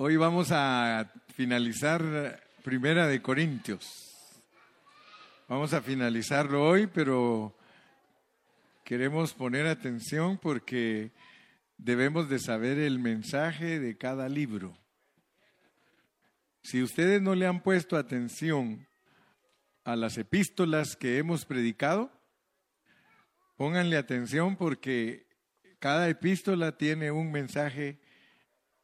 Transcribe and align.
Hoy 0.00 0.16
vamos 0.16 0.52
a 0.52 1.12
finalizar 1.34 2.40
Primera 2.62 3.08
de 3.08 3.20
Corintios. 3.20 4.30
Vamos 5.48 5.72
a 5.74 5.82
finalizarlo 5.82 6.64
hoy, 6.64 6.86
pero 6.86 7.52
queremos 8.84 9.34
poner 9.34 9.66
atención 9.66 10.38
porque 10.38 11.10
debemos 11.78 12.28
de 12.28 12.38
saber 12.38 12.78
el 12.78 13.00
mensaje 13.00 13.80
de 13.80 13.98
cada 13.98 14.28
libro. 14.28 14.78
Si 16.62 16.80
ustedes 16.80 17.20
no 17.20 17.34
le 17.34 17.48
han 17.48 17.60
puesto 17.64 17.96
atención 17.96 18.86
a 19.82 19.96
las 19.96 20.16
epístolas 20.16 20.94
que 20.94 21.18
hemos 21.18 21.44
predicado, 21.44 22.12
pónganle 23.56 23.96
atención 23.96 24.54
porque 24.54 25.26
cada 25.80 26.08
epístola 26.08 26.78
tiene 26.78 27.10
un 27.10 27.32
mensaje 27.32 27.98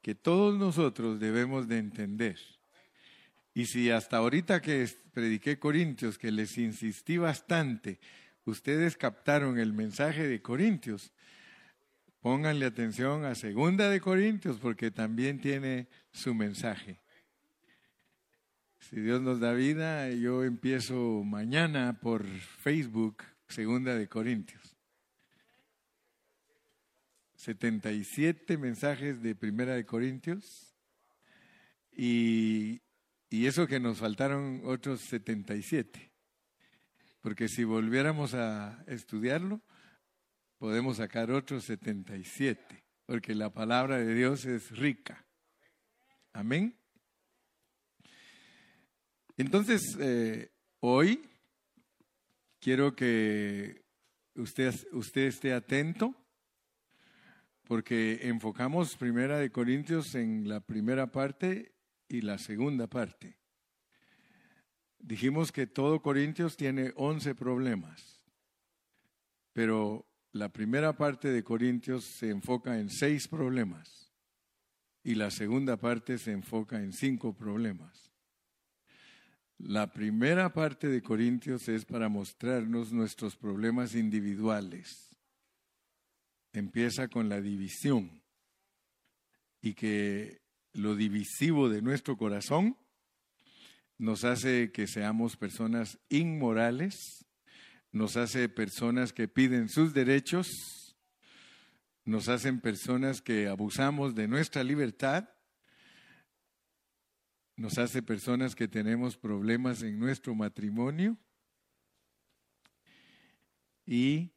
que 0.04 0.14
todos 0.14 0.58
nosotros 0.58 1.18
debemos 1.18 1.66
de 1.66 1.78
entender. 1.78 2.38
Y 3.54 3.64
si 3.64 3.90
hasta 3.90 4.18
ahorita 4.18 4.60
que 4.60 4.86
prediqué 5.14 5.58
Corintios, 5.58 6.18
que 6.18 6.30
les 6.30 6.58
insistí 6.58 7.16
bastante, 7.16 7.98
ustedes 8.44 8.98
captaron 8.98 9.58
el 9.58 9.72
mensaje 9.72 10.28
de 10.28 10.42
Corintios, 10.42 11.10
pónganle 12.20 12.66
atención 12.66 13.24
a 13.24 13.34
Segunda 13.34 13.88
de 13.88 14.02
Corintios 14.02 14.58
porque 14.58 14.90
también 14.90 15.40
tiene 15.40 15.88
su 16.12 16.34
mensaje. 16.34 17.00
Si 18.80 19.00
Dios 19.00 19.22
nos 19.22 19.40
da 19.40 19.54
vida, 19.54 20.10
yo 20.10 20.44
empiezo 20.44 21.24
mañana 21.24 21.98
por 21.98 22.26
Facebook, 22.26 23.24
Segunda 23.48 23.94
de 23.94 24.06
Corintios. 24.06 24.73
77 27.44 28.56
mensajes 28.56 29.22
de 29.22 29.34
Primera 29.34 29.74
de 29.74 29.84
Corintios 29.84 30.74
y, 31.92 32.80
y 33.28 33.46
eso 33.46 33.66
que 33.66 33.78
nos 33.78 33.98
faltaron 33.98 34.62
otros 34.64 35.02
77. 35.02 36.10
Porque 37.20 37.48
si 37.48 37.64
volviéramos 37.64 38.32
a 38.32 38.82
estudiarlo, 38.86 39.60
podemos 40.56 40.96
sacar 40.96 41.30
otros 41.30 41.64
77, 41.64 42.82
porque 43.04 43.34
la 43.34 43.52
palabra 43.52 43.98
de 43.98 44.14
Dios 44.14 44.46
es 44.46 44.70
rica. 44.70 45.26
Amén. 46.32 46.74
Entonces, 49.36 49.98
eh, 50.00 50.50
hoy 50.80 51.28
quiero 52.58 52.96
que 52.96 53.84
usted, 54.34 54.74
usted 54.92 55.26
esté 55.26 55.52
atento 55.52 56.23
porque 57.64 58.20
enfocamos 58.22 58.96
Primera 58.96 59.38
de 59.38 59.50
Corintios 59.50 60.14
en 60.14 60.48
la 60.48 60.60
primera 60.60 61.10
parte 61.10 61.74
y 62.08 62.20
la 62.20 62.38
segunda 62.38 62.86
parte. 62.86 63.38
Dijimos 64.98 65.50
que 65.50 65.66
todo 65.66 66.00
Corintios 66.00 66.56
tiene 66.56 66.92
11 66.96 67.34
problemas, 67.34 68.22
pero 69.52 70.06
la 70.32 70.50
primera 70.50 70.96
parte 70.96 71.28
de 71.28 71.42
Corintios 71.42 72.04
se 72.04 72.30
enfoca 72.30 72.78
en 72.78 72.90
seis 72.90 73.28
problemas 73.28 74.12
y 75.02 75.14
la 75.14 75.30
segunda 75.30 75.76
parte 75.76 76.18
se 76.18 76.32
enfoca 76.32 76.82
en 76.82 76.92
cinco 76.92 77.34
problemas. 77.34 78.10
La 79.58 79.92
primera 79.92 80.52
parte 80.52 80.88
de 80.88 81.02
Corintios 81.02 81.68
es 81.68 81.84
para 81.84 82.08
mostrarnos 82.08 82.92
nuestros 82.92 83.36
problemas 83.36 83.94
individuales 83.94 85.13
empieza 86.54 87.08
con 87.08 87.28
la 87.28 87.40
división 87.40 88.22
y 89.60 89.74
que 89.74 90.40
lo 90.72 90.94
divisivo 90.94 91.68
de 91.68 91.82
nuestro 91.82 92.16
corazón 92.16 92.76
nos 93.98 94.24
hace 94.24 94.72
que 94.72 94.86
seamos 94.86 95.36
personas 95.36 95.98
inmorales, 96.08 97.24
nos 97.92 98.16
hace 98.16 98.48
personas 98.48 99.12
que 99.12 99.28
piden 99.28 99.68
sus 99.68 99.94
derechos, 99.94 100.96
nos 102.04 102.28
hacen 102.28 102.60
personas 102.60 103.20
que 103.20 103.48
abusamos 103.48 104.14
de 104.14 104.28
nuestra 104.28 104.64
libertad, 104.64 105.28
nos 107.56 107.78
hace 107.78 108.02
personas 108.02 108.54
que 108.54 108.68
tenemos 108.68 109.16
problemas 109.16 109.82
en 109.82 109.98
nuestro 109.98 110.34
matrimonio 110.34 111.16
y 113.86 114.33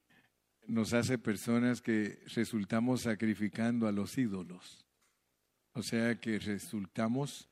nos 0.68 0.94
hace 0.94 1.18
personas 1.18 1.82
que 1.82 2.20
resultamos 2.36 3.02
sacrificando 3.02 3.88
a 3.88 3.92
los 3.92 4.18
ídolos. 4.18 4.86
O 5.74 5.82
sea 5.82 6.20
que 6.20 6.40
resultamos 6.40 7.50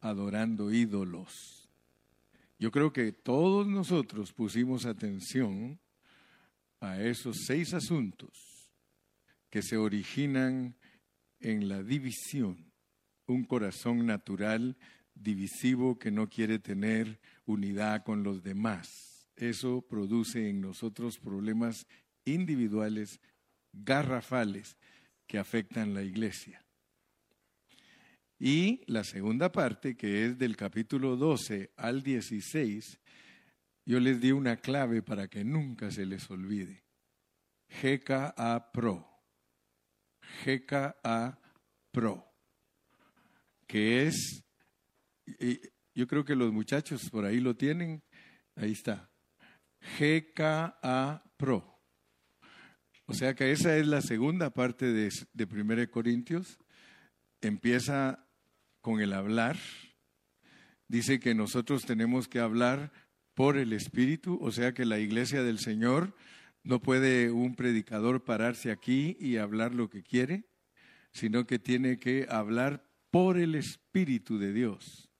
adorando 0.00 0.72
ídolos. 0.72 1.68
Yo 2.58 2.70
creo 2.70 2.92
que 2.92 3.12
todos 3.12 3.66
nosotros 3.66 4.32
pusimos 4.32 4.86
atención 4.86 5.78
a 6.80 7.00
esos 7.02 7.36
seis 7.46 7.74
asuntos 7.74 8.70
que 9.50 9.62
se 9.62 9.76
originan 9.76 10.76
en 11.40 11.68
la 11.68 11.82
división, 11.82 12.72
un 13.26 13.44
corazón 13.44 14.06
natural 14.06 14.76
divisivo 15.14 15.98
que 15.98 16.10
no 16.10 16.28
quiere 16.28 16.58
tener 16.58 17.20
unidad 17.46 18.04
con 18.04 18.22
los 18.22 18.42
demás. 18.42 19.26
Eso 19.36 19.82
produce 19.82 20.48
en 20.48 20.60
nosotros 20.60 21.18
problemas 21.18 21.86
individuales 22.26 23.20
garrafales 23.72 24.76
que 25.26 25.38
afectan 25.38 25.94
la 25.94 26.02
iglesia. 26.02 26.62
Y 28.38 28.82
la 28.86 29.02
segunda 29.02 29.50
parte, 29.50 29.96
que 29.96 30.26
es 30.26 30.38
del 30.38 30.56
capítulo 30.56 31.16
12 31.16 31.72
al 31.76 32.02
16, 32.02 33.00
yo 33.86 34.00
les 34.00 34.20
di 34.20 34.32
una 34.32 34.56
clave 34.56 35.02
para 35.02 35.28
que 35.28 35.42
nunca 35.42 35.90
se 35.90 36.04
les 36.04 36.28
olvide. 36.30 36.84
GKA 37.82 38.72
Pro. 38.72 39.08
GKA 40.44 41.40
Pro. 41.90 42.24
Que 43.66 44.06
es, 44.06 44.44
yo 45.94 46.06
creo 46.06 46.24
que 46.24 46.36
los 46.36 46.52
muchachos 46.52 47.08
por 47.10 47.24
ahí 47.24 47.40
lo 47.40 47.56
tienen, 47.56 48.02
ahí 48.54 48.72
está. 48.72 49.10
GKA 49.98 51.24
Pro. 51.36 51.75
O 53.06 53.14
sea 53.14 53.34
que 53.34 53.52
esa 53.52 53.76
es 53.76 53.86
la 53.86 54.02
segunda 54.02 54.50
parte 54.50 54.92
de, 54.92 55.10
de 55.32 55.44
1 55.44 55.90
Corintios. 55.90 56.58
Empieza 57.40 58.26
con 58.80 59.00
el 59.00 59.12
hablar. 59.12 59.56
Dice 60.88 61.20
que 61.20 61.34
nosotros 61.34 61.86
tenemos 61.86 62.28
que 62.28 62.40
hablar 62.40 62.92
por 63.34 63.56
el 63.56 63.72
Espíritu, 63.72 64.38
o 64.40 64.50
sea 64.50 64.72
que 64.72 64.84
la 64.84 64.98
iglesia 64.98 65.42
del 65.42 65.58
Señor 65.58 66.16
no 66.64 66.80
puede 66.80 67.30
un 67.30 67.54
predicador 67.54 68.24
pararse 68.24 68.72
aquí 68.72 69.16
y 69.20 69.36
hablar 69.36 69.74
lo 69.74 69.88
que 69.88 70.02
quiere, 70.02 70.44
sino 71.12 71.46
que 71.46 71.58
tiene 71.58 71.98
que 71.98 72.26
hablar 72.28 72.88
por 73.10 73.38
el 73.38 73.54
Espíritu 73.54 74.38
de 74.38 74.52
Dios 74.52 75.10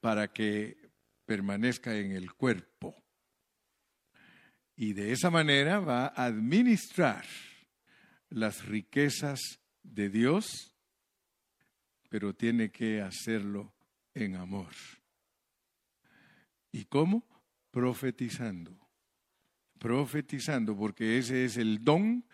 para 0.00 0.32
que 0.32 0.90
permanezca 1.24 1.96
en 1.96 2.12
el 2.12 2.34
cuerpo 2.34 3.03
y 4.76 4.92
de 4.92 5.12
esa 5.12 5.30
manera 5.30 5.78
va 5.78 6.06
a 6.06 6.24
administrar 6.24 7.24
las 8.28 8.64
riquezas 8.64 9.60
de 9.82 10.08
Dios, 10.08 10.74
pero 12.08 12.34
tiene 12.34 12.70
que 12.70 13.00
hacerlo 13.00 13.74
en 14.14 14.36
amor. 14.36 14.72
¿Y 16.72 16.84
cómo? 16.86 17.24
Profetizando. 17.70 18.76
Profetizando, 19.78 20.76
porque 20.76 21.18
ese 21.18 21.44
es 21.44 21.56
el 21.56 21.84
don 21.84 22.24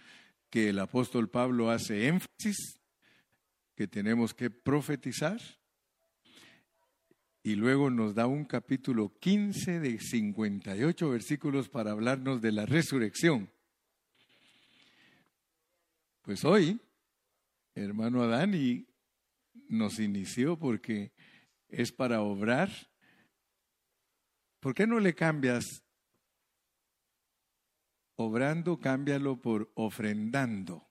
que 0.48 0.70
el 0.70 0.78
apóstol 0.78 1.28
Pablo 1.28 1.70
hace 1.70 2.08
énfasis, 2.08 2.80
que 3.74 3.86
tenemos 3.86 4.34
que 4.34 4.50
profetizar 4.50 5.40
y 7.42 7.54
luego 7.54 7.88
nos 7.90 8.14
da 8.14 8.26
un 8.26 8.44
capítulo 8.44 9.16
15 9.18 9.80
de 9.80 9.98
58 9.98 11.10
versículos 11.10 11.68
para 11.68 11.92
hablarnos 11.92 12.42
de 12.42 12.52
la 12.52 12.66
resurrección. 12.66 13.50
Pues 16.22 16.44
hoy, 16.44 16.80
hermano 17.74 18.22
Adani 18.22 18.86
nos 19.68 19.98
inició 19.98 20.58
porque 20.58 21.12
es 21.68 21.92
para 21.92 22.20
obrar. 22.20 22.70
¿Por 24.60 24.74
qué 24.74 24.86
no 24.86 25.00
le 25.00 25.14
cambias? 25.14 25.82
Obrando, 28.16 28.78
cámbialo 28.78 29.40
por 29.40 29.72
ofrendando, 29.74 30.86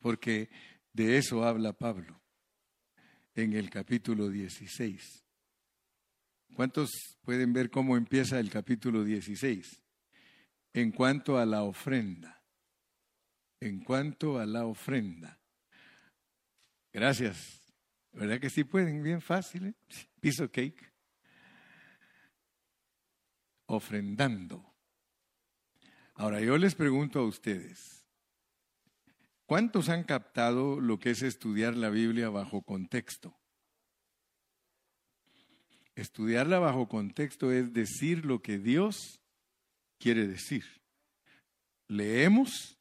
porque 0.00 0.50
de 0.92 1.16
eso 1.16 1.44
habla 1.44 1.72
Pablo 1.72 2.20
en 3.34 3.54
el 3.54 3.70
capítulo 3.70 4.28
16. 4.28 5.25
¿Cuántos 6.56 7.18
pueden 7.20 7.52
ver 7.52 7.68
cómo 7.68 7.98
empieza 7.98 8.40
el 8.40 8.48
capítulo 8.48 9.04
16? 9.04 9.82
En 10.72 10.90
cuanto 10.90 11.36
a 11.36 11.44
la 11.44 11.62
ofrenda. 11.62 12.42
En 13.60 13.80
cuanto 13.80 14.38
a 14.38 14.46
la 14.46 14.64
ofrenda. 14.64 15.38
Gracias. 16.94 17.60
¿Verdad 18.10 18.40
que 18.40 18.48
sí 18.48 18.64
pueden? 18.64 19.02
Bien 19.02 19.20
fácil, 19.20 19.66
¿eh? 19.66 19.74
Cake. 20.50 20.94
Ofrendando. 23.66 24.74
Ahora 26.14 26.40
yo 26.40 26.56
les 26.56 26.74
pregunto 26.74 27.18
a 27.18 27.26
ustedes, 27.26 28.06
¿cuántos 29.44 29.90
han 29.90 30.04
captado 30.04 30.80
lo 30.80 30.98
que 30.98 31.10
es 31.10 31.20
estudiar 31.20 31.76
la 31.76 31.90
Biblia 31.90 32.30
bajo 32.30 32.62
contexto? 32.62 33.38
Estudiarla 35.96 36.58
bajo 36.58 36.88
contexto 36.88 37.50
es 37.50 37.72
decir 37.72 38.26
lo 38.26 38.42
que 38.42 38.58
Dios 38.58 39.22
quiere 39.98 40.28
decir. 40.28 40.64
Leemos, 41.88 42.78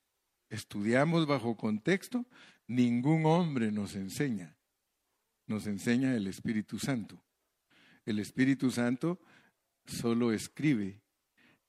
estudiamos 0.50 1.25
bajo 1.25 1.56
contexto, 1.56 2.25
ningún 2.67 3.25
hombre 3.25 3.71
nos 3.71 3.95
enseña. 3.95 4.57
Nos 5.47 5.65
enseña 5.65 6.13
el 6.13 6.27
Espíritu 6.27 6.77
Santo. 6.77 7.23
El 8.06 8.19
Espíritu 8.19 8.69
Santo 8.69 9.21
solo 9.85 10.33
escribe 10.33 11.01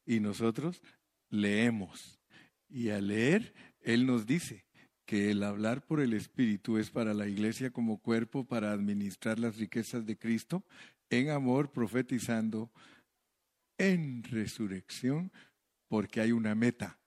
y 0.04 0.19
nosotros 0.19 0.82
leemos. 1.31 2.19
Y 2.69 2.88
al 2.88 3.06
leer, 3.06 3.54
Él 3.81 4.04
nos 4.04 4.26
dice 4.26 4.64
que 5.04 5.31
el 5.31 5.44
hablar 5.44 5.87
por 5.87 6.00
el 6.00 6.12
Espíritu 6.12 6.78
es 6.78 6.90
para 6.90 7.14
la 7.14 7.28
iglesia 7.28 7.70
como 7.70 7.98
cuerpo 7.98 8.44
para 8.44 8.72
administrar 8.72 9.38
las 9.38 9.56
riquezas 9.56 10.04
de 10.04 10.19
Cristo 10.19 10.64
en 11.11 11.31
amor, 11.31 11.70
profetizando, 11.70 12.70
en 13.79 14.23
resurrección, 14.25 15.32
porque 15.88 16.20
hay 16.20 16.32
una 16.32 16.55
meta. 16.55 16.99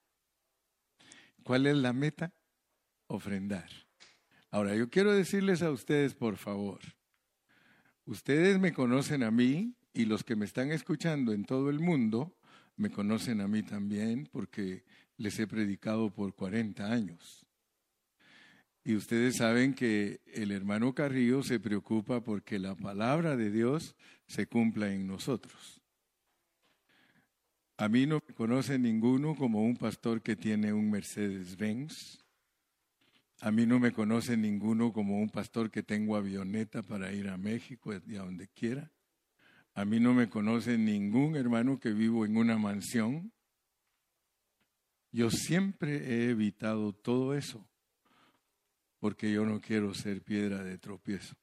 ¿Cuál 1.42 1.66
es 1.66 1.76
la 1.76 1.92
meta? 1.92 2.32
Ofrendar. 3.06 3.68
Ahora, 4.50 4.74
yo 4.74 4.90
quiero 4.90 5.12
decirles 5.12 5.62
a 5.62 5.70
ustedes, 5.70 6.14
por 6.14 6.36
favor, 6.36 6.80
ustedes 8.04 8.58
me 8.58 8.72
conocen 8.72 9.22
a 9.22 9.30
mí 9.30 9.74
y 9.92 10.04
los 10.04 10.24
que 10.24 10.36
me 10.36 10.44
están 10.44 10.70
escuchando 10.72 11.32
en 11.32 11.44
todo 11.44 11.70
el 11.70 11.80
mundo 11.80 12.36
me 12.76 12.90
conocen 12.90 13.40
a 13.40 13.48
mí 13.48 13.62
también 13.62 14.28
porque 14.30 14.84
les 15.16 15.38
he 15.38 15.46
predicado 15.46 16.10
por 16.10 16.34
40 16.34 16.90
años. 16.90 17.46
Y 18.90 18.96
ustedes 18.96 19.36
saben 19.36 19.72
que 19.74 20.20
el 20.34 20.50
hermano 20.50 20.92
Carrillo 20.96 21.44
se 21.44 21.60
preocupa 21.60 22.24
porque 22.24 22.58
la 22.58 22.74
palabra 22.74 23.36
de 23.36 23.48
Dios 23.48 23.94
se 24.26 24.48
cumpla 24.48 24.92
en 24.92 25.06
nosotros. 25.06 25.80
A 27.76 27.88
mí 27.88 28.04
no 28.06 28.20
me 28.26 28.34
conoce 28.34 28.80
ninguno 28.80 29.36
como 29.36 29.62
un 29.62 29.76
pastor 29.76 30.22
que 30.22 30.34
tiene 30.34 30.72
un 30.72 30.90
Mercedes-Benz. 30.90 32.24
A 33.42 33.52
mí 33.52 33.64
no 33.64 33.78
me 33.78 33.92
conoce 33.92 34.36
ninguno 34.36 34.92
como 34.92 35.20
un 35.20 35.30
pastor 35.30 35.70
que 35.70 35.84
tengo 35.84 36.16
avioneta 36.16 36.82
para 36.82 37.12
ir 37.12 37.28
a 37.28 37.38
México 37.38 37.92
y 38.08 38.16
a 38.16 38.22
donde 38.22 38.48
quiera. 38.48 38.90
A 39.74 39.84
mí 39.84 40.00
no 40.00 40.14
me 40.14 40.28
conoce 40.28 40.76
ningún 40.76 41.36
hermano 41.36 41.78
que 41.78 41.92
vivo 41.92 42.24
en 42.24 42.36
una 42.36 42.58
mansión. 42.58 43.30
Yo 45.12 45.30
siempre 45.30 45.94
he 46.08 46.30
evitado 46.30 46.92
todo 46.92 47.34
eso 47.34 47.69
porque 49.00 49.32
yo 49.32 49.46
no 49.46 49.60
quiero 49.60 49.94
ser 49.94 50.22
piedra 50.22 50.62
de 50.62 50.78
tropiezo. 50.78 51.34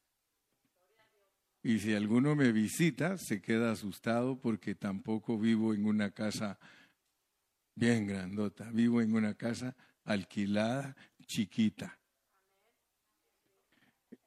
Y 1.64 1.80
si 1.80 1.94
alguno 1.96 2.36
me 2.36 2.52
visita, 2.52 3.18
se 3.18 3.42
queda 3.42 3.72
asustado 3.72 4.40
porque 4.40 4.76
tampoco 4.76 5.38
vivo 5.38 5.74
en 5.74 5.86
una 5.86 6.12
casa 6.12 6.60
bien 7.76 8.08
grandota, 8.08 8.70
vivo 8.72 9.02
en 9.02 9.14
una 9.14 9.34
casa 9.34 9.76
alquilada, 10.06 10.96
chiquita. 11.26 12.00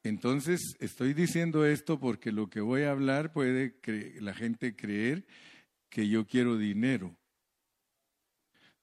Entonces, 0.03 0.77
estoy 0.81 1.15
diciendo 1.15 1.65
esto 1.65 2.01
porque 2.01 2.33
lo 2.33 2.51
que 2.51 2.61
voy 2.61 2.83
a 2.83 2.91
hablar 2.91 3.33
puede 3.33 3.79
la 4.21 4.35
gente 4.35 4.75
creer 4.75 5.25
que 5.89 6.09
yo 6.09 6.27
quiero 6.27 6.59
dinero, 6.59 7.17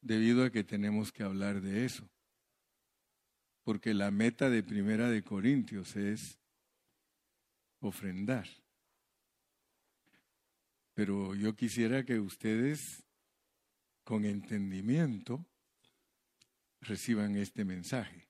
debido 0.01 0.45
a 0.45 0.51
que 0.51 0.63
tenemos 0.63 1.11
que 1.11 1.23
hablar 1.23 1.61
de 1.61 1.85
eso 1.85 2.09
porque 3.67 3.93
la 3.93 4.11
meta 4.11 4.49
de 4.49 4.63
Primera 4.63 5.09
de 5.09 5.23
Corintios 5.23 5.97
es 5.97 6.39
ofrendar. 7.81 8.47
Pero 10.93 11.35
yo 11.35 11.53
quisiera 11.53 12.05
que 12.05 12.17
ustedes, 12.17 13.03
con 14.05 14.23
entendimiento, 14.23 15.45
reciban 16.79 17.35
este 17.35 17.65
mensaje. 17.65 18.29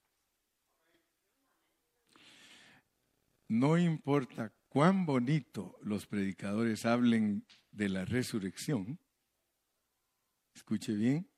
No 3.47 3.77
importa 3.77 4.51
cuán 4.69 5.05
bonito 5.05 5.77
los 5.83 6.07
predicadores 6.07 6.83
hablen 6.83 7.45
de 7.69 7.89
la 7.89 8.05
resurrección, 8.05 8.99
escuche 10.55 10.95
bien, 10.95 11.29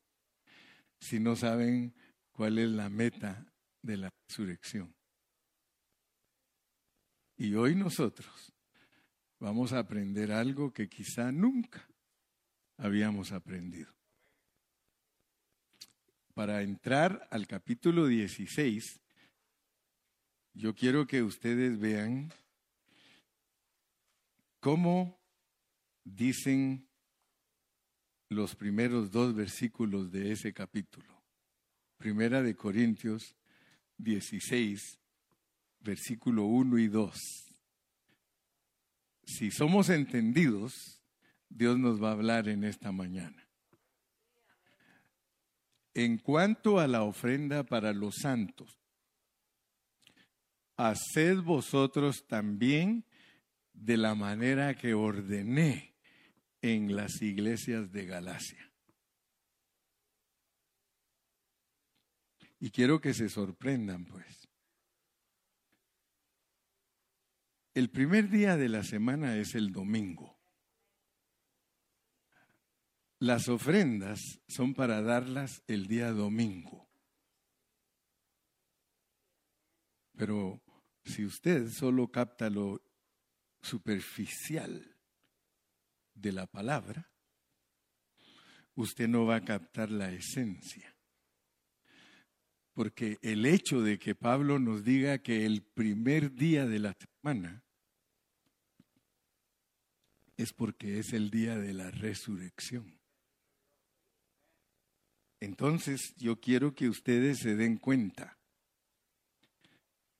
si 1.02 1.20
no 1.20 1.36
saben 1.36 1.94
cuál 2.32 2.60
es 2.60 2.70
la 2.70 2.90
meta 2.90 3.49
de 3.82 3.98
la 3.98 4.14
resurrección. 4.28 4.94
Y 7.38 7.56
hoy 7.56 7.76
nosotros 7.76 8.54
vamos 9.40 9.72
a 9.72 9.80
aprender 9.80 10.32
algo 10.32 10.74
que 10.74 10.90
quizá 10.90 11.32
nunca 11.32 11.88
habíamos 12.78 13.32
aprendido. 13.32 13.94
Para 16.34 16.62
entrar 16.62 17.28
al 17.32 17.48
capítulo 17.48 18.08
16, 18.08 19.00
yo 20.54 20.76
quiero 20.76 21.08
que 21.08 21.24
ustedes 21.24 21.80
vean 21.80 22.32
cómo 24.60 25.18
dicen 26.04 26.88
los 28.30 28.56
primeros 28.56 29.12
dos 29.12 29.34
versículos 29.34 30.12
de 30.12 30.32
ese 30.32 30.54
capítulo. 30.54 31.24
Primera 31.98 32.42
de 32.42 32.56
Corintios 32.56 33.36
16, 34.00 34.98
versículo 35.82 36.46
1 36.46 36.80
y 36.80 36.88
2. 36.88 37.14
Si 39.26 39.52
somos 39.52 39.90
entendidos, 39.90 41.04
Dios 41.50 41.78
nos 41.78 42.02
va 42.02 42.10
a 42.10 42.14
hablar 42.14 42.48
en 42.48 42.64
esta 42.64 42.92
mañana. 42.92 43.48
En 45.94 46.18
cuanto 46.18 46.80
a 46.80 46.88
la 46.88 47.04
ofrenda 47.04 47.64
para 47.64 47.94
los 47.94 48.16
santos, 48.22 48.80
haced 50.78 51.42
vosotros 51.42 52.26
también 52.26 53.06
de 53.74 53.98
la 53.98 54.16
manera 54.16 54.76
que 54.76 54.94
ordené 54.94 55.94
en 56.62 56.96
las 56.96 57.22
iglesias 57.22 57.92
de 57.92 58.06
Galacia. 58.06 58.69
Y 62.60 62.72
quiero 62.72 63.00
que 63.00 63.14
se 63.14 63.30
sorprendan, 63.30 64.06
pues. 64.06 64.50
El 67.74 67.90
primer 67.90 68.30
día 68.30 68.58
de 68.58 68.68
la 68.68 68.84
semana 68.84 69.38
es 69.38 69.56
el 69.56 69.72
domingo. 69.72 70.38
Las 73.20 73.48
ofrendas 73.48 74.20
son 74.48 74.74
para 74.74 75.02
darlas 75.02 75.64
el 75.68 75.88
día 75.88 76.12
domingo. 76.12 76.90
Pero 80.18 80.62
si 81.06 81.26
usted 81.26 81.70
solo 81.70 82.12
capta 82.12 82.50
lo 82.50 82.82
superficial 83.62 84.98
de 86.14 86.32
la 86.34 86.48
palabra, 86.48 87.10
usted 88.76 89.08
no 89.08 89.26
va 89.26 89.38
a 89.38 89.46
captar 89.46 89.90
la 89.92 90.12
esencia. 90.12 90.99
Porque 92.80 93.18
el 93.22 93.46
hecho 93.46 93.82
de 93.82 94.00
que 94.00 94.16
Pablo 94.16 94.58
nos 94.58 94.86
diga 94.86 95.18
que 95.18 95.46
el 95.46 95.64
primer 95.64 96.32
día 96.32 96.66
de 96.66 96.80
la 96.80 96.94
semana 96.94 97.62
es 100.38 100.54
porque 100.54 100.98
es 100.98 101.12
el 101.12 101.30
día 101.30 101.58
de 101.58 101.74
la 101.74 101.92
resurrección. 101.92 102.98
Entonces 105.42 106.14
yo 106.16 106.40
quiero 106.40 106.74
que 106.74 106.88
ustedes 106.88 107.40
se 107.40 107.58
den 107.58 107.76
cuenta 107.76 108.38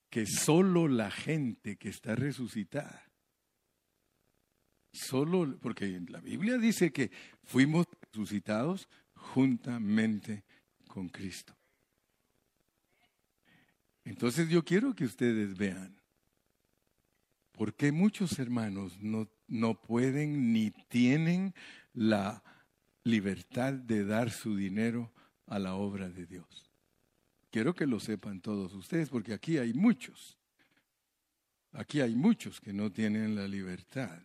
que 0.10 0.26
solo 0.26 0.90
la 0.90 1.12
gente 1.12 1.78
que 1.78 1.88
está 1.88 2.14
resucitada, 2.14 3.10
solo, 4.92 5.58
porque 5.62 6.02
la 6.10 6.20
Biblia 6.20 6.58
dice 6.58 6.92
que 6.92 7.10
fuimos 7.46 7.86
resucitados 8.12 8.90
juntamente 9.16 10.44
con 10.90 11.08
Cristo. 11.08 11.56
Entonces 14.10 14.50
yo 14.50 14.64
quiero 14.64 14.94
que 14.96 15.06
ustedes 15.06 15.58
vean 15.58 15.96
por 17.52 17.74
qué 17.74 17.92
muchos 17.92 18.40
hermanos 18.40 19.00
no, 19.00 19.30
no 19.48 19.80
pueden 19.82 20.52
ni 20.54 20.72
tienen 20.72 21.54
la 21.94 22.44
libertad 23.04 23.74
de 23.74 24.06
dar 24.06 24.32
su 24.32 24.56
dinero 24.56 25.12
a 25.46 25.60
la 25.60 25.76
obra 25.76 26.10
de 26.10 26.26
Dios. 26.26 26.72
Quiero 27.52 27.74
que 27.74 27.88
lo 27.88 28.00
sepan 28.00 28.42
todos 28.42 28.74
ustedes 28.74 29.10
porque 29.10 29.34
aquí 29.34 29.58
hay 29.58 29.74
muchos 29.74 30.40
Aquí 31.72 32.02
hay 32.02 32.16
muchos 32.16 32.60
que 32.60 32.74
no 32.74 32.92
tienen 32.92 33.36
la 33.36 33.48
libertad 33.48 34.24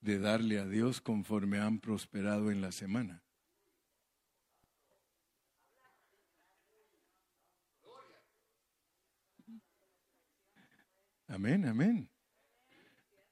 de 0.00 0.18
darle 0.18 0.58
a 0.58 0.66
Dios 0.66 1.00
conforme 1.00 1.58
han 1.58 1.80
prosperado 1.80 2.50
en 2.50 2.60
la 2.60 2.70
semana. 2.70 3.22
Amén, 11.28 11.66
amén. 11.66 12.08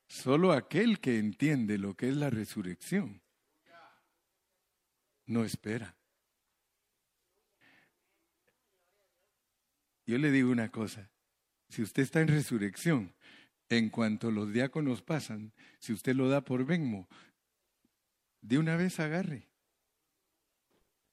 Solo 0.06 0.52
aquel 0.52 1.00
que 1.00 1.18
entiende 1.18 1.78
lo 1.78 1.96
que 1.96 2.08
es 2.08 2.16
la 2.16 2.30
resurrección 2.30 3.22
no 5.26 5.44
espera. 5.44 5.96
Yo 10.06 10.18
le 10.18 10.30
digo 10.30 10.50
una 10.50 10.70
cosa, 10.70 11.10
si 11.68 11.82
usted 11.82 12.02
está 12.02 12.20
en 12.20 12.28
resurrección, 12.28 13.14
en 13.70 13.88
cuanto 13.88 14.30
los 14.30 14.52
diáconos 14.52 15.02
pasan, 15.02 15.52
si 15.78 15.92
usted 15.92 16.14
lo 16.14 16.28
da 16.28 16.42
por 16.44 16.66
venmo, 16.66 17.08
de 18.42 18.58
una 18.58 18.76
vez 18.76 19.00
agarre. 19.00 19.48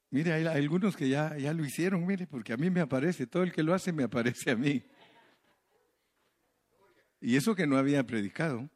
Mire, 0.09 0.33
hay 0.33 0.45
algunos 0.45 0.97
que 0.97 1.07
ya, 1.07 1.37
ya 1.37 1.53
lo 1.53 1.63
hicieron, 1.63 2.05
mire, 2.05 2.27
porque 2.27 2.51
a 2.51 2.57
mí 2.57 2.69
me 2.69 2.81
aparece, 2.81 3.27
todo 3.27 3.43
el 3.43 3.53
que 3.53 3.63
lo 3.63 3.73
hace 3.73 3.93
me 3.93 4.03
aparece 4.03 4.51
a 4.51 4.57
mí. 4.57 4.83
Y 7.21 7.35
eso 7.35 7.55
que 7.55 7.67
no 7.67 7.77
había 7.77 8.05
predicado. 8.05 8.69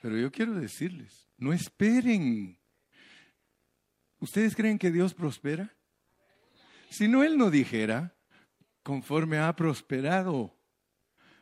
Pero 0.00 0.16
yo 0.18 0.32
quiero 0.32 0.54
decirles, 0.54 1.28
no 1.36 1.52
esperen. 1.52 2.58
¿Ustedes 4.18 4.56
creen 4.56 4.78
que 4.78 4.90
Dios 4.90 5.14
prospera? 5.14 5.76
Si 6.90 7.08
no, 7.08 7.22
Él 7.22 7.36
no 7.36 7.50
dijera, 7.50 8.16
conforme 8.82 9.38
ha 9.38 9.54
prosperado. 9.54 10.56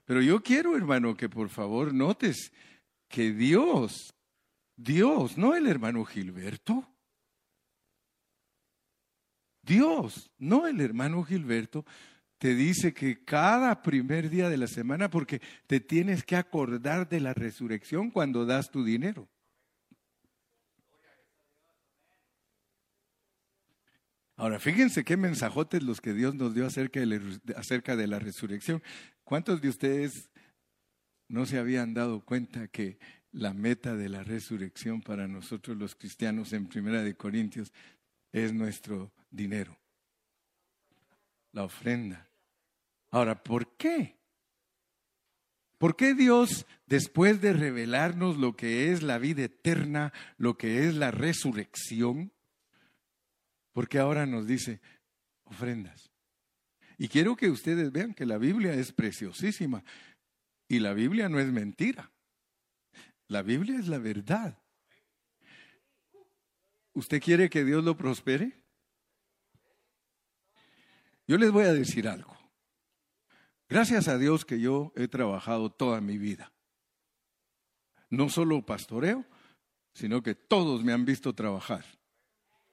Pero 0.04 0.20
yo 0.20 0.42
quiero, 0.42 0.76
hermano, 0.76 1.16
que 1.16 1.28
por 1.28 1.48
favor 1.48 1.94
notes 1.94 2.52
que 3.08 3.32
Dios, 3.32 4.14
Dios, 4.76 5.38
no 5.38 5.54
el 5.54 5.66
hermano 5.66 6.04
Gilberto, 6.04 6.90
Dios, 9.62 10.30
no 10.38 10.66
el 10.66 10.80
hermano 10.80 11.22
Gilberto, 11.22 11.86
te 12.44 12.54
dice 12.54 12.92
que 12.92 13.24
cada 13.24 13.80
primer 13.80 14.28
día 14.28 14.50
de 14.50 14.58
la 14.58 14.66
semana, 14.66 15.08
porque 15.08 15.40
te 15.66 15.80
tienes 15.80 16.24
que 16.24 16.36
acordar 16.36 17.08
de 17.08 17.18
la 17.18 17.32
resurrección 17.32 18.10
cuando 18.10 18.44
das 18.44 18.70
tu 18.70 18.84
dinero. 18.84 19.26
Ahora, 24.36 24.60
fíjense 24.60 25.04
qué 25.04 25.16
mensajotes 25.16 25.82
los 25.82 26.02
que 26.02 26.12
Dios 26.12 26.34
nos 26.34 26.54
dio 26.54 26.66
acerca 26.66 27.00
de, 27.00 27.06
la, 27.06 27.18
acerca 27.56 27.96
de 27.96 28.08
la 28.08 28.18
resurrección. 28.18 28.82
¿Cuántos 29.24 29.62
de 29.62 29.70
ustedes 29.70 30.28
no 31.28 31.46
se 31.46 31.56
habían 31.56 31.94
dado 31.94 32.26
cuenta 32.26 32.68
que 32.68 32.98
la 33.32 33.54
meta 33.54 33.96
de 33.96 34.10
la 34.10 34.22
resurrección 34.22 35.00
para 35.00 35.26
nosotros 35.26 35.78
los 35.78 35.94
cristianos 35.94 36.52
en 36.52 36.66
Primera 36.66 37.02
de 37.02 37.16
Corintios 37.16 37.72
es 38.32 38.52
nuestro 38.52 39.14
dinero? 39.30 39.78
La 41.52 41.64
ofrenda. 41.64 42.28
Ahora, 43.14 43.44
¿por 43.44 43.76
qué? 43.76 44.16
¿Por 45.78 45.94
qué 45.94 46.14
Dios, 46.14 46.66
después 46.86 47.40
de 47.40 47.52
revelarnos 47.52 48.38
lo 48.38 48.56
que 48.56 48.90
es 48.90 49.04
la 49.04 49.18
vida 49.18 49.44
eterna, 49.44 50.12
lo 50.36 50.58
que 50.58 50.88
es 50.88 50.96
la 50.96 51.12
resurrección, 51.12 52.32
porque 53.72 54.00
ahora 54.00 54.26
nos 54.26 54.48
dice 54.48 54.80
ofrendas. 55.44 56.10
Y 56.98 57.06
quiero 57.06 57.36
que 57.36 57.50
ustedes 57.50 57.92
vean 57.92 58.14
que 58.14 58.26
la 58.26 58.36
Biblia 58.36 58.74
es 58.74 58.90
preciosísima 58.90 59.84
y 60.66 60.80
la 60.80 60.92
Biblia 60.92 61.28
no 61.28 61.38
es 61.38 61.52
mentira. 61.52 62.10
La 63.28 63.42
Biblia 63.42 63.78
es 63.78 63.86
la 63.86 63.98
verdad. 63.98 64.58
¿Usted 66.94 67.22
quiere 67.22 67.48
que 67.48 67.64
Dios 67.64 67.84
lo 67.84 67.96
prospere? 67.96 68.60
Yo 71.28 71.38
les 71.38 71.52
voy 71.52 71.66
a 71.66 71.72
decir 71.72 72.08
algo. 72.08 72.33
Gracias 73.68 74.08
a 74.08 74.18
Dios 74.18 74.44
que 74.44 74.60
yo 74.60 74.92
he 74.96 75.08
trabajado 75.08 75.70
toda 75.70 76.00
mi 76.00 76.18
vida. 76.18 76.52
No 78.10 78.28
solo 78.28 78.64
pastoreo, 78.64 79.24
sino 79.94 80.22
que 80.22 80.34
todos 80.34 80.84
me 80.84 80.92
han 80.92 81.04
visto 81.04 81.34
trabajar. 81.34 81.84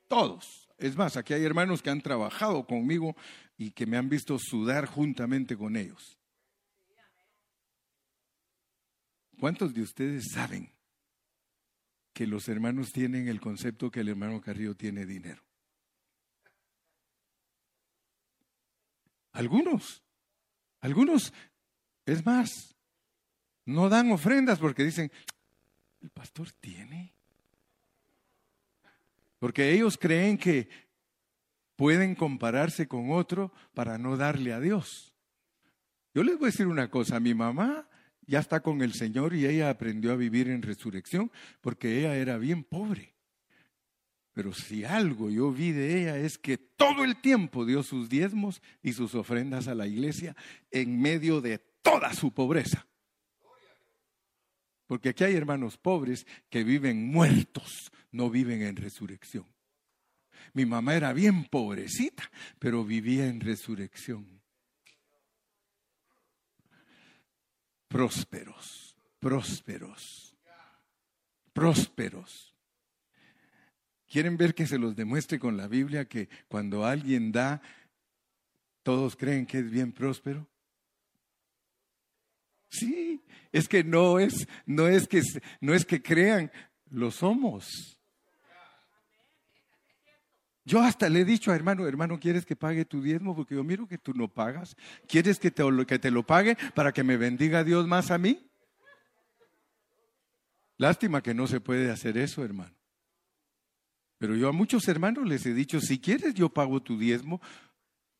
Todos. 0.07 0.67
Es 0.77 0.95
más, 0.97 1.15
aquí 1.15 1.33
hay 1.33 1.43
hermanos 1.43 1.81
que 1.81 1.89
han 1.89 2.01
trabajado 2.01 2.65
conmigo 2.65 3.15
y 3.57 3.71
que 3.71 3.85
me 3.85 3.97
han 3.97 4.09
visto 4.09 4.37
sudar 4.39 4.85
juntamente 4.85 5.55
con 5.55 5.75
ellos. 5.75 6.17
¿Cuántos 9.39 9.73
de 9.73 9.81
ustedes 9.81 10.31
saben 10.33 10.71
que 12.13 12.27
los 12.27 12.47
hermanos 12.47 12.91
tienen 12.91 13.27
el 13.27 13.39
concepto 13.39 13.89
que 13.89 14.01
el 14.01 14.09
hermano 14.09 14.41
Carrillo 14.41 14.75
tiene 14.75 15.05
dinero? 15.05 15.43
Algunos, 19.31 20.03
algunos, 20.81 21.33
es 22.05 22.25
más, 22.25 22.75
no 23.65 23.87
dan 23.87 24.11
ofrendas 24.11 24.59
porque 24.59 24.83
dicen, 24.83 25.11
el 26.01 26.09
pastor 26.09 26.51
tiene. 26.59 27.13
Porque 29.39 29.71
ellos 29.71 29.97
creen 29.97 30.37
que 30.37 30.69
pueden 31.75 32.15
compararse 32.15 32.87
con 32.87 33.11
otro 33.11 33.51
para 33.73 33.97
no 33.97 34.17
darle 34.17 34.53
a 34.53 34.59
Dios. 34.59 35.15
Yo 36.13 36.23
les 36.23 36.37
voy 36.37 36.45
a 36.47 36.51
decir 36.51 36.67
una 36.67 36.89
cosa, 36.89 37.19
mi 37.19 37.33
mamá 37.33 37.87
ya 38.27 38.39
está 38.39 38.61
con 38.61 38.81
el 38.81 38.93
Señor 38.93 39.33
y 39.33 39.45
ella 39.45 39.69
aprendió 39.69 40.11
a 40.11 40.15
vivir 40.15 40.49
en 40.49 40.61
resurrección 40.61 41.31
porque 41.61 41.99
ella 41.99 42.15
era 42.15 42.37
bien 42.37 42.63
pobre. 42.63 43.15
Pero 44.33 44.53
si 44.53 44.85
algo 44.85 45.29
yo 45.29 45.51
vi 45.51 45.71
de 45.71 46.01
ella 46.01 46.17
es 46.17 46.37
que 46.37 46.57
todo 46.57 47.03
el 47.03 47.19
tiempo 47.19 47.65
dio 47.65 47.83
sus 47.83 48.07
diezmos 48.09 48.61
y 48.81 48.93
sus 48.93 49.13
ofrendas 49.15 49.67
a 49.67 49.75
la 49.75 49.87
iglesia 49.87 50.35
en 50.71 51.01
medio 51.01 51.41
de 51.41 51.59
toda 51.81 52.13
su 52.13 52.33
pobreza. 52.33 52.87
Porque 54.87 55.09
aquí 55.09 55.23
hay 55.23 55.35
hermanos 55.35 55.77
pobres 55.77 56.25
que 56.49 56.63
viven 56.63 57.07
muertos, 57.07 57.91
no 58.11 58.29
viven 58.29 58.61
en 58.61 58.75
resurrección. 58.75 59.45
Mi 60.53 60.65
mamá 60.65 60.95
era 60.95 61.13
bien 61.13 61.45
pobrecita, 61.45 62.29
pero 62.59 62.83
vivía 62.83 63.27
en 63.27 63.39
resurrección. 63.39 64.41
Prósperos, 67.87 68.95
prósperos, 69.19 70.35
prósperos. 71.53 72.50
¿Quieren 74.11 74.35
ver 74.35 74.53
que 74.53 74.67
se 74.67 74.77
los 74.77 74.93
demuestre 74.93 75.39
con 75.39 75.55
la 75.55 75.69
Biblia 75.69 76.03
que 76.03 76.27
cuando 76.49 76.85
alguien 76.85 77.31
da, 77.31 77.61
todos 78.83 79.15
creen 79.15 79.45
que 79.45 79.59
es 79.59 79.71
bien 79.71 79.93
próspero? 79.93 80.49
Sí, 82.67 83.23
es 83.53 83.69
que 83.69 83.85
no 83.85 84.19
es, 84.19 84.49
no 84.65 84.89
es 84.89 85.07
que, 85.07 85.21
no 85.61 85.73
es 85.73 85.85
que 85.85 86.01
crean, 86.01 86.51
lo 86.89 87.09
somos. 87.09 87.97
Yo 90.65 90.81
hasta 90.81 91.07
le 91.07 91.21
he 91.21 91.25
dicho 91.25 91.49
a 91.49 91.55
hermano, 91.55 91.87
hermano, 91.87 92.19
¿quieres 92.19 92.45
que 92.45 92.57
pague 92.57 92.83
tu 92.83 93.01
diezmo? 93.01 93.33
Porque 93.33 93.55
yo 93.55 93.63
miro 93.63 93.87
que 93.87 93.97
tú 93.97 94.13
no 94.13 94.27
pagas. 94.27 94.75
¿Quieres 95.07 95.39
que 95.39 95.51
te, 95.51 95.63
que 95.87 95.99
te 95.99 96.11
lo 96.11 96.25
pague 96.25 96.57
para 96.75 96.91
que 96.91 97.05
me 97.05 97.15
bendiga 97.15 97.63
Dios 97.63 97.87
más 97.87 98.11
a 98.11 98.17
mí? 98.17 98.45
Lástima 100.75 101.23
que 101.23 101.33
no 101.33 101.47
se 101.47 101.61
puede 101.61 101.89
hacer 101.89 102.17
eso, 102.17 102.43
hermano. 102.43 102.80
Pero 104.21 104.35
yo 104.35 104.49
a 104.49 104.51
muchos 104.51 104.87
hermanos 104.87 105.27
les 105.27 105.47
he 105.47 105.53
dicho, 105.55 105.81
si 105.81 105.97
quieres 105.97 106.35
yo 106.35 106.49
pago 106.49 106.79
tu 106.83 106.95
diezmo 106.95 107.41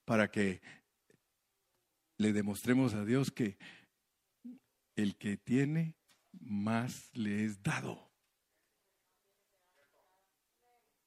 para 0.03 0.31
que 0.31 0.59
le 2.17 2.33
demostremos 2.33 2.95
a 2.95 3.05
Dios 3.05 3.29
que 3.29 3.59
el 4.95 5.15
que 5.15 5.37
tiene, 5.37 5.93
más 6.39 7.11
le 7.13 7.45
es 7.45 7.61
dado. 7.61 8.11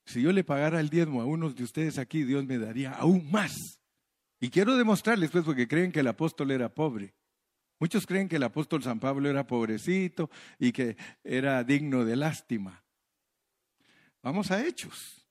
Si 0.06 0.22
yo 0.22 0.30
le 0.30 0.44
pagara 0.44 0.78
el 0.78 0.90
diezmo 0.90 1.20
a 1.20 1.24
unos 1.24 1.56
de 1.56 1.64
ustedes 1.64 1.98
aquí, 1.98 2.22
Dios 2.22 2.46
me 2.46 2.58
daría 2.58 2.92
aún 2.92 3.28
más. 3.32 3.80
Y 4.38 4.48
quiero 4.48 4.76
demostrarles, 4.76 5.32
pues, 5.32 5.42
porque 5.44 5.66
creen 5.66 5.90
que 5.90 6.00
el 6.00 6.06
apóstol 6.06 6.52
era 6.52 6.72
pobre. 6.72 7.16
Muchos 7.80 8.06
creen 8.06 8.28
que 8.28 8.36
el 8.36 8.44
apóstol 8.44 8.84
San 8.84 9.00
Pablo 9.00 9.28
era 9.28 9.44
pobrecito 9.44 10.30
y 10.56 10.70
que 10.70 10.96
era 11.24 11.64
digno 11.64 12.04
de 12.04 12.14
lástima. 12.14 12.83
Vamos 14.24 14.50
a 14.50 14.66
Hechos. 14.66 15.22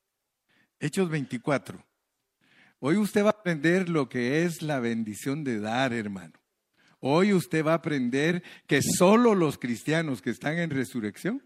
Hechos 0.79 1.09
24. 1.09 1.83
Hoy 2.77 2.97
usted 2.97 3.23
va 3.23 3.29
a 3.29 3.31
aprender 3.31 3.89
lo 3.89 4.07
que 4.07 4.43
es 4.43 4.62
la 4.62 4.79
bendición 4.79 5.43
de 5.43 5.59
dar, 5.59 5.93
hermano. 5.93 6.39
Hoy 7.00 7.33
usted 7.33 7.65
va 7.65 7.71
a 7.71 7.77
aprender 7.77 8.43
que 8.67 8.83
solo 8.83 9.33
los 9.33 9.57
cristianos 9.57 10.21
que 10.21 10.29
están 10.29 10.59
en 10.59 10.69
resurrección 10.69 11.43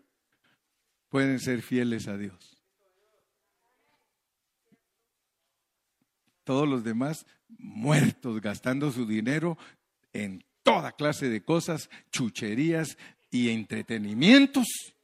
pueden 1.08 1.39
ser 1.39 1.62
fieles 1.62 2.10
a 2.10 2.18
Dios. 2.18 2.62
Todos 6.44 6.68
los 6.68 6.84
demás 6.84 7.25
muertos, 7.48 8.42
gastando 8.42 8.92
su 8.92 9.08
dinero 9.08 9.58
en 10.12 10.44
toda 10.63 10.92
clase 10.92 11.30
de 11.30 11.42
cosas, 11.46 11.89
chucherías 12.12 12.98
y 13.32 13.51
entretenimientos 13.51 14.97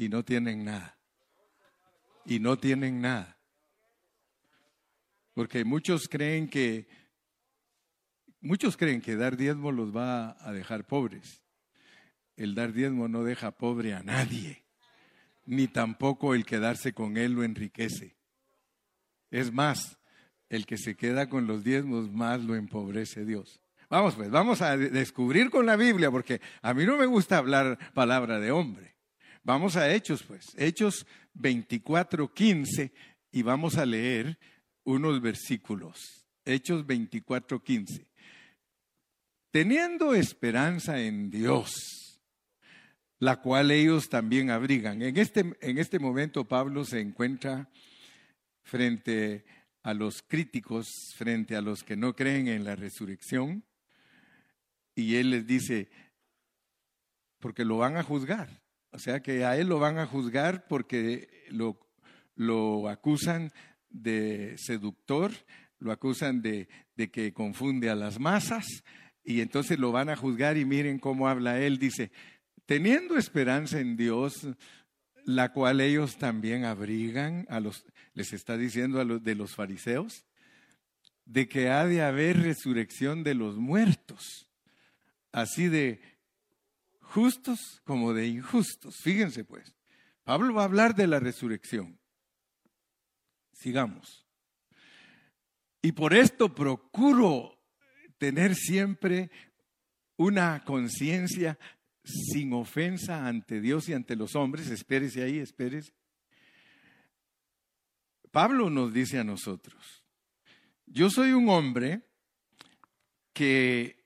y 0.00 0.08
no 0.08 0.24
tienen 0.24 0.64
nada. 0.64 0.96
Y 2.24 2.38
no 2.38 2.56
tienen 2.56 3.02
nada. 3.02 3.36
Porque 5.34 5.62
muchos 5.62 6.08
creen 6.08 6.48
que 6.48 6.88
muchos 8.40 8.78
creen 8.78 9.02
que 9.02 9.14
dar 9.14 9.36
diezmo 9.36 9.72
los 9.72 9.94
va 9.94 10.38
a 10.40 10.52
dejar 10.52 10.86
pobres. 10.86 11.42
El 12.34 12.54
dar 12.54 12.72
diezmo 12.72 13.08
no 13.08 13.24
deja 13.24 13.50
pobre 13.50 13.92
a 13.92 14.02
nadie, 14.02 14.64
ni 15.44 15.68
tampoco 15.68 16.34
el 16.34 16.46
quedarse 16.46 16.94
con 16.94 17.18
él 17.18 17.32
lo 17.34 17.44
enriquece. 17.44 18.16
Es 19.30 19.52
más, 19.52 19.98
el 20.48 20.64
que 20.64 20.78
se 20.78 20.96
queda 20.96 21.28
con 21.28 21.46
los 21.46 21.62
diezmos 21.62 22.10
más 22.10 22.42
lo 22.42 22.56
empobrece 22.56 23.26
Dios. 23.26 23.60
Vamos 23.90 24.14
pues, 24.14 24.30
vamos 24.30 24.62
a 24.62 24.78
descubrir 24.78 25.50
con 25.50 25.66
la 25.66 25.76
Biblia, 25.76 26.10
porque 26.10 26.40
a 26.62 26.72
mí 26.72 26.86
no 26.86 26.96
me 26.96 27.04
gusta 27.04 27.36
hablar 27.36 27.78
palabra 27.92 28.40
de 28.40 28.50
hombre. 28.50 28.99
Vamos 29.42 29.76
a 29.76 29.92
Hechos 29.92 30.22
pues, 30.22 30.46
Hechos 30.56 31.06
24, 31.34 32.32
15, 32.32 32.92
y 33.32 33.42
vamos 33.42 33.76
a 33.76 33.86
leer 33.86 34.38
unos 34.84 35.20
versículos. 35.20 36.26
Hechos 36.44 36.86
24, 36.86 37.62
15. 37.62 38.06
Teniendo 39.50 40.14
esperanza 40.14 41.00
en 41.00 41.30
Dios, 41.30 42.20
la 43.18 43.40
cual 43.40 43.70
ellos 43.70 44.08
también 44.08 44.50
abrigan. 44.50 45.02
En 45.02 45.16
este, 45.16 45.56
en 45.60 45.78
este 45.78 45.98
momento 45.98 46.46
Pablo 46.46 46.84
se 46.84 47.00
encuentra 47.00 47.70
frente 48.62 49.44
a 49.82 49.94
los 49.94 50.22
críticos, 50.22 50.86
frente 51.16 51.56
a 51.56 51.62
los 51.62 51.82
que 51.82 51.96
no 51.96 52.14
creen 52.14 52.48
en 52.48 52.64
la 52.64 52.76
resurrección, 52.76 53.64
y 54.94 55.16
él 55.16 55.30
les 55.30 55.46
dice, 55.46 55.90
porque 57.38 57.64
lo 57.64 57.78
van 57.78 57.96
a 57.96 58.02
juzgar. 58.02 58.59
O 58.92 58.98
sea 58.98 59.20
que 59.20 59.44
a 59.44 59.56
él 59.56 59.68
lo 59.68 59.78
van 59.78 59.98
a 59.98 60.06
juzgar 60.06 60.66
porque 60.68 61.28
lo, 61.50 61.78
lo 62.34 62.88
acusan 62.88 63.52
de 63.88 64.54
seductor, 64.58 65.32
lo 65.78 65.92
acusan 65.92 66.42
de, 66.42 66.68
de, 66.96 67.10
que 67.10 67.32
confunde 67.32 67.90
a 67.90 67.94
las 67.94 68.18
masas 68.18 68.66
y 69.24 69.40
entonces 69.40 69.78
lo 69.78 69.92
van 69.92 70.08
a 70.08 70.16
juzgar 70.16 70.56
y 70.56 70.64
miren 70.64 70.98
cómo 70.98 71.28
habla 71.28 71.60
él. 71.60 71.78
Dice, 71.78 72.10
teniendo 72.66 73.16
esperanza 73.16 73.80
en 73.80 73.96
Dios, 73.96 74.48
la 75.24 75.52
cual 75.52 75.80
ellos 75.80 76.18
también 76.18 76.64
abrigan, 76.64 77.46
a 77.48 77.60
los, 77.60 77.84
les 78.14 78.32
está 78.32 78.56
diciendo 78.56 79.00
a 79.00 79.04
los 79.04 79.22
de 79.22 79.34
los 79.34 79.54
fariseos, 79.54 80.24
de 81.24 81.48
que 81.48 81.70
ha 81.70 81.86
de 81.86 82.02
haber 82.02 82.40
resurrección 82.42 83.22
de 83.22 83.34
los 83.34 83.56
muertos 83.56 84.50
así 85.32 85.68
de 85.68 86.00
justos 87.10 87.80
como 87.84 88.14
de 88.14 88.28
injustos. 88.28 88.96
Fíjense 89.02 89.44
pues, 89.44 89.74
Pablo 90.24 90.54
va 90.54 90.62
a 90.62 90.66
hablar 90.66 90.94
de 90.94 91.06
la 91.06 91.18
resurrección. 91.18 91.98
Sigamos. 93.52 94.26
Y 95.82 95.92
por 95.92 96.14
esto 96.14 96.54
procuro 96.54 97.58
tener 98.18 98.54
siempre 98.54 99.30
una 100.16 100.64
conciencia 100.64 101.58
sin 102.04 102.52
ofensa 102.52 103.26
ante 103.26 103.60
Dios 103.60 103.88
y 103.88 103.94
ante 103.94 104.16
los 104.16 104.34
hombres. 104.36 104.68
Espérese 104.68 105.22
ahí, 105.22 105.38
espérese. 105.38 105.92
Pablo 108.30 108.70
nos 108.70 108.92
dice 108.92 109.18
a 109.18 109.24
nosotros, 109.24 110.04
yo 110.86 111.10
soy 111.10 111.32
un 111.32 111.48
hombre 111.48 112.02
que 113.32 113.99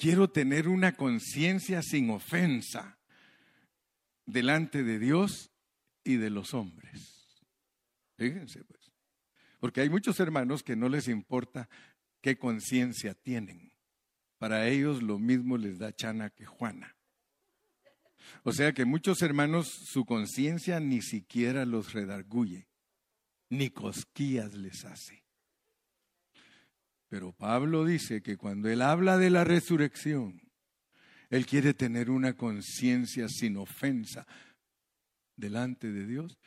Quiero 0.00 0.30
tener 0.30 0.66
una 0.66 0.96
conciencia 0.96 1.82
sin 1.82 2.08
ofensa 2.08 2.98
delante 4.24 4.82
de 4.82 4.98
Dios 4.98 5.50
y 6.02 6.16
de 6.16 6.30
los 6.30 6.54
hombres. 6.54 7.44
Fíjense 8.16 8.64
pues. 8.64 8.80
Porque 9.58 9.82
hay 9.82 9.90
muchos 9.90 10.18
hermanos 10.18 10.62
que 10.62 10.74
no 10.74 10.88
les 10.88 11.06
importa 11.06 11.68
qué 12.22 12.38
conciencia 12.38 13.12
tienen. 13.12 13.74
Para 14.38 14.68
ellos 14.68 15.02
lo 15.02 15.18
mismo 15.18 15.58
les 15.58 15.78
da 15.78 15.94
chana 15.94 16.30
que 16.30 16.46
Juana. 16.46 16.96
O 18.42 18.52
sea 18.52 18.72
que 18.72 18.86
muchos 18.86 19.20
hermanos 19.20 19.68
su 19.68 20.06
conciencia 20.06 20.80
ni 20.80 21.02
siquiera 21.02 21.66
los 21.66 21.92
redarguye, 21.92 22.68
ni 23.50 23.68
cosquillas 23.68 24.54
les 24.54 24.82
hace. 24.86 25.26
Pero 27.10 27.32
Pablo 27.32 27.84
dice 27.84 28.22
que 28.22 28.36
cuando 28.36 28.68
él 28.68 28.80
habla 28.80 29.18
de 29.18 29.30
la 29.30 29.42
resurrección, 29.42 30.40
él 31.28 31.44
quiere 31.44 31.74
tener 31.74 32.08
una 32.08 32.36
conciencia 32.36 33.28
sin 33.28 33.56
ofensa 33.56 34.28
delante 35.34 35.90
de 35.90 36.06
Dios 36.06 36.38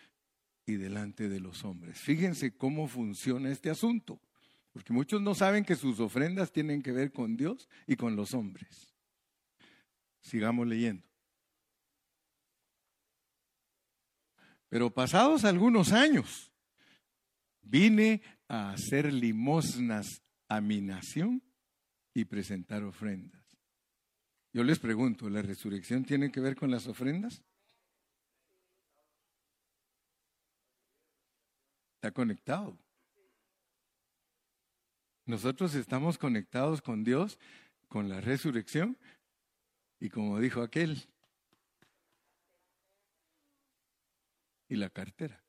y 0.65 0.75
delante 0.75 1.27
de 1.27 1.41
los 1.41 1.65
hombres. 1.65 1.99
Fíjense 1.99 2.55
cómo 2.55 2.87
funciona 2.87 3.51
este 3.51 3.69
asunto, 3.69 4.21
porque 4.71 4.93
muchos 4.93 5.21
no 5.21 5.35
saben 5.35 5.65
que 5.65 5.75
sus 5.75 5.99
ofrendas 5.99 6.53
tienen 6.53 6.81
que 6.81 6.93
ver 6.93 7.11
con 7.11 7.35
Dios 7.35 7.67
y 7.85 7.97
con 7.97 8.15
los 8.15 8.33
hombres. 8.33 8.95
Sigamos 10.21 10.65
leyendo. 10.65 11.05
Pero 14.69 14.93
pasados 14.93 15.43
algunos 15.43 15.91
años, 15.91 16.53
vine 17.61 18.21
a 18.47 18.71
hacer 18.71 19.11
limosnas 19.11 20.22
a 20.55 20.61
mi 20.61 20.81
nación 20.81 21.41
y 22.13 22.25
presentar 22.25 22.83
ofrendas. 22.83 23.43
Yo 24.53 24.63
les 24.63 24.77
pregunto, 24.77 25.27
¿la 25.29 25.41
resurrección 25.41 26.05
tiene 26.05 26.31
que 26.31 26.41
ver 26.41 26.55
con 26.55 26.69
las 26.69 26.85
ofrendas? 26.85 27.41
Está 31.95 32.11
conectado. 32.11 32.77
Nosotros 35.25 35.73
estamos 35.73 36.19
conectados 36.19 36.83
con 36.83 37.03
Dios, 37.03 37.39
con 37.87 38.09
la 38.09 38.21
resurrección 38.21 38.95
y 39.99 40.09
como 40.09 40.39
dijo 40.39 40.61
aquel, 40.61 41.01
y 44.67 44.75
la 44.75 44.91
cartera. 44.91 45.41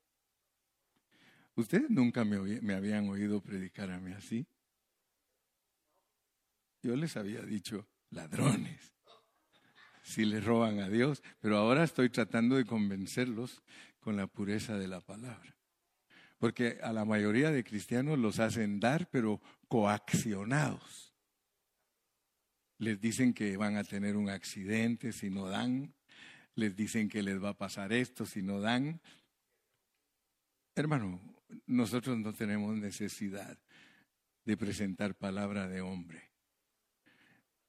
Ustedes 1.55 1.91
nunca 1.91 2.25
me, 2.25 2.39
me 2.39 2.73
habían 2.73 3.07
oído 3.07 3.41
predicar 3.41 3.91
a 3.91 3.99
mí 3.99 4.11
así. 4.13 4.47
Yo 6.85 6.95
les 6.95 7.17
había 7.17 7.41
dicho 7.41 7.89
ladrones, 8.11 8.93
si 10.03 10.23
les 10.23 10.45
roban 10.45 10.77
a 10.81 10.87
Dios, 10.87 11.23
pero 11.39 11.57
ahora 11.57 11.83
estoy 11.83 12.11
tratando 12.11 12.57
de 12.57 12.65
convencerlos 12.65 13.63
con 13.99 14.15
la 14.15 14.27
pureza 14.27 14.77
de 14.77 14.87
la 14.87 15.01
palabra. 15.01 15.57
Porque 16.37 16.77
a 16.83 16.93
la 16.93 17.03
mayoría 17.03 17.49
de 17.49 17.63
cristianos 17.63 18.19
los 18.19 18.37
hacen 18.37 18.79
dar, 18.79 19.09
pero 19.09 19.41
coaccionados. 19.67 21.11
Les 22.77 23.01
dicen 23.01 23.33
que 23.33 23.57
van 23.57 23.77
a 23.77 23.83
tener 23.83 24.15
un 24.15 24.29
accidente 24.29 25.11
si 25.11 25.31
no 25.31 25.47
dan, 25.49 25.95
les 26.53 26.75
dicen 26.75 27.09
que 27.09 27.23
les 27.23 27.43
va 27.43 27.49
a 27.49 27.57
pasar 27.57 27.93
esto 27.93 28.27
si 28.27 28.43
no 28.43 28.61
dan. 28.61 29.01
Hermano, 30.75 31.19
nosotros 31.65 32.15
no 32.19 32.31
tenemos 32.31 32.77
necesidad 32.77 33.57
de 34.43 34.55
presentar 34.55 35.15
palabra 35.17 35.67
de 35.67 35.81
hombre. 35.81 36.34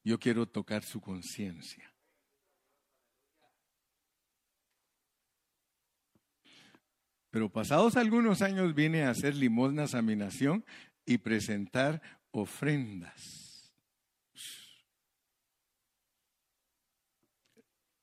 Yo 0.06 0.20
quiero 0.20 0.46
tocar 0.46 0.84
su 0.84 1.00
conciencia. 1.00 1.92
Pero 7.28 7.50
pasados 7.50 7.96
algunos 7.96 8.40
años 8.40 8.72
vine 8.72 9.02
a 9.02 9.10
hacer 9.10 9.34
limosnas 9.34 9.96
a 9.96 10.02
mi 10.02 10.14
nación 10.14 10.64
y 11.04 11.18
presentar 11.18 12.00
ofrendas. 12.30 13.74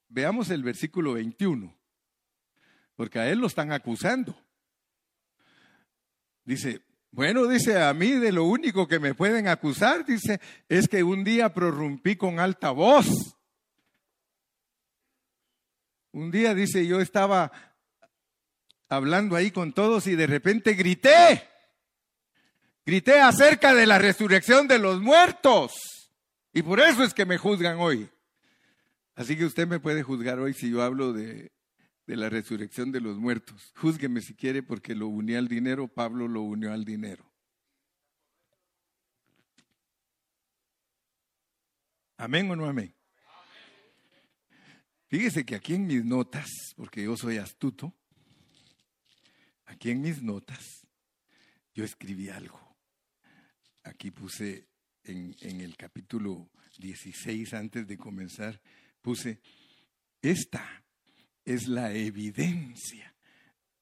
Veamos 0.10 0.50
el 0.50 0.62
versículo 0.62 1.14
21, 1.14 1.74
porque 2.98 3.20
a 3.20 3.30
él 3.30 3.40
lo 3.40 3.48
están 3.48 3.72
acusando. 3.72 4.38
Dice, 6.44 6.82
bueno, 7.14 7.46
dice, 7.46 7.80
a 7.80 7.94
mí 7.94 8.10
de 8.14 8.32
lo 8.32 8.46
único 8.46 8.88
que 8.88 8.98
me 8.98 9.14
pueden 9.14 9.48
acusar, 9.48 10.04
dice, 10.04 10.42
es 10.68 10.88
que 10.88 11.04
un 11.04 11.24
día 11.24 11.54
prorrumpí 11.54 12.16
con 12.16 12.40
alta 12.40 12.72
voz. 12.72 13.06
Un 16.12 16.32
día, 16.32 16.56
dice, 16.56 16.88
yo 16.88 17.02
estaba 17.02 17.52
hablando 18.90 19.36
ahí 19.36 19.52
con 19.52 19.74
todos 19.74 20.08
y 20.08 20.16
de 20.16 20.26
repente 20.26 20.74
grité. 20.74 21.48
Grité 22.84 23.22
acerca 23.22 23.76
de 23.76 23.86
la 23.86 24.00
resurrección 24.00 24.68
de 24.68 24.80
los 24.80 25.00
muertos. 25.00 25.74
Y 26.52 26.64
por 26.64 26.80
eso 26.80 27.04
es 27.04 27.14
que 27.14 27.28
me 27.28 27.38
juzgan 27.38 27.78
hoy. 27.80 28.10
Así 29.14 29.38
que 29.38 29.46
usted 29.46 29.68
me 29.68 29.80
puede 29.80 30.02
juzgar 30.02 30.40
hoy 30.40 30.56
si 30.56 30.72
yo 30.72 30.82
hablo 30.82 31.14
de 31.14 31.52
de 32.06 32.16
la 32.18 32.30
resurrección 32.30 32.92
de 32.92 33.02
los 33.02 33.18
muertos. 33.18 33.72
Júzgueme 33.76 34.22
si 34.22 34.36
quiere 34.36 34.64
porque 34.64 34.96
lo 34.96 35.08
uní 35.08 35.36
al 35.36 35.48
dinero, 35.48 35.88
Pablo 35.88 36.28
lo 36.28 36.42
unió 36.42 36.74
al 36.74 36.86
dinero. 36.86 37.32
¿Amén 42.18 42.50
o 42.52 42.56
no 42.56 42.66
amén? 42.66 42.96
Fíjese 45.08 45.46
que 45.46 45.56
aquí 45.56 45.76
en 45.76 45.86
mis 45.86 46.04
notas, 46.04 46.74
porque 46.76 47.04
yo 47.04 47.16
soy 47.16 47.38
astuto, 47.38 47.94
aquí 49.66 49.92
en 49.92 50.02
mis 50.02 50.22
notas 50.22 50.88
yo 51.74 51.84
escribí 51.84 52.30
algo. 52.30 52.60
Aquí 53.84 54.12
puse 54.12 54.70
en, 55.04 55.36
en 55.42 55.62
el 55.62 55.76
capítulo 55.76 56.50
16, 56.80 57.54
antes 57.54 57.88
de 57.88 57.98
comenzar, 57.98 58.62
puse, 59.02 59.42
esta 60.22 60.83
es 61.46 61.68
la 61.68 61.94
evidencia 61.94 63.16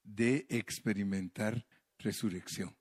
de 0.03 0.45
experimentar 0.49 1.65
resurrección. 1.97 2.75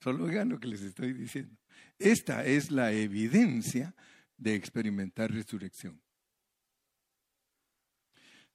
Solo 0.00 0.24
oigan 0.24 0.50
lo 0.50 0.60
que 0.60 0.68
les 0.68 0.82
estoy 0.82 1.12
diciendo. 1.12 1.56
Esta 1.98 2.44
es 2.44 2.70
la 2.70 2.92
evidencia 2.92 3.94
de 4.36 4.54
experimentar 4.54 5.32
resurrección. 5.32 6.00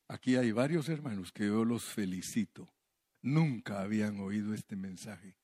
Aquí 0.08 0.36
hay 0.36 0.52
varios 0.52 0.90
hermanos 0.90 1.32
que 1.32 1.48
yo 1.48 1.66
los 1.66 1.84
felicito. 1.86 2.74
Nunca 3.22 3.82
habían 3.82 4.20
oído 4.20 4.54
este 4.54 4.76
mensaje. 4.76 5.36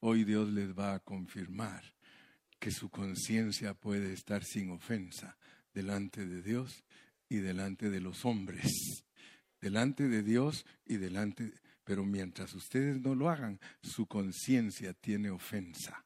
Hoy 0.00 0.24
Dios 0.24 0.50
les 0.50 0.76
va 0.76 0.94
a 0.94 1.00
confirmar 1.00 1.94
que 2.58 2.70
su 2.70 2.90
conciencia 2.90 3.74
puede 3.74 4.12
estar 4.12 4.44
sin 4.44 4.70
ofensa 4.70 5.36
delante 5.72 6.26
de 6.26 6.42
Dios 6.42 6.84
y 7.28 7.36
delante 7.36 7.90
de 7.90 8.00
los 8.00 8.24
hombres. 8.24 9.04
Delante 9.64 10.08
de 10.08 10.22
Dios 10.22 10.66
y 10.84 10.98
delante... 10.98 11.50
Pero 11.84 12.04
mientras 12.04 12.52
ustedes 12.52 13.00
no 13.00 13.14
lo 13.14 13.30
hagan, 13.30 13.58
su 13.82 14.06
conciencia 14.06 14.92
tiene 14.92 15.30
ofensa. 15.30 16.04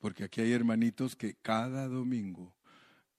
Porque 0.00 0.24
aquí 0.24 0.42
hay 0.42 0.52
hermanitos 0.52 1.16
que 1.16 1.36
cada 1.40 1.88
domingo, 1.88 2.54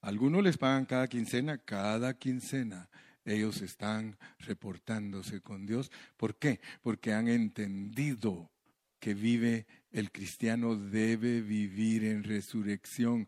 algunos 0.01 0.43
les 0.43 0.59
pagan 0.59 0.85
cada 0.85 1.07
quincena, 1.07 1.57
cada 1.57 2.13
quincena 2.13 2.89
ellos 3.25 3.61
están 3.61 4.19
reportándose 4.37 5.41
con 5.41 5.65
Dios. 5.65 5.91
¿Por 6.15 6.35
qué? 6.35 6.59
Porque 6.83 7.13
han 7.13 7.27
entendido 7.27 8.51
que 8.99 9.15
vive 9.15 9.65
el 9.89 10.11
cristiano 10.11 10.75
debe 10.75 11.41
vivir 11.41 12.03
en 12.03 12.23
resurrección. 12.23 13.27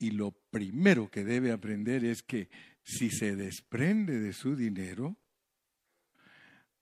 Y 0.00 0.10
lo 0.12 0.32
primero 0.50 1.08
que 1.08 1.22
debe 1.22 1.52
aprender 1.52 2.04
es 2.04 2.24
que 2.24 2.48
si 2.88 3.10
se 3.10 3.36
desprende 3.36 4.18
de 4.18 4.32
su 4.32 4.56
dinero, 4.56 5.14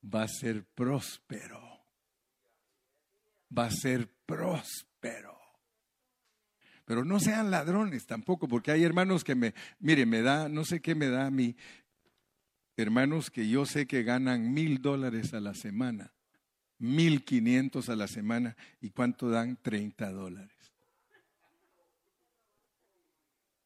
va 0.02 0.22
a 0.22 0.28
ser 0.28 0.64
próspero. 0.64 1.60
Va 3.56 3.66
a 3.66 3.70
ser 3.72 4.08
próspero. 4.24 5.36
Pero 6.84 7.04
no 7.04 7.18
sean 7.18 7.50
ladrones 7.50 8.06
tampoco, 8.06 8.46
porque 8.46 8.70
hay 8.70 8.84
hermanos 8.84 9.24
que 9.24 9.34
me, 9.34 9.52
mire, 9.80 10.06
me 10.06 10.22
da, 10.22 10.48
no 10.48 10.64
sé 10.64 10.80
qué 10.80 10.94
me 10.94 11.08
da 11.08 11.26
a 11.26 11.30
mí, 11.32 11.56
hermanos 12.76 13.28
que 13.28 13.48
yo 13.48 13.66
sé 13.66 13.88
que 13.88 14.04
ganan 14.04 14.54
mil 14.54 14.80
dólares 14.80 15.34
a 15.34 15.40
la 15.40 15.54
semana, 15.54 16.14
mil 16.78 17.24
quinientos 17.24 17.88
a 17.88 17.96
la 17.96 18.06
semana, 18.06 18.56
¿y 18.80 18.90
cuánto 18.90 19.28
dan? 19.28 19.58
Treinta 19.60 20.12
dólares. 20.12 20.55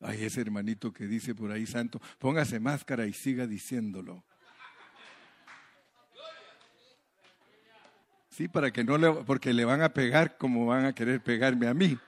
Ay, 0.01 0.25
ese 0.25 0.41
hermanito 0.41 0.93
que 0.93 1.07
dice 1.07 1.35
por 1.35 1.53
ahí, 1.53 1.67
santo, 1.67 2.01
póngase 2.19 2.59
máscara 2.59 3.07
y 3.07 3.13
siga 3.13 3.47
diciéndolo. 3.47 4.25
Sí, 8.31 8.49
para 8.49 8.71
que 8.71 8.83
no 8.83 8.97
le, 8.97 9.13
porque 9.25 9.53
le 9.53 9.67
van 9.67 9.83
a 9.83 9.91
pegar 9.91 10.39
como 10.39 10.65
van 10.65 10.87
a 10.87 10.95
querer 10.95 11.23
pegarme 11.23 11.67
a 11.67 11.75
mí. 11.75 11.99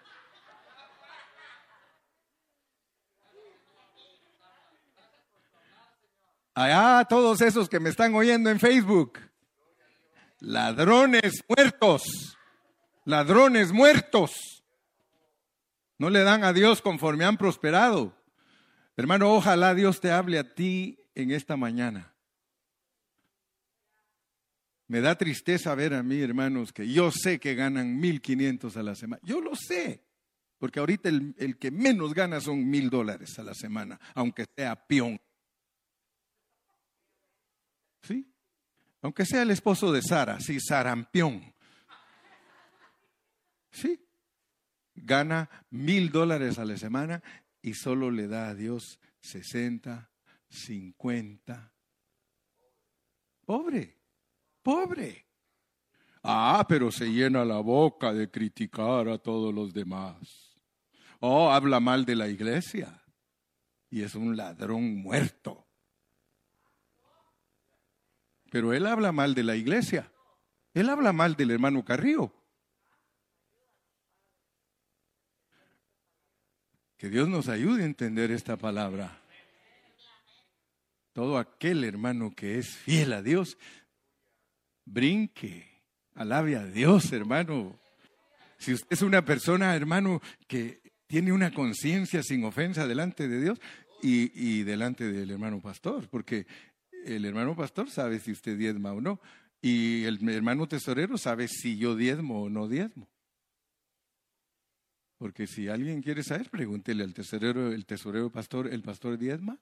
Allá 6.55 7.05
todos 7.07 7.41
esos 7.41 7.69
que 7.69 7.81
me 7.81 7.91
están 7.91 8.15
oyendo 8.15 8.49
en 8.51 8.61
Facebook. 8.61 9.19
Ladrones 10.39 11.45
muertos. 11.49 12.37
Ladrones 13.05 13.73
muertos. 13.73 14.62
No 16.03 16.11
le 16.11 16.25
dan 16.25 16.43
a 16.43 16.53
Dios 16.53 16.83
conforme 16.83 17.25
han 17.25 17.37
prosperado. 17.37 18.13
Hermano, 18.97 19.33
ojalá 19.33 19.73
Dios 19.73 20.01
te 20.01 20.11
hable 20.11 20.37
a 20.37 20.53
ti 20.53 20.99
en 21.15 21.31
esta 21.31 21.57
mañana. 21.57 22.13
Me 24.89 25.01
da 25.01 25.17
tristeza 25.17 25.73
ver 25.77 25.95
a 25.95 26.03
mí, 26.03 26.21
hermanos, 26.21 26.73
que 26.73 26.93
yo 26.93 27.13
sé 27.13 27.39
que 27.39 27.55
ganan 27.55 28.03
1.500 28.03 28.75
a 28.75 28.83
la 28.83 28.97
semana. 28.97 29.23
Yo 29.25 29.41
lo 29.41 29.55
sé, 29.55 30.03
porque 30.59 30.81
ahorita 30.81 31.09
el, 31.09 31.57
que 31.57 31.71
menos 31.71 32.15
gana 32.15 32.41
son 32.41 32.69
mil 32.69 32.91
dólares 32.91 33.39
a 33.39 33.45
la 33.45 33.55
semana, 33.55 34.01
aunque 34.13 34.47
sea 34.57 34.75
peón. 34.75 35.21
¿Sí? 38.03 38.29
Aunque 39.03 39.25
sea 39.25 39.43
el 39.43 39.53
esposo 39.53 39.93
de 39.93 40.03
Sara, 40.03 40.41
sí, 40.41 40.59
Sarampión. 40.59 41.55
Sí. 43.71 44.05
Gana 45.13 45.51
mil 45.69 46.11
dólares 46.11 46.59
a 46.59 46.65
la 46.65 46.79
semana 46.79 47.23
y 47.61 47.75
solo 47.75 48.11
le 48.11 48.29
da 48.29 48.49
a 48.49 48.55
Dios 48.55 48.99
60, 49.21 50.11
50. 50.49 51.75
Pobre, 53.45 53.99
pobre. 54.63 55.27
Ah, 56.23 56.65
pero 56.67 56.91
se 56.91 57.13
llena 57.13 57.45
la 57.45 57.59
boca 57.59 58.15
de 58.15 58.31
criticar 58.31 59.07
a 59.11 59.19
todos 59.19 59.53
los 59.53 59.75
demás. 59.75 60.57
Oh, 61.21 61.51
habla 61.51 61.79
mal 61.79 62.07
de 62.07 62.17
la 62.17 62.29
iglesia 62.29 63.05
y 63.91 64.01
es 64.01 64.15
un 64.15 64.35
ladrón 64.35 64.97
muerto. 64.97 65.69
Pero 68.51 68.73
él 68.73 68.87
habla 68.87 69.13
mal 69.13 69.35
de 69.35 69.43
la 69.43 69.57
iglesia. 69.57 70.11
Él 70.73 70.89
habla 70.89 71.13
mal 71.13 71.37
del 71.37 71.51
hermano 71.51 71.85
Carrillo. 71.85 72.33
Que 77.03 77.11
Dios 77.11 77.29
nos 77.29 77.49
ayude 77.49 77.83
a 77.83 77.87
entender 77.87 78.31
esta 78.31 78.57
palabra. 78.57 79.21
Todo 81.13 81.37
aquel 81.37 81.83
hermano 81.83 82.33
que 82.33 82.59
es 82.59 82.77
fiel 82.77 83.13
a 83.13 83.23
Dios, 83.23 83.59
brinque, 84.85 85.83
alabe 86.15 86.55
a 86.55 86.65
Dios, 86.65 87.13
hermano. 87.13 87.77
Si 88.57 88.73
usted 88.73 88.87
es 88.91 89.03
una 89.03 89.25
persona, 89.25 89.75
hermano, 89.75 90.23
que 90.47 90.81
tiene 91.09 91.33
una 91.33 91.53
conciencia 91.53 92.23
sin 92.23 92.45
ofensa 92.45 92.87
delante 92.87 93.27
de 93.27 93.41
Dios 93.41 93.61
y, 94.01 94.31
y 94.41 94.63
delante 94.63 95.11
del 95.11 95.33
hermano 95.33 95.61
pastor, 95.61 96.09
porque 96.09 96.47
el 97.05 97.25
hermano 97.25 97.57
pastor 97.57 97.91
sabe 97.91 98.21
si 98.21 98.31
usted 98.31 98.57
diezma 98.57 98.93
o 98.93 99.01
no. 99.01 99.21
Y 99.61 100.05
el 100.05 100.29
hermano 100.29 100.69
tesorero 100.69 101.19
sabe 101.19 101.49
si 101.49 101.77
yo 101.77 101.97
diezmo 101.97 102.45
o 102.45 102.49
no 102.49 102.69
diezmo. 102.69 103.12
Porque 105.23 105.47
si 105.47 105.69
alguien 105.69 106.03
quiere 106.03 106.25
saber, 106.25 106.51
pregúntele 106.51 107.05
al 107.05 107.15
tesorero, 107.15 107.71
el 107.71 107.87
tesorero 107.87 108.29
pastor, 108.29 108.67
¿el 108.67 108.83
pastor 108.83 109.17
diezma? 109.17 109.57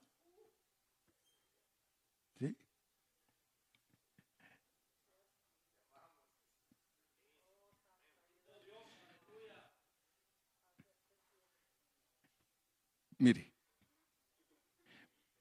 Mire, 13.19 13.51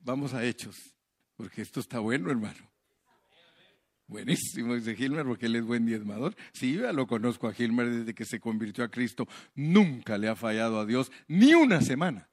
vamos 0.01 0.35
a 0.35 0.45
Hechos 0.45 0.95
porque 1.35 1.63
esto 1.63 1.81
está 1.81 1.99
bueno, 1.99 2.31
hermano. 2.31 2.70
Buenísimo, 4.11 4.75
dice 4.75 4.97
Gilmer, 4.97 5.25
porque 5.25 5.47
él 5.47 5.55
es 5.55 5.65
buen 5.65 5.87
diezmador. 5.87 6.35
Sí, 6.53 6.75
ya 6.75 6.93
lo 6.93 7.07
conozco 7.07 7.47
a 7.47 7.53
Gilmer 7.53 7.89
desde 7.89 8.13
que 8.13 8.25
se 8.25 8.41
convirtió 8.41 8.83
a 8.83 8.91
Cristo. 8.91 9.29
Nunca 9.55 10.19
le 10.19 10.27
ha 10.27 10.35
fallado 10.35 10.81
a 10.81 10.85
Dios 10.85 11.13
ni 11.29 11.55
una 11.55 11.81
semana. 11.81 12.29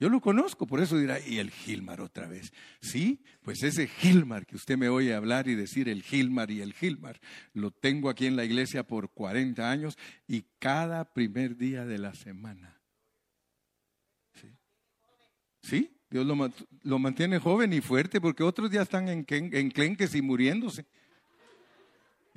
Yo 0.00 0.08
lo 0.08 0.20
conozco, 0.20 0.66
por 0.66 0.80
eso 0.80 0.98
dirá, 0.98 1.20
y 1.20 1.38
el 1.38 1.52
Gilmar 1.52 2.00
otra 2.00 2.26
vez. 2.26 2.52
Sí, 2.80 3.22
pues 3.42 3.62
ese 3.62 3.86
Gilmar 3.86 4.46
que 4.46 4.56
usted 4.56 4.76
me 4.76 4.88
oye 4.88 5.14
hablar 5.14 5.46
y 5.46 5.54
decir 5.54 5.88
el 5.88 6.02
Gilmar 6.02 6.50
y 6.50 6.60
el 6.60 6.72
Gilmar, 6.72 7.20
lo 7.52 7.70
tengo 7.70 8.10
aquí 8.10 8.26
en 8.26 8.34
la 8.34 8.44
iglesia 8.44 8.84
por 8.84 9.12
40 9.12 9.70
años 9.70 9.96
y 10.26 10.42
cada 10.58 11.12
primer 11.12 11.56
día 11.56 11.86
de 11.86 11.98
la 11.98 12.14
semana. 12.14 12.80
¿Sí? 14.34 14.48
¿Sí? 15.62 15.97
Dios 16.10 16.26
lo, 16.26 16.98
mantiene 16.98 17.38
joven 17.38 17.72
y 17.72 17.80
fuerte 17.80 18.20
porque 18.20 18.42
otros 18.42 18.70
ya 18.70 18.82
están 18.82 19.08
en, 19.08 19.26
en 19.28 19.70
clenques 19.70 20.14
y 20.14 20.22
muriéndose. 20.22 20.86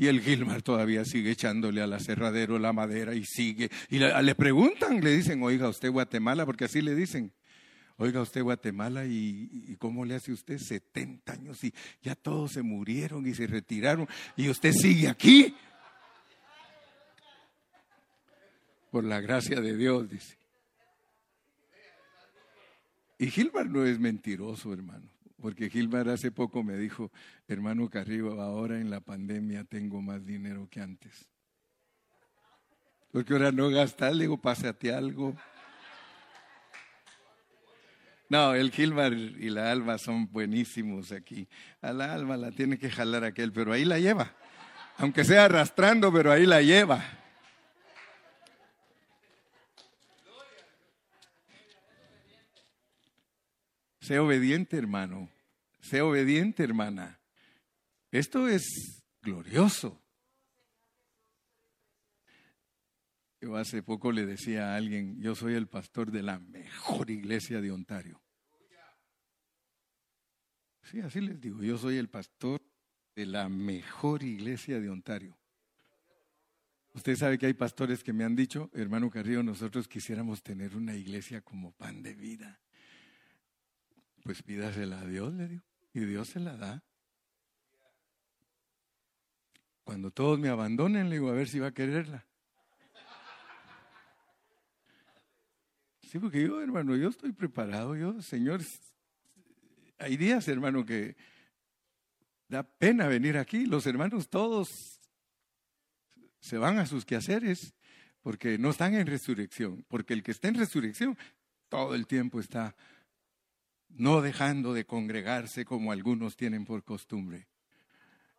Y 0.02 0.08
el 0.08 0.20
Gilmar 0.20 0.64
todavía 0.64 1.06
sigue 1.06 1.30
echándole 1.30 1.80
al 1.80 1.94
aserradero 1.94 2.58
la 2.58 2.74
madera 2.74 3.14
y 3.14 3.24
sigue. 3.24 3.70
Y 3.88 4.00
le, 4.00 4.34
preguntan, 4.34 5.00
le 5.00 5.12
dicen, 5.12 5.44
oiga, 5.44 5.70
usted 5.70 5.92
Guatemala, 5.92 6.44
porque 6.44 6.66
así 6.66 6.82
le 6.82 6.96
dicen. 6.96 7.32
Oiga, 7.98 8.20
usted 8.20 8.42
Guatemala, 8.42 9.06
y, 9.06 9.48
¿y, 9.68 9.76
cómo 9.76 10.04
le 10.04 10.16
hace 10.16 10.32
usted? 10.32 10.58
70 10.58 11.34
años 11.34 11.64
y 11.64 11.72
ya 12.02 12.16
todos 12.16 12.54
se 12.54 12.64
murieron 12.64 13.28
y 13.28 13.36
se 13.36 13.46
retiraron. 13.46 14.08
Y 14.36 14.50
usted 14.50 14.72
sigue 14.72 15.08
aquí. 15.08 15.56
Por 18.90 19.04
la 19.04 19.22
gracia 19.22 19.62
de 19.62 19.78
Dios, 19.78 20.10
dice. 20.10 20.41
Y 23.22 23.30
Gilmar 23.30 23.70
no 23.70 23.86
es 23.86 24.00
mentiroso, 24.00 24.74
hermano, 24.74 25.08
porque 25.40 25.70
Gilmar 25.70 26.10
hace 26.10 26.32
poco 26.32 26.64
me 26.64 26.76
dijo, 26.76 27.12
hermano 27.48 27.88
Carrillo, 27.88 28.42
ahora 28.42 28.80
en 28.80 28.90
la 28.90 29.00
pandemia 29.00 29.64
tengo 29.64 30.02
más 30.02 30.26
dinero 30.26 30.68
que 30.72 30.82
antes. 30.82 31.30
Porque 33.12 33.34
ahora 33.34 33.52
no 33.52 33.70
gastas, 33.70 34.16
le 34.16 34.24
digo, 34.24 34.42
pásate 34.42 34.92
algo. 34.92 35.36
No, 38.28 38.56
el 38.56 38.72
Gilmar 38.72 39.14
y 39.14 39.52
la 39.52 39.72
Alma 39.72 40.00
son 40.00 40.26
buenísimos 40.32 41.12
aquí. 41.12 41.48
A 41.80 41.94
la 41.94 42.16
Alma 42.16 42.38
la 42.38 42.50
tiene 42.50 42.80
que 42.80 42.90
jalar 42.90 43.24
aquel, 43.24 43.52
pero 43.52 43.72
ahí 43.72 43.86
la 43.86 44.00
lleva. 44.00 44.34
Aunque 44.98 45.24
sea 45.24 45.46
arrastrando, 45.46 46.12
pero 46.12 46.32
ahí 46.32 46.48
la 46.48 46.64
lleva. 46.64 47.21
Sé 54.02 54.18
obediente, 54.18 54.78
hermano. 54.78 55.30
Sé 55.80 56.02
obediente, 56.02 56.64
hermana. 56.64 57.20
Esto 58.12 58.48
es 58.48 59.04
glorioso. 59.22 60.02
Yo 63.40 63.56
hace 63.56 63.82
poco 63.82 64.12
le 64.12 64.26
decía 64.26 64.74
a 64.74 64.76
alguien, 64.76 65.20
yo 65.22 65.36
soy 65.36 65.54
el 65.54 65.68
pastor 65.68 66.12
de 66.12 66.24
la 66.24 66.40
mejor 66.40 67.10
iglesia 67.10 67.62
de 67.62 67.72
Ontario. 67.72 68.22
Sí, 70.84 71.00
así 71.00 71.22
les 71.22 71.40
digo, 71.40 71.64
yo 71.64 71.78
soy 71.78 71.98
el 71.98 72.10
pastor 72.10 72.62
de 73.16 73.26
la 73.26 73.50
mejor 73.50 74.24
iglesia 74.24 74.80
de 74.80 74.90
Ontario. 74.90 75.38
Usted 76.94 77.16
sabe 77.16 77.38
que 77.38 77.46
hay 77.46 77.54
pastores 77.54 78.04
que 78.04 78.14
me 78.14 78.24
han 78.24 78.36
dicho, 78.36 78.70
hermano 78.74 79.10
Carrillo, 79.10 79.42
nosotros 79.44 79.88
quisiéramos 79.88 80.44
tener 80.44 80.76
una 80.76 80.96
iglesia 80.96 81.42
como 81.42 81.72
pan 81.72 82.04
de 82.04 82.14
vida. 82.14 82.60
Pues 84.24 84.44
pídasela 84.44 85.00
a 85.00 85.06
Dios, 85.06 85.34
le 85.34 85.48
digo, 85.48 85.64
y 85.94 86.00
Dios 86.02 86.30
se 86.30 86.40
la 86.40 86.56
da. 86.56 86.84
Cuando 89.84 90.12
todos 90.12 90.40
me 90.40 90.50
abandonen, 90.50 91.10
le 91.10 91.16
digo, 91.16 91.30
a 91.30 91.34
ver 91.34 91.48
si 91.48 91.60
va 91.60 91.68
a 91.68 91.74
quererla. 91.74 92.26
Sí, 96.04 96.20
porque 96.20 96.42
yo, 96.42 96.62
hermano, 96.62 96.96
yo 96.96 97.10
estoy 97.10 97.32
preparado, 97.32 97.96
yo, 97.96 98.22
Señor, 98.22 98.62
hay 99.98 100.18
días, 100.18 100.48
hermano, 100.48 100.86
que 100.86 101.16
da 102.48 102.64
pena 102.64 103.08
venir 103.08 103.38
aquí. 103.38 103.66
Los 103.66 103.88
hermanos 103.88 104.30
todos 104.30 105.00
se 106.42 106.58
van 106.58 106.80
a 106.80 106.86
sus 106.86 107.06
quehaceres 107.06 107.74
porque 108.22 108.58
no 108.58 108.72
están 108.72 108.94
en 108.94 109.08
resurrección. 109.08 109.86
Porque 109.88 110.14
el 110.14 110.22
que 110.22 110.32
está 110.32 110.50
en 110.50 110.56
resurrección 110.56 111.18
todo 111.70 111.96
el 111.96 112.08
tiempo 112.08 112.40
está 112.40 112.76
no 113.96 114.22
dejando 114.22 114.74
de 114.74 114.86
congregarse 114.86 115.66
como 115.66 115.92
algunos 115.92 116.36
tienen 116.36 116.66
por 116.66 116.84
costumbre. 116.84 117.48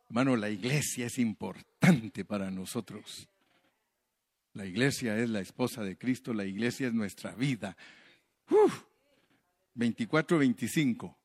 Hermano, 0.06 0.36
la 0.36 0.50
iglesia 0.50 1.06
es 1.06 1.18
importante 1.18 2.24
para 2.24 2.50
nosotros. 2.50 3.28
La 4.54 4.66
iglesia 4.66 5.16
es 5.16 5.30
la 5.30 5.40
esposa 5.40 5.82
de 5.82 5.96
Cristo, 5.96 6.34
la 6.34 6.44
iglesia 6.44 6.88
es 6.88 6.94
nuestra 6.94 7.34
vida. 7.34 7.76
24-25. 9.74 11.16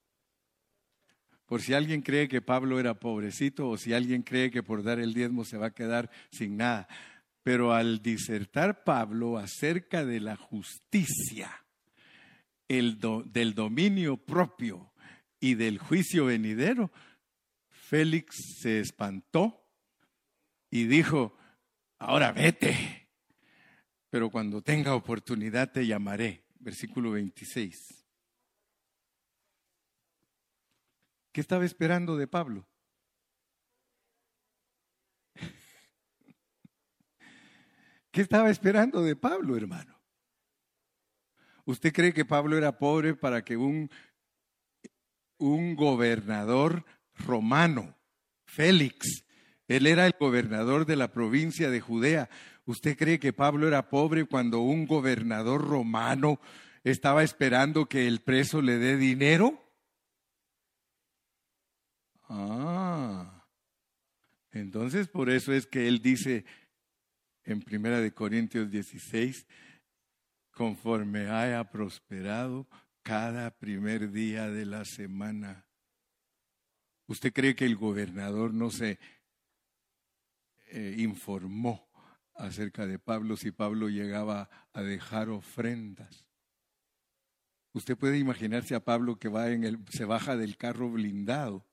Por 1.46 1.62
si 1.62 1.74
alguien 1.74 2.02
cree 2.02 2.28
que 2.28 2.42
Pablo 2.42 2.80
era 2.80 2.94
pobrecito 3.00 3.70
o 3.70 3.78
si 3.78 3.94
alguien 3.94 4.22
cree 4.22 4.52
que 4.52 4.64
por 4.64 4.84
dar 4.84 5.00
el 5.00 5.14
diezmo 5.14 5.46
se 5.46 5.58
va 5.58 5.68
a 5.68 5.74
quedar 5.74 6.10
sin 6.32 6.58
nada. 6.58 6.88
Pero 7.44 7.74
al 7.74 8.02
disertar 8.02 8.84
Pablo 8.84 9.38
acerca 9.38 10.06
de 10.06 10.20
la 10.20 10.36
justicia, 10.36 11.66
el 12.68 13.00
del 13.00 13.54
dominio 13.54 14.18
propio 14.18 14.92
y 15.40 15.56
del 15.56 15.78
juicio 15.78 16.26
venidero, 16.26 16.92
Félix 17.70 18.58
se 18.60 18.80
espantó 18.80 19.64
y 20.70 20.86
dijo, 20.86 21.38
ahora 22.00 22.32
vete 22.32 23.08
pero 24.10 24.30
cuando 24.30 24.62
tenga 24.62 24.96
oportunidad 24.96 25.72
te 25.72 25.86
llamaré. 25.86 26.46
Versículo 26.60 27.12
26. 27.12 28.06
¿Qué 31.32 31.42
estaba 31.42 31.66
esperando 31.66 32.18
de 32.18 32.28
Pablo? 32.28 32.68
¿Qué 38.12 38.22
estaba 38.22 38.50
esperando 38.50 39.04
de 39.04 39.16
Pablo, 39.16 39.56
hermano? 39.56 39.97
¿Usted 41.68 41.94
cree 41.94 42.14
que 42.14 42.26
Pablo 42.26 42.58
era 42.58 42.80
pobre 42.80 43.14
para 43.14 43.44
que 43.44 43.58
un, 43.58 43.92
un 45.38 45.76
gobernador 45.76 46.84
romano, 47.14 47.96
Félix, 48.46 49.24
él 49.68 49.86
era 49.86 50.08
el 50.08 50.16
gobernador 50.20 50.86
de 50.86 50.96
la 50.96 51.12
provincia 51.12 51.70
de 51.70 51.80
Judea, 51.80 52.30
¿Usted 52.68 52.98
cree 52.98 53.18
que 53.18 53.32
Pablo 53.32 53.66
era 53.66 53.88
pobre 53.90 54.26
cuando 54.26 54.60
un 54.60 54.88
gobernador 54.88 55.66
romano 55.66 56.42
estaba 56.84 57.24
esperando 57.24 57.86
que 57.86 58.08
el 58.08 58.20
preso 58.20 58.62
le 58.62 58.78
dé 58.78 58.98
dinero? 58.98 59.58
Ah, 62.28 63.48
entonces 64.52 65.08
por 65.08 65.30
eso 65.30 65.54
es 65.54 65.66
que 65.66 65.88
él 65.88 66.02
dice 66.02 66.44
en 67.46 67.62
Primera 67.62 68.02
de 68.02 68.14
Corintios 68.14 68.70
16, 68.70 69.48
conforme 70.58 71.30
haya 71.30 71.64
prosperado 71.70 72.68
cada 73.04 73.52
primer 73.52 74.12
día 74.12 74.50
de 74.50 74.66
la 74.66 74.86
semana. 74.86 75.68
¿Usted 77.06 77.32
cree 77.32 77.56
que 77.56 77.66
el 77.66 77.76
gobernador 77.76 78.56
no 78.56 78.72
se 78.72 78.98
eh, 80.70 80.96
informó 80.98 81.88
acerca 82.34 82.88
de 82.88 83.00
Pablo 83.00 83.38
si 83.38 83.52
Pablo 83.52 83.88
llegaba 83.88 84.50
a 84.74 84.82
dejar 84.82 85.30
ofrendas. 85.30 86.26
Usted 87.74 87.96
puede 87.96 88.18
imaginarse 88.18 88.76
a 88.76 88.84
Pablo 88.84 89.18
que 89.18 89.30
va 89.30 89.52
en 89.52 89.64
el, 89.64 89.80
se 89.90 90.06
baja 90.06 90.36
del 90.36 90.58
carro 90.58 90.90
blindado 90.90 91.66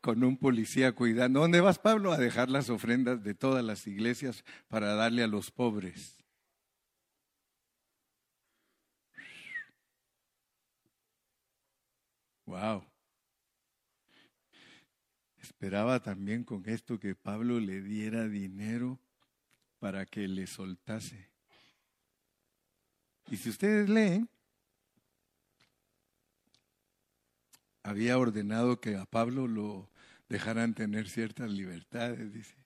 con 0.00 0.24
un 0.24 0.36
policía 0.36 0.92
cuidando. 0.92 1.40
¿Dónde 1.40 1.60
vas, 1.60 1.78
Pablo? 1.78 2.12
A 2.12 2.18
dejar 2.18 2.50
las 2.50 2.70
ofrendas 2.70 3.22
de 3.22 3.34
todas 3.34 3.64
las 3.64 3.86
iglesias 3.86 4.44
para 4.68 4.94
darle 4.94 5.22
a 5.22 5.28
los 5.28 5.50
pobres. 5.50 6.19
Wow. 12.50 12.84
Esperaba 15.40 16.02
también 16.02 16.42
con 16.42 16.68
esto 16.68 16.98
que 16.98 17.14
Pablo 17.14 17.60
le 17.60 17.80
diera 17.80 18.26
dinero 18.26 18.98
para 19.78 20.04
que 20.04 20.26
le 20.26 20.48
soltase. 20.48 21.28
Y 23.30 23.36
si 23.36 23.50
ustedes 23.50 23.88
leen, 23.88 24.28
había 27.84 28.18
ordenado 28.18 28.80
que 28.80 28.96
a 28.96 29.04
Pablo 29.04 29.46
lo 29.46 29.88
dejaran 30.28 30.74
tener 30.74 31.08
ciertas 31.08 31.52
libertades, 31.52 32.32
dice, 32.32 32.56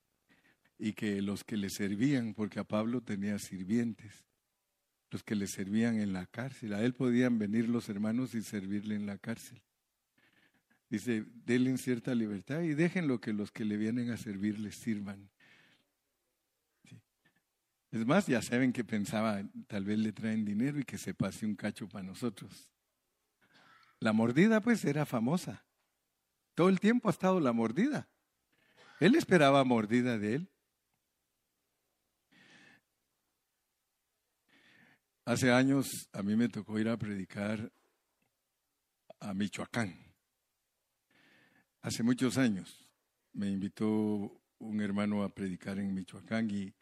y 0.79 0.95
que 0.95 1.21
los 1.21 1.45
que 1.45 1.59
le 1.59 1.69
servían, 1.69 2.33
porque 2.33 2.59
a 2.59 2.65
Pablo 2.65 3.03
tenía 3.03 3.39
sirvientes, 3.39 4.25
los 5.11 5.23
que 5.23 5.35
le 5.35 5.47
servían 5.47 6.01
en 6.01 6.15
la 6.15 6.25
cárcel, 6.25 6.73
a 6.73 6.81
él 6.81 6.95
podían 6.95 7.39
venir 7.39 7.69
los 7.69 7.91
hermanos 7.91 8.35
y 8.35 8.41
servirle 8.41 8.95
en 8.95 9.05
la 9.05 9.19
cárcel. 9.19 9.61
Dice, 10.95 11.25
denle 11.45 11.77
cierta 11.77 12.15
libertad 12.15 12.61
y 12.61 12.75
déjenlo 12.75 13.21
que 13.21 13.33
los 13.33 13.51
que 13.51 13.65
le 13.65 13.77
vienen 13.77 14.13
a 14.13 14.17
servir 14.17 14.61
les 14.61 14.77
sirvan. 14.77 15.29
Es 17.91 18.07
más, 18.07 18.29
ya 18.29 18.41
saben 18.41 18.73
que 18.73 18.85
pensaba, 18.85 19.43
tal 19.67 19.85
vez 19.85 19.99
le 19.99 20.13
traen 20.13 20.45
dinero 20.45 20.79
y 20.79 20.85
que 20.85 20.97
se 20.97 21.13
pase 21.13 21.47
un 21.47 21.57
cacho 21.57 21.89
para 21.89 22.05
nosotros. 22.05 22.71
La 23.99 24.13
mordida 24.13 24.61
pues 24.61 24.85
era 24.85 25.05
famosa. 25.05 25.65
Todo 26.55 26.69
el 26.69 26.79
tiempo 26.79 27.09
ha 27.09 27.11
estado 27.11 27.41
la 27.41 27.53
mordida. 27.53 28.09
Él 29.01 29.17
esperaba 29.17 29.65
mordida 29.65 30.17
de 30.17 30.37
él. 30.37 30.51
Hace 35.25 35.51
años 35.51 36.09
a 36.13 36.23
mí 36.23 36.37
me 36.37 36.49
tocó 36.49 36.79
ir 36.79 36.89
a 36.89 36.97
predicar 36.97 37.73
a 39.19 39.35
Michoacán. 39.35 40.04
Hace 41.85 42.03
muchos 42.03 42.39
años 42.39 42.89
me 43.35 43.51
invitó 43.51 44.41
un 44.59 44.81
hermano 44.81 45.23
a 45.23 45.29
predicar 45.29 45.79
en 45.79 45.93
Michoacán 45.93 46.51
y 46.51 46.75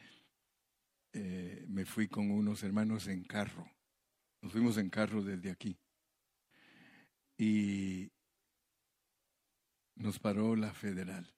eh, 1.12 1.64
me 1.66 1.84
fui 1.84 2.06
con 2.06 2.30
unos 2.30 2.62
hermanos 2.62 3.08
en 3.08 3.24
carro. 3.24 3.68
Nos 4.40 4.52
fuimos 4.52 4.78
en 4.78 4.90
carro 4.90 5.24
desde 5.24 5.50
aquí. 5.50 5.76
Y 7.36 8.12
nos 9.96 10.20
paró 10.20 10.54
la 10.54 10.72
federal. 10.72 11.34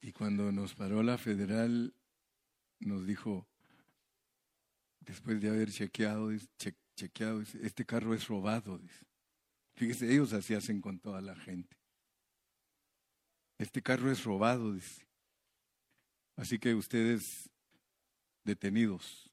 Y 0.00 0.12
cuando 0.12 0.52
nos 0.52 0.76
paró 0.76 1.02
la 1.02 1.18
federal, 1.18 1.92
nos 2.78 3.04
dijo, 3.04 3.48
después 5.00 5.40
de 5.40 5.48
haber 5.48 5.72
chequeado, 5.72 6.30
chequeado, 6.94 7.42
este 7.42 7.84
carro 7.84 8.14
es 8.14 8.28
robado, 8.28 8.78
dice. 8.78 9.11
Fíjese, 9.74 10.12
ellos 10.12 10.32
así 10.32 10.54
hacen 10.54 10.80
con 10.80 10.98
toda 10.98 11.20
la 11.20 11.34
gente. 11.34 11.76
Este 13.58 13.82
carro 13.82 14.10
es 14.10 14.24
robado, 14.24 14.72
dice. 14.72 15.06
Así 16.36 16.58
que 16.58 16.74
ustedes 16.74 17.50
detenidos. 18.44 19.30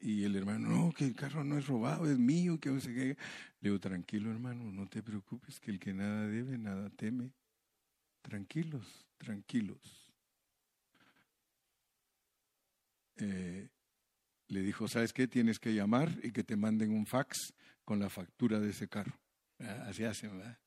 Y 0.00 0.24
el 0.24 0.34
hermano, 0.34 0.68
no, 0.68 0.92
que 0.92 1.04
el 1.04 1.14
carro 1.14 1.44
no 1.44 1.58
es 1.58 1.66
robado, 1.66 2.10
es 2.10 2.18
mío, 2.18 2.58
que 2.58 2.70
no 2.70 2.80
sé 2.80 2.92
qué. 2.92 3.16
Le 3.60 3.70
digo, 3.70 3.78
tranquilo 3.78 4.30
hermano, 4.30 4.64
no 4.72 4.88
te 4.88 5.02
preocupes, 5.02 5.60
que 5.60 5.70
el 5.70 5.78
que 5.78 5.94
nada 5.94 6.26
debe, 6.26 6.58
nada 6.58 6.90
teme. 6.90 7.32
Tranquilos, 8.22 9.06
tranquilos. 9.18 10.12
Eh, 13.16 13.68
le 14.48 14.60
dijo, 14.60 14.88
¿sabes 14.88 15.12
qué? 15.12 15.28
Tienes 15.28 15.58
que 15.58 15.74
llamar 15.74 16.10
y 16.22 16.32
que 16.32 16.44
te 16.44 16.56
manden 16.56 16.92
un 16.92 17.06
fax 17.06 17.54
con 17.84 17.98
la 18.00 18.10
factura 18.10 18.58
de 18.58 18.70
ese 18.70 18.88
carro. 18.88 19.18
Ah, 19.60 19.86
así 19.88 20.04
hacen, 20.04 20.36
¿verdad? 20.36 20.58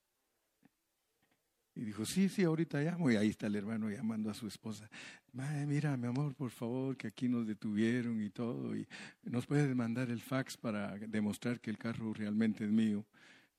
Y 1.76 1.86
dijo, 1.86 2.06
sí, 2.06 2.28
sí, 2.28 2.44
ahorita 2.44 2.82
llamo. 2.82 3.10
Y 3.10 3.16
ahí 3.16 3.30
está 3.30 3.48
el 3.48 3.56
hermano 3.56 3.90
llamando 3.90 4.30
a 4.30 4.34
su 4.34 4.48
esposa. 4.48 4.90
Mira, 5.32 5.96
mi 5.96 6.08
amor, 6.08 6.36
por 6.36 6.52
favor, 6.52 6.98
que 6.98 7.08
aquí 7.08 7.30
nos 7.30 7.48
detuvieron 7.48 8.22
y 8.22 8.30
todo. 8.30 8.76
Y 8.76 8.88
nos 9.24 9.46
puedes 9.46 9.74
mandar 9.76 10.10
el 10.10 10.22
fax 10.22 10.58
para 10.58 10.98
demostrar 10.98 11.62
que 11.62 11.70
el 11.70 11.78
carro 11.78 12.14
realmente 12.14 12.66
es 12.66 12.72
mío. 12.72 13.06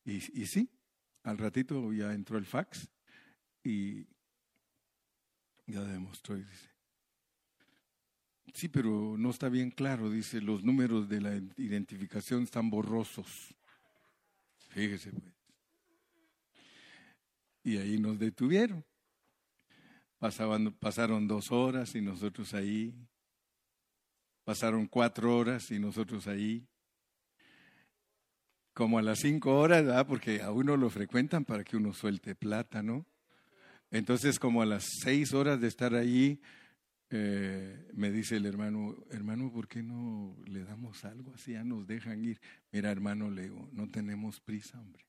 Y, 0.04 0.16
y 0.38 0.46
sí, 0.46 0.68
al 1.22 1.38
ratito 1.38 1.92
ya 1.92 2.12
entró 2.12 2.36
el 2.36 2.44
fax 2.44 2.88
y 3.62 4.06
ya 5.66 5.82
demostró 5.84 6.36
y 6.36 6.42
dice, 6.42 6.70
Sí, 8.54 8.68
pero 8.68 9.16
no 9.16 9.30
está 9.30 9.48
bien 9.48 9.70
claro, 9.70 10.10
dice, 10.10 10.40
los 10.40 10.64
números 10.64 11.08
de 11.08 11.20
la 11.20 11.36
identificación 11.56 12.42
están 12.42 12.70
borrosos. 12.70 13.54
Fíjese, 14.70 15.12
pues. 15.12 15.34
Y 17.62 17.76
ahí 17.76 17.98
nos 17.98 18.18
detuvieron. 18.18 18.84
Pasaban, 20.18 20.72
pasaron 20.72 21.26
dos 21.26 21.50
horas 21.50 21.94
y 21.94 22.00
nosotros 22.00 22.54
ahí. 22.54 22.94
Pasaron 24.44 24.86
cuatro 24.86 25.36
horas 25.36 25.70
y 25.70 25.78
nosotros 25.78 26.26
ahí. 26.26 26.66
Como 28.72 28.98
a 28.98 29.02
las 29.02 29.18
cinco 29.20 29.58
horas, 29.58 29.84
¿verdad? 29.84 30.06
porque 30.06 30.40
a 30.42 30.52
uno 30.52 30.76
lo 30.76 30.88
frecuentan 30.88 31.44
para 31.44 31.64
que 31.64 31.76
uno 31.76 31.92
suelte 31.92 32.34
plata, 32.34 32.82
¿no? 32.82 33.06
Entonces, 33.90 34.38
como 34.38 34.62
a 34.62 34.66
las 34.66 34.84
seis 35.02 35.34
horas 35.34 35.60
de 35.60 35.68
estar 35.68 35.94
allí, 35.94 36.40
eh, 37.12 37.88
me 37.94 38.12
dice 38.12 38.36
el 38.36 38.46
hermano, 38.46 38.96
hermano, 39.10 39.50
¿por 39.50 39.66
qué 39.66 39.82
no 39.82 40.36
le 40.46 40.62
damos 40.62 41.04
algo 41.04 41.32
así? 41.34 41.52
Ya 41.52 41.64
nos 41.64 41.86
dejan 41.86 42.24
ir. 42.24 42.40
Mira, 42.70 42.90
hermano, 42.92 43.30
le 43.30 43.42
digo, 43.42 43.68
no 43.72 43.90
tenemos 43.90 44.40
prisa, 44.40 44.80
hombre. 44.80 45.04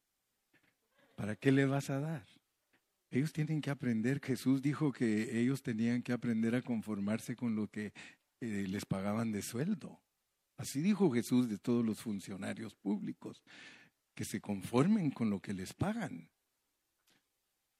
¿Para 1.15 1.35
qué 1.35 1.51
le 1.51 1.65
vas 1.65 1.91
a 1.91 1.99
dar? 1.99 2.25
Ellos 3.11 3.31
tienen 3.31 3.61
que 3.61 3.69
aprender. 3.69 4.19
Jesús 4.19 4.63
dijo 4.63 4.91
que 4.91 5.39
ellos 5.39 5.61
tenían 5.61 6.01
que 6.01 6.11
aprender 6.11 6.55
a 6.55 6.63
conformarse 6.63 7.35
con 7.35 7.55
lo 7.55 7.67
que 7.67 7.93
eh, 8.39 8.65
les 8.67 8.85
pagaban 8.85 9.31
de 9.31 9.43
sueldo. 9.43 10.01
Así 10.57 10.81
dijo 10.81 11.11
Jesús 11.11 11.49
de 11.49 11.59
todos 11.59 11.85
los 11.85 11.99
funcionarios 11.99 12.73
públicos, 12.73 13.43
que 14.15 14.25
se 14.25 14.41
conformen 14.41 15.11
con 15.11 15.29
lo 15.29 15.39
que 15.39 15.53
les 15.53 15.73
pagan. 15.73 16.29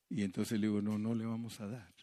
Y 0.09 0.21
entonces 0.23 0.59
le 0.59 0.67
digo, 0.67 0.81
no, 0.81 0.99
no 0.99 1.15
le 1.15 1.25
vamos 1.25 1.59
a 1.59 1.67
dar 1.67 2.00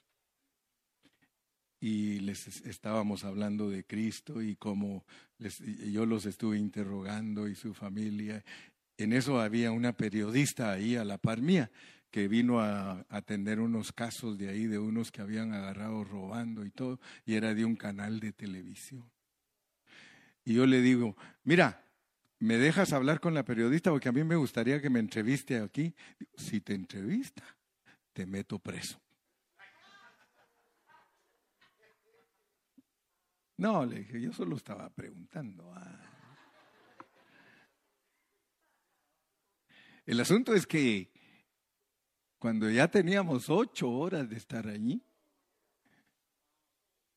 y 1.81 2.21
les 2.21 2.47
estábamos 2.67 3.25
hablando 3.25 3.71
de 3.71 3.85
Cristo 3.85 4.43
y 4.43 4.57
cómo 4.57 5.05
yo 5.93 6.07
los 6.07 6.27
estuve 6.27 6.59
interrogando 6.59 7.49
y 7.49 7.55
su 7.55 7.75
familia. 7.75 8.45
En 8.97 9.13
eso 9.13 9.41
había 9.41 9.71
una 9.71 9.97
periodista 9.97 10.73
ahí 10.73 10.97
a 10.97 11.05
la 11.05 11.19
par 11.19 11.41
mía 11.41 11.71
que 12.11 12.27
vino 12.27 12.61
a 12.61 13.05
atender 13.09 13.61
unos 13.61 13.93
casos 13.93 14.39
de 14.39 14.49
ahí 14.49 14.67
de 14.67 14.79
unos 14.79 15.13
que 15.13 15.21
habían 15.21 15.53
agarrado 15.53 16.05
robando 16.05 16.65
y 16.65 16.71
todo, 16.71 16.99
y 17.27 17.35
era 17.35 17.55
de 17.55 17.65
un 17.65 17.77
canal 17.77 18.19
de 18.19 18.33
televisión. 18.33 19.09
Y 20.45 20.55
yo 20.55 20.67
le 20.67 20.81
digo, 20.81 21.17
mira, 21.45 21.85
¿me 22.39 22.57
dejas 22.57 22.95
hablar 22.95 23.21
con 23.21 23.35
la 23.35 23.45
periodista? 23.45 23.91
Porque 23.91 24.09
a 24.09 24.13
mí 24.13 24.25
me 24.25 24.37
gustaría 24.37 24.81
que 24.81 24.89
me 24.89 25.01
entreviste 25.01 25.59
aquí. 25.61 25.95
Si 26.37 26.61
te 26.63 26.75
entrevista, 26.75 27.45
te 28.15 28.25
meto 28.25 28.59
preso. 28.59 28.99
No, 33.59 33.85
le 33.85 34.01
dije, 34.01 34.21
yo 34.21 34.33
solo 34.33 34.57
estaba 34.57 34.89
preguntando. 34.89 35.73
Ah. 35.75 36.01
El 40.07 40.21
asunto 40.21 40.55
es 40.55 40.65
que 40.65 41.11
cuando 42.39 42.71
ya 42.71 42.89
teníamos 42.89 43.51
ocho 43.51 43.91
horas 43.91 44.29
de 44.29 44.37
estar 44.37 44.69
allí, 44.69 45.05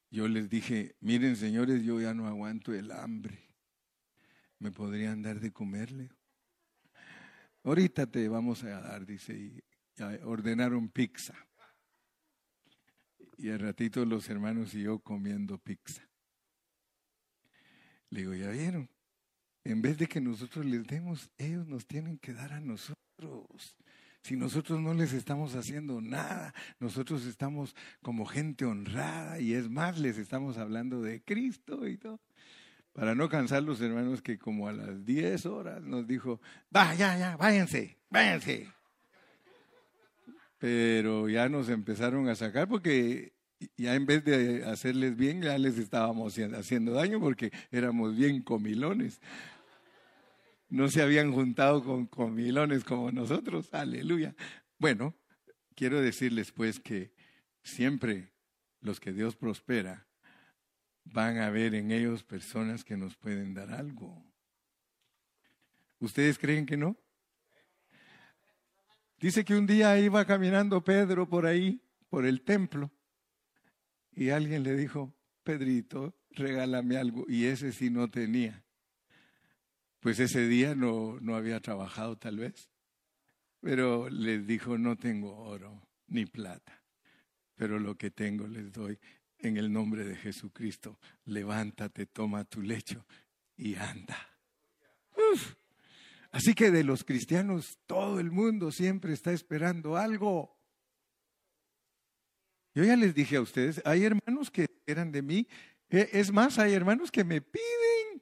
yo 0.09 0.27
les 0.27 0.49
dije, 0.49 0.95
miren 0.99 1.35
señores, 1.35 1.83
yo 1.83 2.01
ya 2.01 2.15
no 2.15 2.27
aguanto 2.27 2.73
el 2.73 2.91
hambre. 2.91 3.47
¿Me 4.57 4.71
podrían 4.71 5.21
dar 5.21 5.39
de 5.39 5.53
comerle? 5.53 6.09
Ahorita 7.63 8.07
te 8.07 8.27
vamos 8.27 8.63
a 8.63 8.81
dar, 8.81 9.05
dice, 9.05 9.33
y 9.33 9.63
ordenaron 10.23 10.89
pizza. 10.89 11.35
Y 13.37 13.49
al 13.49 13.59
ratito 13.59 14.03
los 14.05 14.27
hermanos 14.27 14.73
y 14.73 14.81
yo 14.81 14.99
comiendo 14.99 15.59
pizza. 15.59 16.10
Le 18.11 18.21
digo, 18.21 18.33
ya 18.33 18.49
vieron, 18.49 18.89
en 19.63 19.81
vez 19.81 19.97
de 19.97 20.07
que 20.07 20.21
nosotros 20.21 20.65
les 20.65 20.85
demos, 20.85 21.31
ellos 21.37 21.65
nos 21.67 21.85
tienen 21.87 22.17
que 22.17 22.33
dar 22.33 22.53
a 22.53 22.59
nosotros. 22.59 23.75
Si 24.21 24.35
nosotros 24.35 24.79
no 24.79 24.93
les 24.93 25.13
estamos 25.13 25.55
haciendo 25.55 26.01
nada, 26.01 26.53
nosotros 26.79 27.25
estamos 27.25 27.75
como 28.01 28.25
gente 28.25 28.65
honrada 28.65 29.39
y 29.39 29.53
es 29.53 29.69
más, 29.69 29.97
les 29.97 30.17
estamos 30.17 30.57
hablando 30.57 31.01
de 31.01 31.23
Cristo 31.23 31.87
y 31.87 31.97
todo. 31.97 32.19
Para 32.93 33.15
no 33.15 33.29
cansar 33.29 33.63
los 33.63 33.79
hermanos 33.79 34.21
que 34.21 34.37
como 34.37 34.67
a 34.67 34.73
las 34.73 35.05
10 35.05 35.45
horas 35.45 35.81
nos 35.81 36.05
dijo, 36.05 36.41
va, 36.75 36.93
ya, 36.93 37.17
ya, 37.17 37.37
váyanse, 37.37 37.97
váyanse. 38.09 38.67
Pero 40.59 41.29
ya 41.29 41.49
nos 41.49 41.69
empezaron 41.69 42.27
a 42.27 42.35
sacar 42.35 42.67
porque 42.67 43.33
ya 43.77 43.95
en 43.95 44.05
vez 44.05 44.23
de 44.23 44.65
hacerles 44.65 45.15
bien, 45.15 45.41
ya 45.41 45.57
les 45.57 45.77
estábamos 45.77 46.37
haciendo 46.37 46.93
daño 46.93 47.19
porque 47.19 47.51
éramos 47.71 48.15
bien 48.15 48.41
comilones. 48.41 49.19
No 50.69 50.89
se 50.89 51.01
habían 51.01 51.33
juntado 51.33 51.83
con 51.83 52.05
comilones 52.07 52.83
como 52.83 53.11
nosotros, 53.11 53.73
aleluya. 53.73 54.35
Bueno, 54.77 55.15
quiero 55.75 56.01
decirles 56.01 56.51
pues 56.51 56.79
que 56.79 57.11
siempre 57.63 58.31
los 58.79 58.99
que 58.99 59.11
Dios 59.11 59.35
prospera 59.35 60.07
van 61.03 61.39
a 61.39 61.49
ver 61.49 61.75
en 61.75 61.91
ellos 61.91 62.23
personas 62.23 62.83
que 62.83 62.97
nos 62.97 63.15
pueden 63.15 63.53
dar 63.53 63.71
algo. 63.71 64.23
¿Ustedes 65.99 66.39
creen 66.39 66.65
que 66.65 66.77
no? 66.77 66.97
Dice 69.19 69.45
que 69.45 69.55
un 69.55 69.67
día 69.67 69.99
iba 69.99 70.25
caminando 70.25 70.83
Pedro 70.83 71.29
por 71.29 71.45
ahí, 71.45 71.79
por 72.09 72.25
el 72.25 72.41
templo, 72.41 72.91
y 74.13 74.29
alguien 74.29 74.63
le 74.63 74.75
dijo, 74.75 75.13
Pedrito, 75.43 76.15
regálame 76.31 76.97
algo. 76.97 77.25
Y 77.27 77.45
ese 77.45 77.71
sí 77.71 77.89
no 77.89 78.09
tenía. 78.09 78.63
Pues 79.99 80.19
ese 80.19 80.47
día 80.47 80.75
no, 80.75 81.19
no 81.21 81.35
había 81.35 81.59
trabajado 81.59 82.17
tal 82.17 82.37
vez. 82.37 82.69
Pero 83.59 84.09
les 84.09 84.45
dijo, 84.47 84.77
no 84.77 84.97
tengo 84.97 85.37
oro 85.37 85.87
ni 86.07 86.25
plata. 86.25 86.83
Pero 87.55 87.79
lo 87.79 87.95
que 87.95 88.09
tengo 88.09 88.47
les 88.47 88.71
doy 88.71 88.99
en 89.37 89.57
el 89.57 89.71
nombre 89.71 90.03
de 90.03 90.15
Jesucristo. 90.15 90.99
Levántate, 91.25 92.07
toma 92.07 92.43
tu 92.43 92.61
lecho 92.61 93.05
y 93.55 93.75
anda. 93.75 94.17
Así 96.31 96.53
que 96.53 96.71
de 96.71 96.83
los 96.83 97.03
cristianos 97.03 97.77
todo 97.85 98.19
el 98.19 98.31
mundo 98.31 98.71
siempre 98.71 99.13
está 99.13 99.31
esperando 99.33 99.97
algo. 99.97 100.57
Yo 102.73 102.83
ya 102.83 102.95
les 102.95 103.13
dije 103.13 103.35
a 103.35 103.41
ustedes, 103.41 103.81
hay 103.85 104.05
hermanos 104.05 104.49
que 104.49 104.67
eran 104.85 105.11
de 105.11 105.21
mí. 105.21 105.47
E, 105.89 106.09
es 106.13 106.31
más, 106.31 106.57
hay 106.57 106.73
hermanos 106.73 107.11
que 107.11 107.23
me 107.23 107.41
piden. 107.41 108.21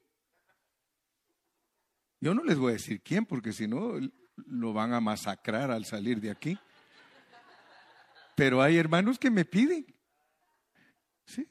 Yo 2.20 2.34
no 2.34 2.43
les 2.43 2.58
voy 2.58 2.72
a 2.72 2.74
decir 2.74 3.02
quién, 3.02 3.26
porque 3.26 3.54
si 3.54 3.68
no, 3.68 3.93
lo 4.36 4.74
van 4.74 4.93
a 4.93 5.00
masacrar 5.00 5.72
al 5.72 5.86
salir 5.86 6.20
de 6.20 6.32
aquí. 6.32 6.58
Pero 8.36 8.62
hay 8.62 8.78
hermanos 8.78 9.20
que 9.20 9.30
me 9.30 9.45
piden. 9.45 9.86
¿Sí? 11.26 11.47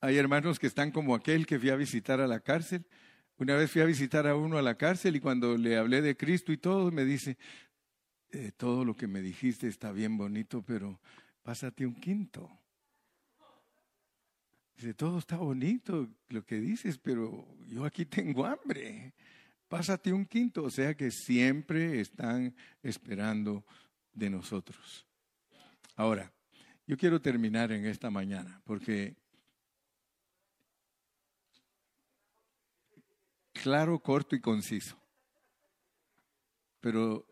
Hay 0.00 0.16
hermanos 0.16 0.58
que 0.58 0.66
están 0.66 0.92
como 0.92 1.14
aquel 1.14 1.46
que 1.46 1.58
fui 1.58 1.70
a 1.70 1.76
visitar 1.76 2.20
a 2.20 2.26
la 2.26 2.40
cárcel. 2.40 2.86
Una 3.36 3.56
vez 3.56 3.70
fui 3.70 3.80
a 3.80 3.86
visitar 3.86 4.26
a 4.26 4.36
uno 4.36 4.58
a 4.58 4.62
la 4.62 4.76
cárcel 4.76 5.16
y 5.16 5.20
cuando 5.20 5.56
le 5.56 5.76
hablé 5.76 6.02
de 6.02 6.16
Cristo 6.16 6.52
y 6.52 6.58
todo, 6.58 6.90
me 6.92 7.04
dice, 7.04 7.38
eh, 8.32 8.52
todo 8.56 8.84
lo 8.84 8.94
que 8.94 9.06
me 9.06 9.20
dijiste 9.20 9.66
está 9.66 9.92
bien 9.92 10.16
bonito, 10.16 10.62
pero 10.62 11.00
pásate 11.42 11.84
un 11.84 11.94
quinto. 11.94 12.50
Dice, 14.76 14.94
todo 14.94 15.18
está 15.18 15.36
bonito 15.36 16.08
lo 16.28 16.44
que 16.44 16.60
dices, 16.60 16.96
pero 16.98 17.46
yo 17.66 17.84
aquí 17.84 18.06
tengo 18.06 18.46
hambre. 18.46 19.12
Pásate 19.68 20.12
un 20.12 20.24
quinto, 20.26 20.64
o 20.64 20.70
sea 20.70 20.96
que 20.96 21.10
siempre 21.10 22.00
están 22.00 22.54
esperando 22.82 23.64
de 24.12 24.30
nosotros. 24.30 25.06
Ahora, 25.96 26.32
yo 26.86 26.96
quiero 26.96 27.20
terminar 27.20 27.70
en 27.72 27.84
esta 27.84 28.10
mañana, 28.10 28.60
porque 28.64 29.16
claro, 33.52 33.98
corto 34.00 34.34
y 34.34 34.40
conciso. 34.40 34.96
Pero 36.80 37.29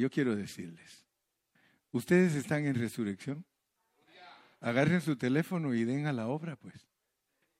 yo 0.00 0.10
quiero 0.10 0.34
decirles, 0.34 1.06
¿ustedes 1.92 2.34
están 2.34 2.66
en 2.66 2.74
resurrección? 2.74 3.44
Agarren 4.60 5.00
su 5.00 5.16
teléfono 5.16 5.74
y 5.74 5.84
den 5.84 6.06
a 6.06 6.12
la 6.12 6.28
obra, 6.28 6.56
pues, 6.56 6.86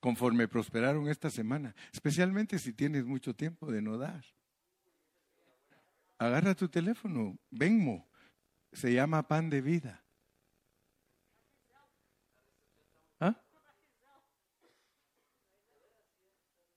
conforme 0.01 0.49
prosperaron 0.49 1.09
esta 1.09 1.31
semana, 1.31 1.75
especialmente 1.93 2.59
si 2.59 2.73
tienes 2.73 3.05
mucho 3.05 3.35
tiempo 3.35 3.71
de 3.71 3.83
no 3.83 3.99
dar. 3.99 4.25
Agarra 6.19 6.55
tu 6.55 6.69
teléfono, 6.69 7.39
Venmo, 7.51 8.11
se 8.73 8.93
llama 8.93 9.27
pan 9.27 9.49
de 9.49 9.61
vida. 9.61 10.05
¿Ah? 13.19 13.43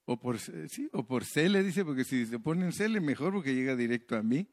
O 0.05 0.20
por, 0.20 0.39
sí, 0.39 0.89
o 0.93 1.05
por 1.05 1.24
le 1.36 1.64
dice, 1.64 1.84
porque 1.86 2.03
si 2.03 2.26
se 2.26 2.39
pone 2.39 2.66
en 2.66 2.74
Cele, 2.74 2.99
mejor 3.01 3.34
porque 3.34 3.53
llega 3.53 3.76
directo 3.76 4.16
a 4.16 4.24
mí. 4.24 4.49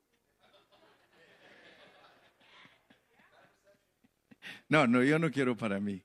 No, 4.70 4.86
no, 4.86 5.02
yo 5.02 5.18
no 5.18 5.30
quiero 5.32 5.56
para 5.56 5.80
mí. 5.80 6.02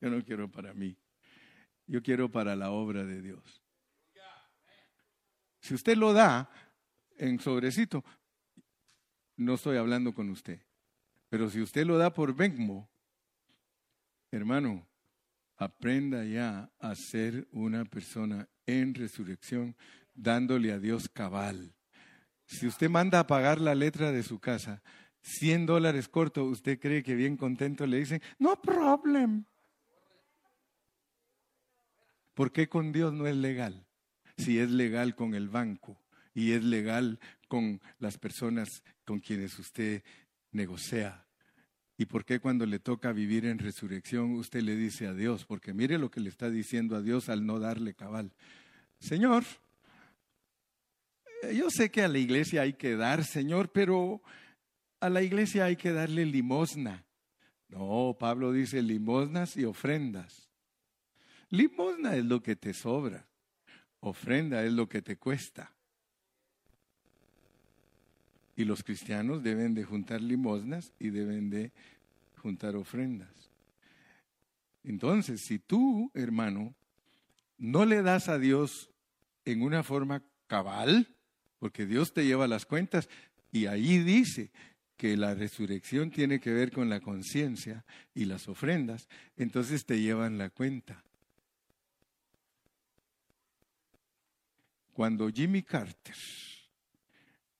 Yo 0.00 0.10
no 0.10 0.22
quiero 0.24 0.50
para 0.50 0.74
mí. 0.74 0.98
Yo 1.86 2.02
quiero 2.02 2.28
para 2.30 2.56
la 2.56 2.72
obra 2.72 3.04
de 3.04 3.22
Dios. 3.22 3.62
Si 5.60 5.74
usted 5.74 5.96
lo 5.96 6.12
da 6.12 6.50
en 7.16 7.38
sobrecito, 7.38 8.04
no 9.36 9.54
estoy 9.54 9.76
hablando 9.76 10.12
con 10.12 10.30
usted. 10.30 10.60
Pero 11.28 11.48
si 11.48 11.62
usted 11.62 11.86
lo 11.86 11.96
da 11.96 12.12
por 12.12 12.34
Venmo, 12.34 12.90
hermano, 14.32 14.88
aprenda 15.56 16.24
ya 16.24 16.72
a 16.80 16.94
ser 16.96 17.46
una 17.52 17.84
persona 17.84 18.48
en 18.66 18.94
resurrección, 18.94 19.76
dándole 20.12 20.72
a 20.72 20.80
Dios 20.80 21.08
cabal. 21.08 21.72
Si 22.46 22.66
usted 22.66 22.90
manda 22.90 23.20
a 23.20 23.26
pagar 23.28 23.60
la 23.60 23.76
letra 23.76 24.10
de 24.10 24.24
su 24.24 24.40
casa, 24.40 24.82
100 25.28 25.66
dólares 25.66 26.08
corto, 26.08 26.44
usted 26.44 26.78
cree 26.78 27.02
que 27.02 27.14
bien 27.14 27.36
contento 27.36 27.86
le 27.86 27.98
dicen, 27.98 28.22
no 28.38 28.60
problem. 28.60 29.44
¿Por 32.34 32.50
qué 32.50 32.68
con 32.68 32.92
Dios 32.92 33.12
no 33.12 33.26
es 33.26 33.36
legal? 33.36 33.86
Si 34.38 34.58
es 34.58 34.70
legal 34.70 35.14
con 35.14 35.34
el 35.34 35.48
banco 35.48 36.00
y 36.34 36.52
es 36.52 36.64
legal 36.64 37.18
con 37.48 37.80
las 37.98 38.16
personas 38.16 38.82
con 39.04 39.18
quienes 39.20 39.58
usted 39.58 40.02
negocia. 40.52 41.26
¿Y 41.96 42.06
por 42.06 42.24
qué 42.24 42.38
cuando 42.38 42.64
le 42.64 42.78
toca 42.78 43.12
vivir 43.12 43.44
en 43.44 43.58
resurrección 43.58 44.32
usted 44.34 44.62
le 44.62 44.76
dice 44.76 45.08
a 45.08 45.14
Dios? 45.14 45.44
Porque 45.44 45.74
mire 45.74 45.98
lo 45.98 46.10
que 46.10 46.20
le 46.20 46.28
está 46.28 46.48
diciendo 46.48 46.96
a 46.96 47.02
Dios 47.02 47.28
al 47.28 47.44
no 47.44 47.58
darle 47.58 47.94
cabal. 47.94 48.32
Señor, 49.00 49.44
yo 51.52 51.70
sé 51.70 51.90
que 51.90 52.02
a 52.02 52.08
la 52.08 52.18
iglesia 52.18 52.62
hay 52.62 52.74
que 52.74 52.96
dar, 52.96 53.24
Señor, 53.24 53.70
pero 53.72 54.22
a 55.00 55.08
la 55.08 55.22
iglesia 55.22 55.66
hay 55.66 55.76
que 55.76 55.92
darle 55.92 56.26
limosna. 56.26 57.04
No, 57.68 58.16
Pablo 58.18 58.52
dice 58.52 58.82
limosnas 58.82 59.56
y 59.56 59.64
ofrendas. 59.64 60.48
Limosna 61.50 62.16
es 62.16 62.24
lo 62.24 62.42
que 62.42 62.56
te 62.56 62.74
sobra. 62.74 63.26
Ofrenda 64.00 64.64
es 64.64 64.72
lo 64.72 64.88
que 64.88 65.02
te 65.02 65.16
cuesta. 65.16 65.72
Y 68.56 68.64
los 68.64 68.82
cristianos 68.82 69.42
deben 69.42 69.74
de 69.74 69.84
juntar 69.84 70.20
limosnas 70.20 70.92
y 70.98 71.10
deben 71.10 71.50
de 71.50 71.72
juntar 72.36 72.74
ofrendas. 72.76 73.50
Entonces, 74.82 75.42
si 75.42 75.58
tú, 75.58 76.10
hermano, 76.14 76.74
no 77.56 77.84
le 77.84 78.02
das 78.02 78.28
a 78.28 78.38
Dios 78.38 78.90
en 79.44 79.62
una 79.62 79.82
forma 79.82 80.22
cabal, 80.46 81.14
porque 81.58 81.86
Dios 81.86 82.12
te 82.12 82.24
lleva 82.24 82.48
las 82.48 82.66
cuentas, 82.66 83.08
y 83.52 83.66
ahí 83.66 83.98
dice 83.98 84.50
que 84.98 85.16
la 85.16 85.32
resurrección 85.32 86.10
tiene 86.10 86.40
que 86.40 86.52
ver 86.52 86.72
con 86.72 86.90
la 86.90 87.00
conciencia 87.00 87.84
y 88.14 88.24
las 88.24 88.48
ofrendas, 88.48 89.08
entonces 89.36 89.86
te 89.86 90.00
llevan 90.00 90.38
la 90.38 90.50
cuenta. 90.50 91.04
Cuando 94.92 95.30
Jimmy 95.30 95.62
Carter 95.62 96.16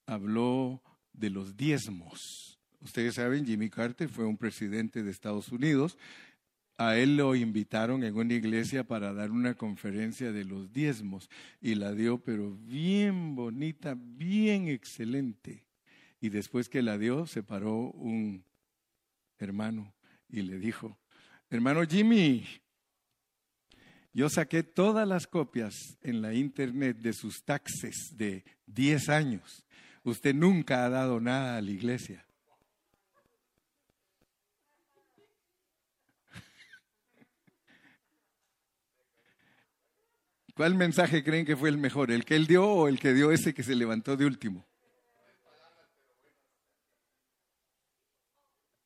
habló 0.05 0.82
de 1.12 1.30
los 1.30 1.57
diezmos. 1.57 2.59
Ustedes 2.80 3.14
saben, 3.14 3.47
Jimmy 3.47 3.70
Carter 3.70 4.09
fue 4.09 4.24
un 4.24 4.36
presidente 4.36 5.05
de 5.05 5.11
Estados 5.12 5.53
Unidos. 5.53 5.97
A 6.76 6.97
él 6.97 7.16
lo 7.16 7.36
invitaron 7.36 8.03
en 8.03 8.16
una 8.16 8.34
iglesia 8.34 8.82
para 8.82 9.12
dar 9.12 9.30
una 9.30 9.55
conferencia 9.55 10.32
de 10.32 10.45
los 10.45 10.72
diezmos 10.72 11.30
y 11.61 11.76
la 11.76 11.93
dio, 11.93 12.18
pero 12.18 12.57
bien 12.57 13.36
bonita, 13.36 13.97
bien 13.97 14.66
excelente. 14.66 15.68
Y 16.21 16.31
después 16.31 16.69
que 16.69 16.83
la 16.83 16.99
dio, 16.99 17.27
se 17.27 17.43
paró 17.43 17.77
un 17.77 18.45
hermano 19.39 19.95
y 20.29 20.43
le 20.43 20.59
dijo, 20.59 20.99
hermano 21.49 21.85
Jimmy, 21.85 22.45
yo 24.12 24.29
saqué 24.29 24.62
todas 24.62 25.07
las 25.07 25.27
copias 25.27 25.97
en 26.03 26.23
la 26.23 26.35
internet 26.35 26.99
de 26.99 27.12
sus 27.12 27.45
taxes 27.45 28.16
de 28.16 28.45
10 28.66 29.09
años 29.11 29.64
Usted 30.09 30.35
nunca 30.35 30.87
ha 30.87 30.89
dado 30.89 31.21
nada 31.21 31.59
a 31.59 31.61
la 31.61 31.71
iglesia. 31.71 32.25
¿Cuál 40.55 40.77
mensaje 40.77 41.23
creen 41.23 41.45
que 41.45 41.57
fue 41.57 41.69
el 41.69 41.77
mejor? 41.77 42.11
¿El 42.11 42.25
que 42.25 42.37
él 42.37 42.47
dio 42.47 42.66
o 42.66 42.89
el 42.89 42.99
que 42.99 43.12
dio 43.12 43.33
ese 43.33 43.53
que 43.53 43.62
se 43.62 43.75
levantó 43.75 44.16
de 44.16 44.25
último? 44.25 44.66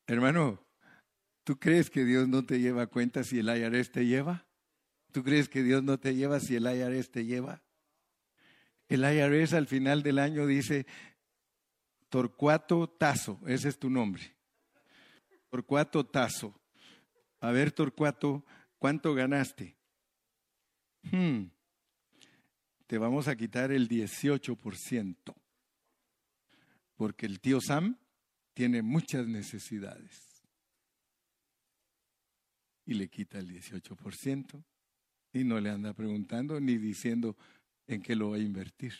Hermano, 0.05 0.59
¿tú 1.43 1.57
crees 1.57 1.89
que 1.89 2.03
Dios 2.03 2.27
no 2.27 2.45
te 2.45 2.59
lleva 2.59 2.87
cuenta 2.87 3.23
si 3.23 3.39
el 3.39 3.47
IRS 3.47 3.91
te 3.91 4.05
lleva? 4.05 4.45
¿Tú 5.11 5.23
crees 5.23 5.47
que 5.47 5.63
Dios 5.63 5.83
no 5.83 5.99
te 5.99 6.15
lleva 6.15 6.39
si 6.39 6.55
el 6.55 6.63
IRS 6.63 7.09
te 7.09 7.25
lleva? 7.25 7.61
El 8.89 9.03
IRS 9.03 9.53
al 9.53 9.67
final 9.67 10.03
del 10.03 10.19
año 10.19 10.45
dice, 10.45 10.85
Torcuato 12.09 12.89
Tazo, 12.89 13.39
ese 13.47 13.69
es 13.69 13.79
tu 13.79 13.89
nombre. 13.89 14.35
Torcuato 15.49 16.05
Tazo. 16.05 16.59
A 17.39 17.51
ver, 17.51 17.71
Torcuato, 17.71 18.45
¿cuánto 18.77 19.13
ganaste? 19.13 19.77
Hmm. 21.03 21.45
Te 22.87 22.97
vamos 22.97 23.27
a 23.27 23.35
quitar 23.35 23.71
el 23.71 23.87
18%, 23.87 25.35
porque 26.95 27.25
el 27.25 27.39
tío 27.39 27.59
Sam 27.61 27.97
tiene 28.53 28.81
muchas 28.81 29.27
necesidades. 29.27 30.43
Y 32.85 32.95
le 32.95 33.09
quita 33.09 33.39
el 33.39 33.49
18% 33.49 34.63
y 35.33 35.43
no 35.43 35.59
le 35.59 35.69
anda 35.69 35.93
preguntando 35.93 36.59
ni 36.59 36.77
diciendo 36.77 37.37
en 37.87 38.01
qué 38.01 38.15
lo 38.15 38.31
va 38.31 38.37
a 38.37 38.39
invertir. 38.39 38.93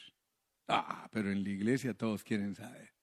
Ah, 0.67 1.07
pero 1.11 1.31
en 1.31 1.43
la 1.43 1.49
iglesia 1.49 1.93
todos 1.93 2.23
quieren 2.23 2.55
saber 2.55 2.93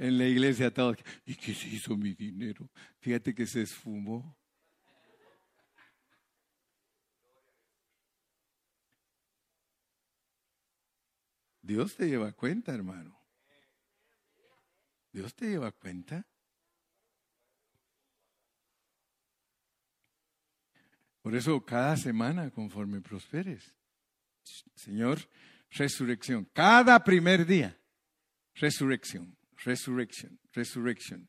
en 0.00 0.16
la 0.16 0.26
iglesia 0.26 0.72
todos. 0.72 0.96
¿Y 1.24 1.34
qué 1.34 1.54
se 1.54 1.68
hizo 1.68 1.96
mi 1.96 2.14
dinero? 2.14 2.68
Fíjate 3.00 3.34
que 3.34 3.46
se 3.46 3.62
esfumó. 3.62 4.36
Dios 11.62 11.94
te 11.94 12.08
lleva 12.08 12.32
cuenta, 12.32 12.74
hermano. 12.74 13.19
Dios 15.12 15.34
te 15.34 15.48
lleva 15.48 15.72
cuenta. 15.72 16.26
Por 21.22 21.34
eso 21.34 21.64
cada 21.64 21.96
semana, 21.96 22.50
conforme 22.50 23.00
prosperes, 23.00 23.76
Señor, 24.74 25.18
resurrección. 25.70 26.46
Cada 26.52 27.02
primer 27.04 27.44
día, 27.44 27.78
resurrección. 28.54 29.36
Resurrection, 29.64 30.38
Resurrection. 30.52 31.28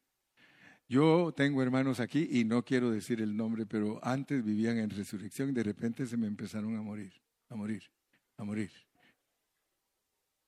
Yo 0.88 1.34
tengo 1.36 1.61
hermanos 1.61 1.99
aquí 1.99 2.27
y 2.32 2.43
no 2.43 2.63
quiero 2.63 2.91
decir 2.91 3.21
el 3.21 3.36
nombre, 3.36 3.65
pero 3.65 3.99
antes 4.03 4.43
vivían 4.43 4.77
en 4.77 4.89
resurrección 4.89 5.49
y 5.49 5.53
de 5.53 5.63
repente 5.63 6.05
se 6.05 6.17
me 6.17 6.27
empezaron 6.27 6.75
a 6.75 6.82
morir, 6.82 7.13
a 7.49 7.55
morir, 7.55 7.84
a 8.38 8.43
morir. 8.43 8.71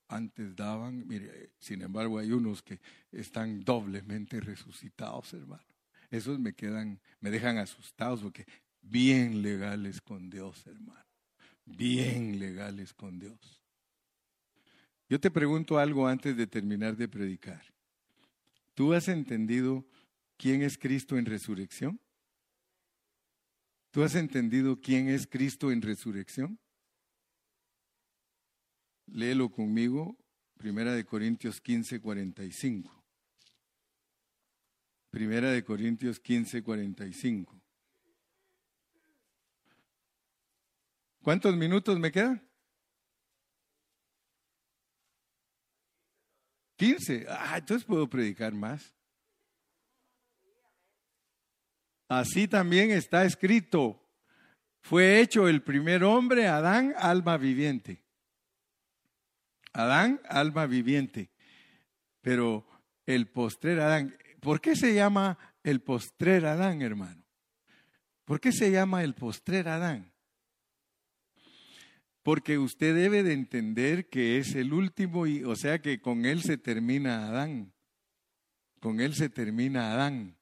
Antes 0.07 0.55
daban, 0.55 1.07
mire, 1.07 1.51
sin 1.59 1.81
embargo 1.81 2.19
hay 2.19 2.31
unos 2.31 2.61
que 2.61 2.79
están 3.11 3.63
doblemente 3.63 4.39
resucitados, 4.39 5.33
hermano. 5.33 5.63
Esos 6.11 6.39
me 6.39 6.53
quedan, 6.53 6.99
me 7.19 7.31
dejan 7.31 7.57
asustados 7.57 8.21
porque 8.21 8.45
bien 8.81 9.41
legales 9.41 10.01
con 10.01 10.29
Dios, 10.29 10.67
hermano. 10.67 11.03
Bien 11.65 12.39
legales 12.39 12.93
con 12.93 13.17
Dios. 13.19 13.61
Yo 15.09 15.19
te 15.19 15.31
pregunto 15.31 15.77
algo 15.77 16.07
antes 16.07 16.35
de 16.35 16.47
terminar 16.47 16.95
de 16.95 17.07
predicar. 17.07 17.63
¿Tú 18.73 18.93
has 18.93 19.07
entendido 19.07 19.85
quién 20.37 20.61
es 20.61 20.77
Cristo 20.77 21.17
en 21.17 21.25
resurrección? 21.25 21.99
¿Tú 23.91 24.03
has 24.03 24.15
entendido 24.15 24.81
quién 24.81 25.07
es 25.07 25.27
Cristo 25.27 25.71
en 25.71 25.81
resurrección? 25.81 26.59
Léelo 29.07 29.49
conmigo, 29.49 30.17
Primera 30.57 30.93
de 30.93 31.03
Corintios 31.05 31.59
15, 31.59 31.99
45. 31.99 33.03
Primera 35.09 35.51
de 35.51 35.63
Corintios 35.63 36.19
15, 36.19 36.63
45. 36.63 37.61
¿Cuántos 41.21 41.55
minutos 41.55 41.99
me 41.99 42.11
quedan? 42.11 42.41
15. 46.77 47.25
Ah, 47.29 47.57
entonces 47.57 47.85
puedo 47.85 48.09
predicar 48.09 48.53
más. 48.53 48.93
Así 52.09 52.47
también 52.47 52.91
está 52.91 53.25
escrito. 53.25 53.99
Fue 54.81 55.19
hecho 55.21 55.47
el 55.47 55.63
primer 55.63 56.03
hombre, 56.03 56.47
Adán, 56.47 56.93
alma 56.97 57.37
viviente. 57.37 58.02
Adán, 59.73 60.21
alma 60.29 60.65
viviente. 60.67 61.29
Pero 62.21 62.65
el 63.05 63.27
postrer 63.27 63.79
Adán, 63.79 64.15
¿por 64.39 64.61
qué 64.61 64.75
se 64.75 64.93
llama 64.93 65.37
el 65.63 65.81
postrer 65.81 66.45
Adán, 66.45 66.81
hermano? 66.81 67.23
¿Por 68.25 68.39
qué 68.39 68.51
se 68.51 68.71
llama 68.71 69.03
el 69.03 69.15
postrer 69.15 69.67
Adán? 69.67 70.11
Porque 72.21 72.57
usted 72.57 72.95
debe 72.95 73.21
de 73.21 73.33
entender 73.33 74.07
que 74.07 74.37
es 74.37 74.55
el 74.55 74.71
último, 74.71 75.27
y, 75.27 75.43
o 75.43 75.55
sea 75.57 75.81
que 75.81 75.99
con 75.99 76.25
él 76.25 76.41
se 76.41 76.57
termina 76.57 77.27
Adán. 77.27 77.73
Con 78.79 79.01
él 79.01 79.13
se 79.13 79.29
termina 79.29 79.91
Adán. 79.91 80.37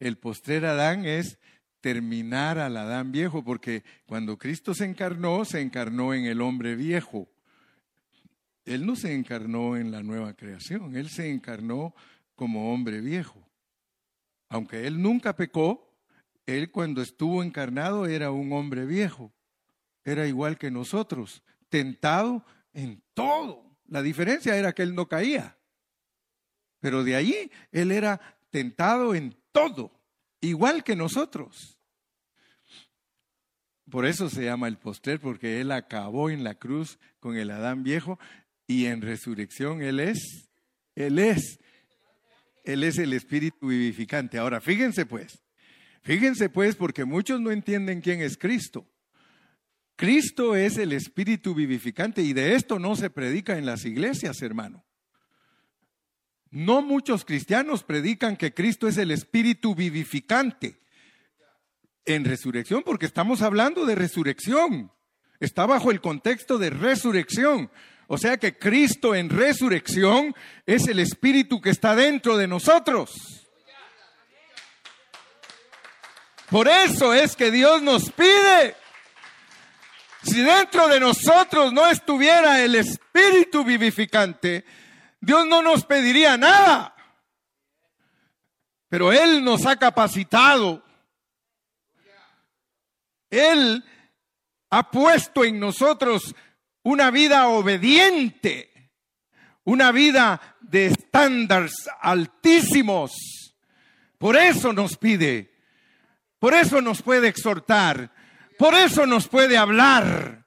El 0.00 0.18
postrer 0.18 0.64
Adán 0.66 1.04
es 1.04 1.38
terminar 1.80 2.58
al 2.58 2.76
Adán 2.76 3.12
viejo, 3.12 3.44
porque 3.44 3.84
cuando 4.06 4.36
Cristo 4.36 4.74
se 4.74 4.84
encarnó, 4.84 5.44
se 5.44 5.60
encarnó 5.60 6.12
en 6.12 6.24
el 6.24 6.40
hombre 6.40 6.74
viejo. 6.74 7.28
Él 8.66 8.84
no 8.84 8.96
se 8.96 9.14
encarnó 9.14 9.78
en 9.78 9.90
la 9.90 10.02
nueva 10.02 10.34
creación, 10.34 10.94
él 10.96 11.08
se 11.08 11.30
encarnó 11.30 11.94
como 12.34 12.74
hombre 12.74 13.00
viejo. 13.00 13.48
Aunque 14.50 14.86
él 14.86 15.00
nunca 15.00 15.34
pecó, 15.34 15.96
él 16.44 16.70
cuando 16.70 17.00
estuvo 17.00 17.42
encarnado 17.42 18.06
era 18.06 18.30
un 18.30 18.52
hombre 18.52 18.84
viejo 18.84 19.32
era 20.06 20.26
igual 20.28 20.56
que 20.56 20.70
nosotros, 20.70 21.42
tentado 21.68 22.46
en 22.72 23.02
todo. 23.12 23.76
La 23.88 24.02
diferencia 24.02 24.56
era 24.56 24.72
que 24.72 24.82
él 24.82 24.94
no 24.94 25.08
caía. 25.08 25.58
Pero 26.78 27.02
de 27.02 27.16
allí 27.16 27.50
él 27.72 27.90
era 27.90 28.38
tentado 28.50 29.16
en 29.16 29.36
todo, 29.50 30.00
igual 30.40 30.84
que 30.84 30.94
nosotros. 30.94 31.80
Por 33.90 34.06
eso 34.06 34.30
se 34.30 34.44
llama 34.44 34.68
el 34.68 34.78
postrer, 34.78 35.20
porque 35.20 35.60
él 35.60 35.72
acabó 35.72 36.30
en 36.30 36.44
la 36.44 36.54
cruz 36.54 37.00
con 37.18 37.36
el 37.36 37.50
Adán 37.50 37.82
viejo 37.82 38.18
y 38.66 38.86
en 38.86 39.02
resurrección 39.02 39.82
él 39.82 40.00
es, 40.00 40.48
él 40.94 41.18
es, 41.18 41.58
él 42.64 42.82
es 42.82 42.98
el 42.98 43.12
espíritu 43.12 43.68
vivificante. 43.68 44.38
Ahora, 44.38 44.60
fíjense 44.60 45.06
pues, 45.06 45.42
fíjense 46.02 46.48
pues, 46.48 46.76
porque 46.76 47.04
muchos 47.04 47.40
no 47.40 47.50
entienden 47.50 48.00
quién 48.00 48.20
es 48.20 48.36
Cristo. 48.36 48.88
Cristo 49.96 50.54
es 50.54 50.76
el 50.76 50.92
espíritu 50.92 51.54
vivificante 51.54 52.22
y 52.22 52.34
de 52.34 52.54
esto 52.54 52.78
no 52.78 52.96
se 52.96 53.08
predica 53.08 53.56
en 53.56 53.64
las 53.64 53.84
iglesias, 53.86 54.42
hermano. 54.42 54.84
No 56.50 56.82
muchos 56.82 57.24
cristianos 57.24 57.82
predican 57.82 58.36
que 58.36 58.52
Cristo 58.52 58.88
es 58.88 58.98
el 58.98 59.10
espíritu 59.10 59.74
vivificante 59.74 60.78
en 62.04 62.24
resurrección, 62.24 62.82
porque 62.84 63.06
estamos 63.06 63.42
hablando 63.42 63.84
de 63.84 63.94
resurrección. 63.94 64.92
Está 65.40 65.66
bajo 65.66 65.90
el 65.90 66.00
contexto 66.00 66.56
de 66.58 66.70
resurrección. 66.70 67.70
O 68.08 68.18
sea 68.18 68.36
que 68.36 68.56
Cristo 68.56 69.14
en 69.14 69.30
resurrección 69.30 70.34
es 70.64 70.86
el 70.86 71.00
espíritu 71.00 71.60
que 71.60 71.70
está 71.70 71.94
dentro 71.94 72.36
de 72.36 72.46
nosotros. 72.46 73.12
Por 76.48 76.68
eso 76.68 77.12
es 77.12 77.34
que 77.34 77.50
Dios 77.50 77.82
nos 77.82 78.10
pide 78.12 78.76
si 80.26 80.42
dentro 80.42 80.88
de 80.88 80.98
nosotros 80.98 81.72
no 81.72 81.86
estuviera 81.86 82.60
el 82.60 82.74
espíritu 82.74 83.64
vivificante, 83.64 84.64
Dios 85.20 85.46
no 85.46 85.62
nos 85.62 85.84
pediría 85.84 86.36
nada. 86.36 86.94
Pero 88.88 89.12
Él 89.12 89.44
nos 89.44 89.66
ha 89.66 89.76
capacitado. 89.76 90.82
Él 93.30 93.84
ha 94.70 94.90
puesto 94.90 95.44
en 95.44 95.60
nosotros 95.60 96.34
una 96.86 97.10
vida 97.10 97.48
obediente, 97.48 98.92
una 99.64 99.90
vida 99.90 100.56
de 100.60 100.86
estándares 100.86 101.72
altísimos. 102.00 103.56
Por 104.18 104.36
eso 104.36 104.72
nos 104.72 104.96
pide, 104.96 105.52
por 106.38 106.54
eso 106.54 106.80
nos 106.80 107.02
puede 107.02 107.26
exhortar, 107.26 108.12
por 108.56 108.72
eso 108.74 109.04
nos 109.04 109.26
puede 109.26 109.58
hablar. 109.58 110.46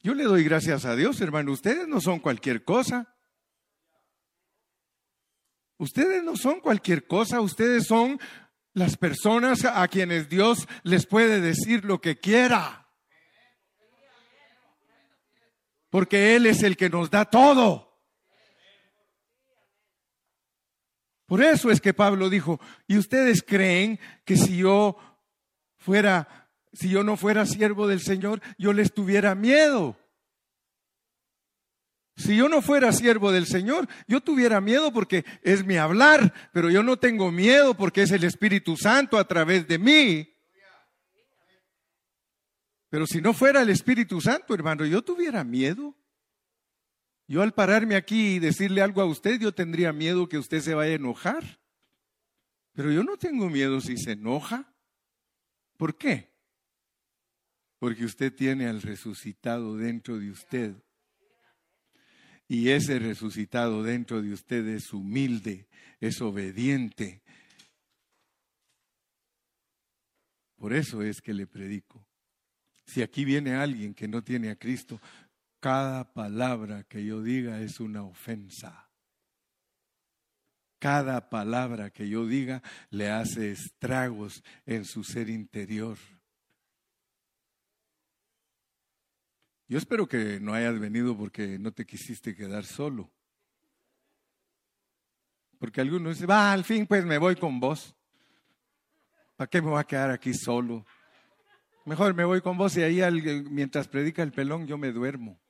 Yo 0.00 0.14
le 0.14 0.24
doy 0.24 0.44
gracias 0.44 0.86
a 0.86 0.96
Dios, 0.96 1.20
hermano. 1.20 1.52
Ustedes 1.52 1.86
no 1.86 2.00
son 2.00 2.18
cualquier 2.18 2.64
cosa. 2.64 3.14
Ustedes 5.76 6.24
no 6.24 6.36
son 6.36 6.60
cualquier 6.60 7.06
cosa. 7.06 7.42
Ustedes 7.42 7.86
son 7.86 8.18
las 8.72 8.96
personas 8.96 9.66
a 9.66 9.86
quienes 9.88 10.30
Dios 10.30 10.66
les 10.84 11.04
puede 11.04 11.42
decir 11.42 11.84
lo 11.84 12.00
que 12.00 12.18
quiera. 12.18 12.85
Porque 15.90 16.36
Él 16.36 16.46
es 16.46 16.62
el 16.62 16.76
que 16.76 16.90
nos 16.90 17.10
da 17.10 17.24
todo. 17.24 17.86
Por 21.26 21.42
eso 21.42 21.70
es 21.70 21.80
que 21.80 21.92
Pablo 21.92 22.30
dijo, 22.30 22.60
¿y 22.86 22.98
ustedes 22.98 23.42
creen 23.42 23.98
que 24.24 24.36
si 24.36 24.58
yo 24.58 24.96
fuera, 25.86 26.48
si 26.72 26.88
yo 26.88 27.02
no 27.02 27.16
fuera 27.16 27.46
siervo 27.46 27.86
del 27.86 28.00
Señor, 28.00 28.40
yo 28.58 28.72
les 28.72 28.92
tuviera 28.92 29.34
miedo. 29.34 29.96
Si 32.16 32.36
yo 32.36 32.48
no 32.48 32.62
fuera 32.62 32.92
siervo 32.92 33.30
del 33.30 33.46
Señor, 33.46 33.88
yo 34.08 34.20
tuviera 34.20 34.60
miedo 34.60 34.92
porque 34.92 35.24
es 35.42 35.66
mi 35.66 35.76
hablar, 35.76 36.32
pero 36.52 36.70
yo 36.70 36.82
no 36.82 36.96
tengo 36.96 37.30
miedo 37.30 37.76
porque 37.76 38.02
es 38.02 38.10
el 38.10 38.24
Espíritu 38.24 38.76
Santo 38.76 39.18
a 39.18 39.28
través 39.28 39.68
de 39.68 39.78
mí. 39.78 40.35
Pero 42.96 43.06
si 43.06 43.20
no 43.20 43.34
fuera 43.34 43.60
el 43.60 43.68
Espíritu 43.68 44.22
Santo, 44.22 44.54
hermano, 44.54 44.86
yo 44.86 45.04
tuviera 45.04 45.44
miedo. 45.44 45.94
Yo 47.28 47.42
al 47.42 47.52
pararme 47.52 47.94
aquí 47.94 48.36
y 48.36 48.38
decirle 48.38 48.80
algo 48.80 49.02
a 49.02 49.04
usted, 49.04 49.38
yo 49.38 49.52
tendría 49.52 49.92
miedo 49.92 50.30
que 50.30 50.38
usted 50.38 50.62
se 50.62 50.72
vaya 50.72 50.92
a 50.92 50.94
enojar. 50.94 51.60
Pero 52.72 52.90
yo 52.90 53.04
no 53.04 53.18
tengo 53.18 53.50
miedo 53.50 53.82
si 53.82 53.98
se 53.98 54.12
enoja. 54.12 54.72
¿Por 55.76 55.98
qué? 55.98 56.32
Porque 57.78 58.02
usted 58.02 58.34
tiene 58.34 58.66
al 58.66 58.80
resucitado 58.80 59.76
dentro 59.76 60.18
de 60.18 60.30
usted. 60.30 60.74
Y 62.48 62.70
ese 62.70 62.98
resucitado 62.98 63.82
dentro 63.82 64.22
de 64.22 64.32
usted 64.32 64.66
es 64.68 64.94
humilde, 64.94 65.68
es 66.00 66.22
obediente. 66.22 67.20
Por 70.56 70.72
eso 70.72 71.02
es 71.02 71.20
que 71.20 71.34
le 71.34 71.46
predico. 71.46 72.06
Si 72.86 73.02
aquí 73.02 73.24
viene 73.24 73.54
alguien 73.54 73.94
que 73.94 74.08
no 74.08 74.22
tiene 74.22 74.50
a 74.50 74.56
Cristo, 74.56 75.00
cada 75.60 76.12
palabra 76.12 76.84
que 76.84 77.04
yo 77.04 77.22
diga 77.22 77.60
es 77.60 77.80
una 77.80 78.04
ofensa. 78.04 78.88
Cada 80.78 81.28
palabra 81.28 81.90
que 81.90 82.08
yo 82.08 82.26
diga 82.26 82.62
le 82.90 83.10
hace 83.10 83.50
estragos 83.50 84.44
en 84.66 84.84
su 84.84 85.02
ser 85.02 85.28
interior. 85.28 85.98
Yo 89.68 89.78
espero 89.78 90.06
que 90.06 90.38
no 90.38 90.54
hayas 90.54 90.78
venido 90.78 91.16
porque 91.16 91.58
no 91.58 91.72
te 91.72 91.84
quisiste 91.84 92.36
quedar 92.36 92.64
solo. 92.64 93.10
Porque 95.58 95.80
algunos 95.80 96.14
dicen, 96.14 96.30
va, 96.30 96.52
al 96.52 96.62
fin 96.62 96.86
pues 96.86 97.04
me 97.04 97.18
voy 97.18 97.34
con 97.34 97.58
vos. 97.58 97.96
¿Para 99.34 99.50
qué 99.50 99.60
me 99.60 99.70
voy 99.70 99.80
a 99.80 99.84
quedar 99.84 100.10
aquí 100.10 100.32
solo? 100.32 100.86
Mejor 101.86 102.14
me 102.14 102.24
voy 102.24 102.40
con 102.40 102.58
vos 102.58 102.76
y 102.76 102.82
ahí 102.82 103.00
mientras 103.48 103.86
predica 103.86 104.20
el 104.24 104.32
pelón 104.32 104.66
yo 104.66 104.76
me 104.76 104.90
duermo. 104.90 105.40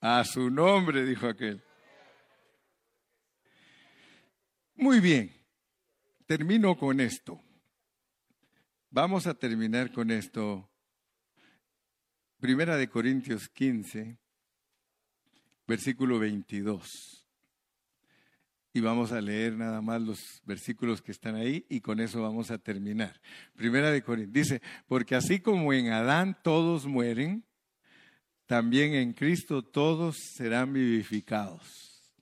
A 0.00 0.24
su 0.24 0.48
nombre, 0.48 1.04
dijo 1.04 1.26
aquel. 1.28 1.62
Muy 4.76 5.00
bien, 5.00 5.30
termino 6.24 6.74
con 6.78 7.00
esto. 7.00 7.38
Vamos 8.88 9.26
a 9.26 9.34
terminar 9.34 9.92
con 9.92 10.10
esto. 10.10 10.70
Primera 12.40 12.78
de 12.78 12.88
Corintios 12.88 13.50
15, 13.50 14.18
versículo 15.66 16.18
22. 16.18 17.25
Y 18.76 18.80
vamos 18.82 19.10
a 19.10 19.22
leer 19.22 19.54
nada 19.54 19.80
más 19.80 20.02
los 20.02 20.42
versículos 20.44 21.00
que 21.00 21.10
están 21.10 21.34
ahí 21.34 21.64
y 21.70 21.80
con 21.80 21.98
eso 21.98 22.20
vamos 22.20 22.50
a 22.50 22.58
terminar. 22.58 23.18
Primera 23.54 23.90
de 23.90 24.02
Corintios 24.02 24.48
dice, 24.48 24.62
porque 24.86 25.14
así 25.14 25.40
como 25.40 25.72
en 25.72 25.92
Adán 25.92 26.38
todos 26.42 26.84
mueren, 26.84 27.42
también 28.44 28.92
en 28.92 29.14
Cristo 29.14 29.62
todos 29.62 30.16
serán 30.34 30.74
vivificados. 30.74 32.12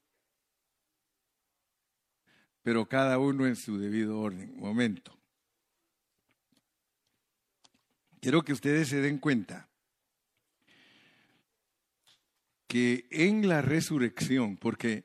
Pero 2.62 2.88
cada 2.88 3.18
uno 3.18 3.48
en 3.48 3.57
su 3.57 3.76
debido 3.76 4.20
orden. 4.20 4.57
Momento. 4.57 5.18
Quiero 8.20 8.44
que 8.44 8.52
ustedes 8.52 8.90
se 8.90 9.00
den 9.00 9.18
cuenta 9.18 9.68
que 12.68 13.09
en 13.11 13.48
la 13.48 13.61
resurrección, 13.61 14.57
porque 14.57 15.05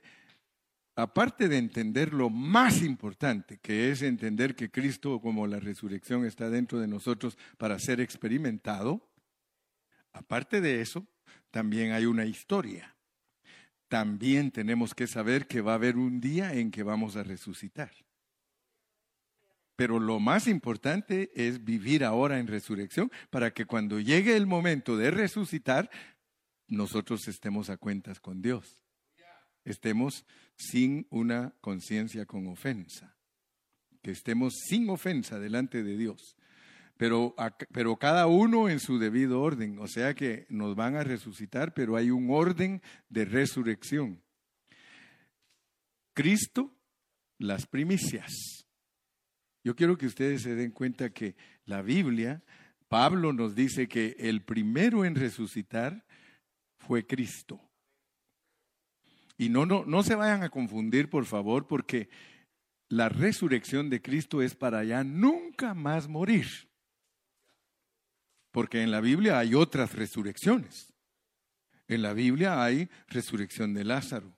aparte 0.99 1.47
de 1.47 1.57
entender 1.57 2.13
lo 2.13 2.29
más 2.29 2.81
importante, 2.81 3.57
que 3.59 3.91
es 3.91 4.01
entender 4.01 4.55
que 4.55 4.69
Cristo 4.69 5.19
como 5.21 5.47
la 5.47 5.59
resurrección 5.59 6.25
está 6.25 6.49
dentro 6.49 6.79
de 6.79 6.87
nosotros 6.87 7.37
para 7.57 7.79
ser 7.79 8.01
experimentado, 8.01 9.09
aparte 10.11 10.61
de 10.61 10.81
eso, 10.81 11.07
también 11.51 11.91
hay 11.91 12.05
una 12.05 12.25
historia. 12.25 12.95
También 13.87 14.51
tenemos 14.51 14.93
que 14.93 15.07
saber 15.07 15.47
que 15.47 15.61
va 15.61 15.71
a 15.71 15.75
haber 15.75 15.97
un 15.97 16.19
día 16.21 16.53
en 16.53 16.69
que 16.69 16.83
vamos 16.83 17.15
a 17.15 17.23
resucitar. 17.23 17.91
Pero 19.75 19.99
lo 19.99 20.19
más 20.19 20.47
importante 20.47 21.31
es 21.33 21.63
vivir 21.63 22.03
ahora 22.03 22.39
en 22.39 22.47
resurrección 22.47 23.11
para 23.29 23.51
que 23.51 23.65
cuando 23.65 23.99
llegue 23.99 24.35
el 24.35 24.45
momento 24.45 24.97
de 24.97 25.09
resucitar, 25.09 25.89
nosotros 26.67 27.27
estemos 27.27 27.69
a 27.69 27.77
cuentas 27.77 28.19
con 28.19 28.41
Dios 28.41 28.83
estemos 29.69 30.25
sin 30.59 31.07
una 31.09 31.53
conciencia 31.61 32.25
con 32.25 32.47
ofensa, 32.47 33.15
que 34.01 34.11
estemos 34.11 34.53
sin 34.67 34.89
ofensa 34.89 35.39
delante 35.39 35.83
de 35.83 35.97
Dios. 35.97 36.35
Pero, 36.97 37.33
pero 37.71 37.95
cada 37.95 38.27
uno 38.27 38.67
en 38.67 38.81
su 38.81 38.99
debido 38.99 39.41
orden, 39.41 39.79
o 39.79 39.87
sea 39.87 40.13
que 40.13 40.45
nos 40.49 40.75
van 40.75 40.97
a 40.97 41.03
resucitar, 41.05 41.73
pero 41.73 41.95
hay 41.95 42.11
un 42.11 42.29
orden 42.29 42.81
de 43.07 43.23
resurrección. 43.23 44.21
Cristo, 46.13 46.75
las 47.37 47.65
primicias. 47.65 48.65
Yo 49.63 49.77
quiero 49.77 49.97
que 49.97 50.07
ustedes 50.07 50.41
se 50.41 50.55
den 50.55 50.71
cuenta 50.71 51.11
que 51.11 51.37
la 51.63 51.81
Biblia, 51.81 52.43
Pablo 52.89 53.31
nos 53.31 53.55
dice 53.55 53.87
que 53.87 54.17
el 54.19 54.43
primero 54.43 55.05
en 55.05 55.15
resucitar 55.15 56.05
fue 56.79 57.05
Cristo. 57.07 57.68
Y 59.39 59.47
no, 59.47 59.65
no, 59.65 59.85
no 59.85 60.03
se 60.03 60.15
vayan 60.15 60.43
a 60.43 60.49
confundir, 60.49 61.09
por 61.09 61.23
favor, 61.25 61.65
porque 61.65 62.09
la 62.89 63.07
resurrección 63.07 63.89
de 63.89 64.01
Cristo 64.01 64.41
es 64.41 64.53
para 64.53 64.83
ya 64.83 65.05
nunca 65.05 65.73
más 65.73 66.09
morir. 66.09 66.45
Porque 68.51 68.83
en 68.83 68.91
la 68.91 68.99
Biblia 68.99 69.39
hay 69.39 69.55
otras 69.55 69.95
resurrecciones. 69.95 70.93
En 71.87 72.01
la 72.01 72.11
Biblia 72.11 72.61
hay 72.61 72.89
resurrección 73.07 73.73
de 73.73 73.85
Lázaro. 73.85 74.35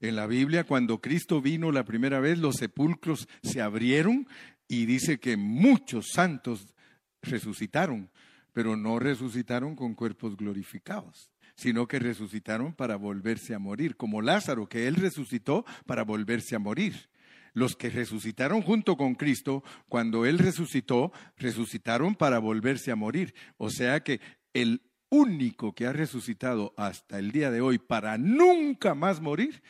En 0.00 0.16
la 0.16 0.26
Biblia, 0.26 0.64
cuando 0.64 1.00
Cristo 1.00 1.40
vino 1.40 1.70
la 1.70 1.84
primera 1.84 2.18
vez, 2.18 2.36
los 2.36 2.56
sepulcros 2.56 3.28
se 3.44 3.60
abrieron 3.60 4.26
y 4.66 4.86
dice 4.86 5.20
que 5.20 5.36
muchos 5.36 6.08
santos 6.12 6.74
resucitaron, 7.22 8.10
pero 8.52 8.76
no 8.76 8.98
resucitaron 8.98 9.76
con 9.76 9.94
cuerpos 9.94 10.36
glorificados 10.36 11.29
sino 11.60 11.86
que 11.86 11.98
resucitaron 11.98 12.72
para 12.72 12.96
volverse 12.96 13.54
a 13.54 13.58
morir, 13.58 13.96
como 13.96 14.22
Lázaro, 14.22 14.66
que 14.66 14.88
él 14.88 14.94
resucitó 14.96 15.66
para 15.84 16.04
volverse 16.04 16.56
a 16.56 16.58
morir. 16.58 17.10
Los 17.52 17.76
que 17.76 17.90
resucitaron 17.90 18.62
junto 18.62 18.96
con 18.96 19.14
Cristo, 19.14 19.62
cuando 19.88 20.24
Él 20.24 20.38
resucitó, 20.38 21.12
resucitaron 21.36 22.14
para 22.14 22.38
volverse 22.38 22.92
a 22.92 22.96
morir. 22.96 23.34
O 23.58 23.70
sea 23.70 24.04
que 24.04 24.20
el 24.54 24.82
único 25.10 25.74
que 25.74 25.86
ha 25.86 25.92
resucitado 25.92 26.72
hasta 26.76 27.18
el 27.18 27.32
día 27.32 27.50
de 27.50 27.60
hoy 27.60 27.78
para 27.78 28.16
nunca 28.16 28.94
más 28.94 29.20
morir 29.20 29.62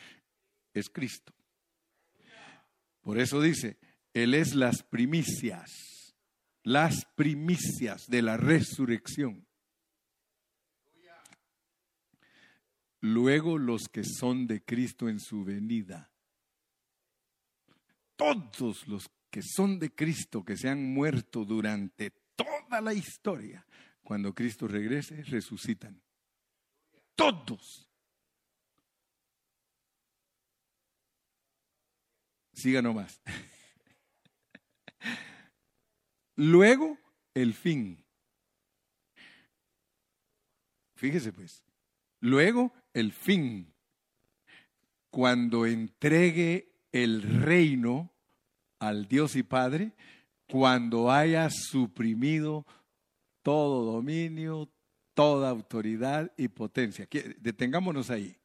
es 0.73 0.89
Cristo. 0.89 1.33
Por 3.01 3.19
eso 3.19 3.41
dice, 3.41 3.79
Él 4.13 4.35
es 4.35 4.53
las 4.53 4.83
primicias, 4.83 6.15
las 6.63 7.05
primicias 7.15 8.07
de 8.07 8.21
la 8.21 8.37
resurrección. 8.37 9.47
Luego 13.01 13.57
los 13.57 13.89
que 13.89 14.03
son 14.03 14.47
de 14.47 14.63
Cristo 14.63 15.09
en 15.09 15.19
su 15.19 15.43
venida. 15.43 16.11
Todos 18.15 18.87
los 18.87 19.09
que 19.29 19.41
son 19.41 19.79
de 19.79 19.93
Cristo, 19.93 20.43
que 20.43 20.55
se 20.55 20.69
han 20.69 20.93
muerto 20.93 21.43
durante 21.43 22.11
toda 22.35 22.81
la 22.81 22.93
historia, 22.93 23.65
cuando 24.03 24.33
Cristo 24.33 24.67
regrese, 24.67 25.23
resucitan. 25.23 26.01
Todos. 27.15 27.87
Siga 32.53 32.81
nomás. 32.81 33.21
Luego, 36.35 36.97
el 37.33 37.53
fin. 37.53 38.05
Fíjese 40.95 41.33
pues. 41.33 41.63
Luego, 42.19 42.71
el 42.93 43.11
fin, 43.11 43.73
cuando 45.09 45.65
entregue 45.65 46.73
el 46.91 47.21
reino 47.21 48.11
al 48.79 49.07
Dios 49.07 49.35
y 49.35 49.43
Padre, 49.43 49.93
cuando 50.47 51.11
haya 51.11 51.49
suprimido 51.49 52.65
todo 53.41 53.93
dominio, 53.93 54.69
toda 55.13 55.49
autoridad 55.49 56.31
y 56.37 56.47
potencia. 56.49 57.07
Detengámonos 57.39 58.09
ahí. 58.09 58.35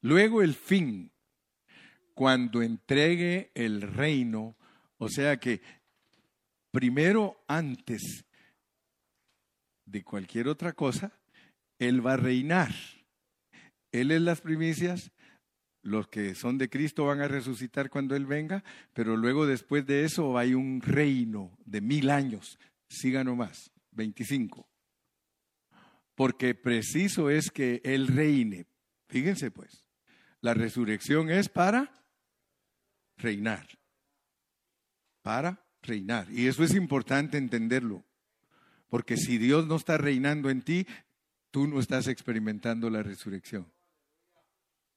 Luego 0.00 0.42
el 0.42 0.54
fin, 0.54 1.12
cuando 2.14 2.62
entregue 2.62 3.50
el 3.54 3.82
reino, 3.82 4.56
o 4.98 5.08
sea 5.08 5.38
que 5.38 5.60
primero 6.70 7.44
antes 7.46 8.24
de 9.84 10.04
cualquier 10.04 10.48
otra 10.48 10.72
cosa, 10.72 11.12
Él 11.78 12.04
va 12.04 12.14
a 12.14 12.16
reinar. 12.16 12.72
Él 13.92 14.10
es 14.10 14.20
las 14.20 14.40
primicias, 14.40 15.12
los 15.82 16.08
que 16.08 16.34
son 16.34 16.58
de 16.58 16.68
Cristo 16.68 17.06
van 17.06 17.20
a 17.20 17.28
resucitar 17.28 17.90
cuando 17.90 18.14
Él 18.16 18.26
venga, 18.26 18.64
pero 18.92 19.16
luego 19.16 19.46
después 19.46 19.86
de 19.86 20.04
eso 20.04 20.38
hay 20.38 20.54
un 20.54 20.80
reino 20.80 21.56
de 21.64 21.80
mil 21.80 22.10
años. 22.10 22.58
Siga 22.88 23.24
nomás, 23.24 23.70
25. 23.92 24.68
Porque 26.14 26.54
preciso 26.54 27.30
es 27.30 27.50
que 27.50 27.80
Él 27.84 28.08
reine. 28.08 28.66
Fíjense 29.08 29.50
pues, 29.50 29.84
la 30.40 30.54
resurrección 30.54 31.30
es 31.30 31.48
para 31.48 31.92
reinar. 33.16 33.66
Para 35.22 35.64
reinar. 35.82 36.30
Y 36.30 36.46
eso 36.46 36.64
es 36.64 36.74
importante 36.74 37.38
entenderlo. 37.38 38.04
Porque 38.88 39.16
si 39.16 39.38
Dios 39.38 39.66
no 39.66 39.76
está 39.76 39.98
reinando 39.98 40.50
en 40.50 40.62
ti, 40.62 40.86
tú 41.50 41.66
no 41.66 41.80
estás 41.80 42.08
experimentando 42.08 42.90
la 42.90 43.02
resurrección. 43.02 43.70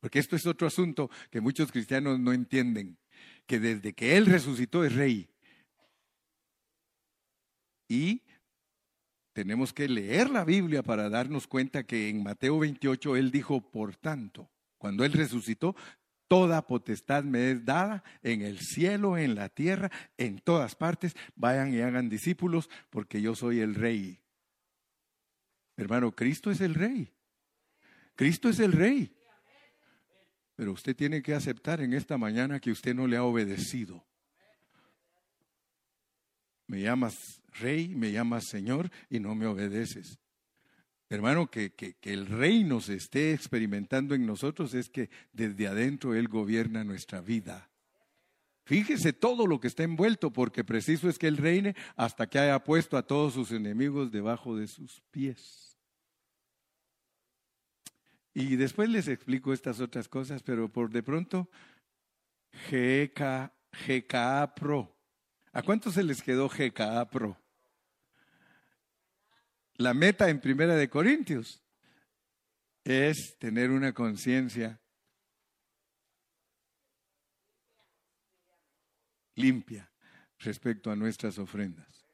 Porque 0.01 0.19
esto 0.19 0.35
es 0.35 0.45
otro 0.45 0.67
asunto 0.67 1.09
que 1.29 1.39
muchos 1.39 1.71
cristianos 1.71 2.19
no 2.19 2.33
entienden, 2.33 2.97
que 3.45 3.59
desde 3.59 3.93
que 3.93 4.17
Él 4.17 4.25
resucitó 4.25 4.83
es 4.83 4.93
rey. 4.95 5.29
Y 7.87 8.23
tenemos 9.33 9.73
que 9.73 9.87
leer 9.87 10.29
la 10.29 10.43
Biblia 10.43 10.81
para 10.81 11.07
darnos 11.07 11.47
cuenta 11.47 11.83
que 11.83 12.09
en 12.09 12.23
Mateo 12.23 12.59
28 12.59 13.15
Él 13.15 13.31
dijo, 13.31 13.61
por 13.61 13.95
tanto, 13.95 14.49
cuando 14.79 15.05
Él 15.05 15.13
resucitó, 15.13 15.75
toda 16.27 16.65
potestad 16.65 17.23
me 17.23 17.51
es 17.51 17.63
dada 17.63 18.03
en 18.23 18.41
el 18.41 18.59
cielo, 18.59 19.17
en 19.17 19.35
la 19.35 19.49
tierra, 19.49 19.91
en 20.17 20.39
todas 20.39 20.75
partes. 20.75 21.15
Vayan 21.35 21.73
y 21.73 21.81
hagan 21.81 22.09
discípulos 22.09 22.71
porque 22.89 23.21
yo 23.21 23.35
soy 23.35 23.59
el 23.59 23.75
rey. 23.75 24.19
Hermano, 25.77 26.15
Cristo 26.15 26.49
es 26.49 26.59
el 26.59 26.73
rey. 26.73 27.13
Cristo 28.15 28.49
es 28.49 28.59
el 28.59 28.71
rey. 28.71 29.15
Pero 30.55 30.73
usted 30.73 30.95
tiene 30.95 31.21
que 31.21 31.33
aceptar 31.33 31.81
en 31.81 31.93
esta 31.93 32.17
mañana 32.17 32.59
que 32.59 32.71
usted 32.71 32.93
no 32.93 33.07
le 33.07 33.17
ha 33.17 33.23
obedecido. 33.23 34.05
Me 36.67 36.81
llamas 36.81 37.41
rey, 37.59 37.89
me 37.89 38.11
llamas 38.11 38.45
señor 38.47 38.89
y 39.09 39.19
no 39.19 39.35
me 39.35 39.45
obedeces. 39.45 40.19
Hermano, 41.09 41.51
que, 41.51 41.73
que, 41.73 41.95
que, 41.95 42.13
el 42.13 42.25
reino 42.25 42.79
se 42.79 42.95
esté 42.95 43.33
experimentando 43.33 44.15
en 44.15 44.25
nosotros 44.25 44.73
es 44.73 44.89
que 44.89 45.09
desde 45.33 45.67
adentro 45.67 46.15
Él 46.15 46.29
gobierna 46.29 46.85
nuestra 46.85 47.19
vida. 47.19 47.69
Fíjese 48.63 49.11
todo 49.11 49.47
lo 49.47 49.59
que 49.59 49.67
está 49.67 49.83
envuelto, 49.83 50.31
porque 50.31 50.63
preciso 50.63 51.09
es 51.09 51.19
que 51.19 51.27
Él 51.27 51.35
reine 51.35 51.75
hasta 51.97 52.27
que 52.27 52.39
haya 52.39 52.63
puesto 52.63 52.95
a 52.95 53.05
todos 53.05 53.33
sus 53.33 53.51
enemigos 53.51 54.11
debajo 54.11 54.55
de 54.55 54.67
sus 54.67 55.01
pies. 55.11 55.70
Y 58.33 58.55
después 58.55 58.89
les 58.89 59.07
explico 59.07 59.53
estas 59.53 59.81
otras 59.81 60.07
cosas, 60.07 60.41
pero 60.43 60.71
por 60.71 60.89
de 60.89 61.03
pronto, 61.03 61.49
GK, 62.69 63.51
Pro. 64.55 64.97
¿A 65.51 65.61
cuántos 65.61 65.95
se 65.95 66.03
les 66.03 66.21
quedó 66.21 66.47
GKA 66.47 67.09
Pro? 67.09 67.37
La 69.75 69.93
meta 69.93 70.29
en 70.29 70.39
Primera 70.39 70.75
de 70.75 70.89
Corintios 70.89 71.61
es 72.83 73.37
tener 73.37 73.69
una 73.69 73.93
conciencia 73.93 74.79
limpia 79.35 79.91
respecto 80.39 80.91
a 80.91 80.95
nuestras 80.95 81.37
ofrendas. 81.37 82.07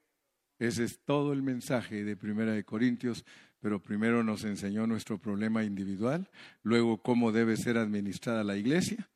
Ese 0.60 0.84
es 0.86 1.04
todo 1.04 1.34
el 1.34 1.44
mensaje 1.44 2.04
de 2.04 2.18
Primera 2.18 2.54
de 2.54 2.64
Corintios, 2.64 3.26
pero 3.60 3.82
primero 3.82 4.24
nos 4.24 4.44
enseñó 4.44 4.88
nuestro 4.88 5.18
problema 5.18 5.64
individual, 5.64 6.30
luego 6.64 7.02
cómo 7.02 7.32
debe 7.32 7.58
ser 7.58 7.78
administrada 7.78 8.44
la 8.44 8.58
iglesia 8.58 9.10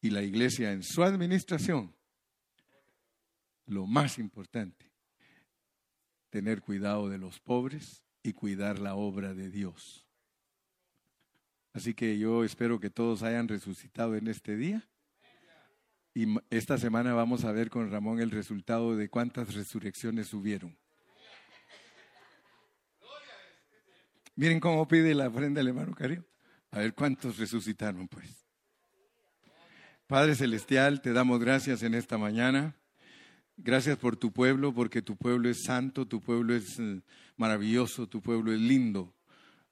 y 0.00 0.10
la 0.10 0.22
iglesia 0.22 0.72
en 0.72 0.82
su 0.82 1.02
administración. 1.02 1.94
Lo 3.66 3.86
más 3.86 4.18
importante, 4.18 4.92
tener 6.30 6.60
cuidado 6.60 7.08
de 7.08 7.18
los 7.18 7.40
pobres 7.40 8.04
y 8.22 8.32
cuidar 8.32 8.78
la 8.78 8.94
obra 8.94 9.34
de 9.34 9.50
Dios. 9.50 10.06
Así 11.72 11.94
que 11.94 12.18
yo 12.18 12.44
espero 12.44 12.80
que 12.80 12.90
todos 12.90 13.22
hayan 13.22 13.48
resucitado 13.48 14.16
en 14.16 14.28
este 14.28 14.56
día 14.56 14.88
y 16.14 16.34
esta 16.48 16.78
semana 16.78 17.12
vamos 17.12 17.44
a 17.44 17.52
ver 17.52 17.68
con 17.68 17.90
Ramón 17.90 18.20
el 18.20 18.30
resultado 18.30 18.96
de 18.96 19.10
cuántas 19.10 19.54
resurrecciones 19.54 20.32
hubieron. 20.32 20.78
Miren 24.36 24.60
cómo 24.60 24.86
pide 24.86 25.14
la 25.14 25.28
ofrenda 25.28 25.62
el 25.62 25.68
hermano 25.68 25.94
Cario. 25.94 26.24
A 26.70 26.80
ver 26.80 26.94
cuántos 26.94 27.38
resucitaron, 27.38 28.06
pues. 28.06 28.46
Padre 30.06 30.34
Celestial, 30.34 31.00
te 31.00 31.14
damos 31.14 31.40
gracias 31.40 31.82
en 31.82 31.94
esta 31.94 32.18
mañana. 32.18 32.76
Gracias 33.56 33.96
por 33.96 34.16
tu 34.16 34.32
pueblo, 34.32 34.74
porque 34.74 35.00
tu 35.00 35.16
pueblo 35.16 35.48
es 35.48 35.64
santo, 35.64 36.06
tu 36.06 36.20
pueblo 36.20 36.54
es 36.54 36.78
eh, 36.78 37.00
maravilloso, 37.38 38.06
tu 38.06 38.20
pueblo 38.20 38.52
es 38.52 38.60
lindo. 38.60 39.14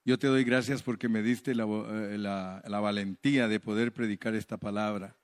Yo 0.03 0.17
te 0.17 0.25
doy 0.27 0.43
gracias 0.43 0.81
porque 0.81 1.07
me 1.07 1.21
diste 1.21 1.53
la, 1.53 1.65
eh, 1.65 2.17
la 2.17 2.79
valentía 2.79 3.47
de 3.47 3.59
poder 3.59 3.93
predicar 3.93 4.33
esta 4.33 4.57
palabra. 4.57 5.15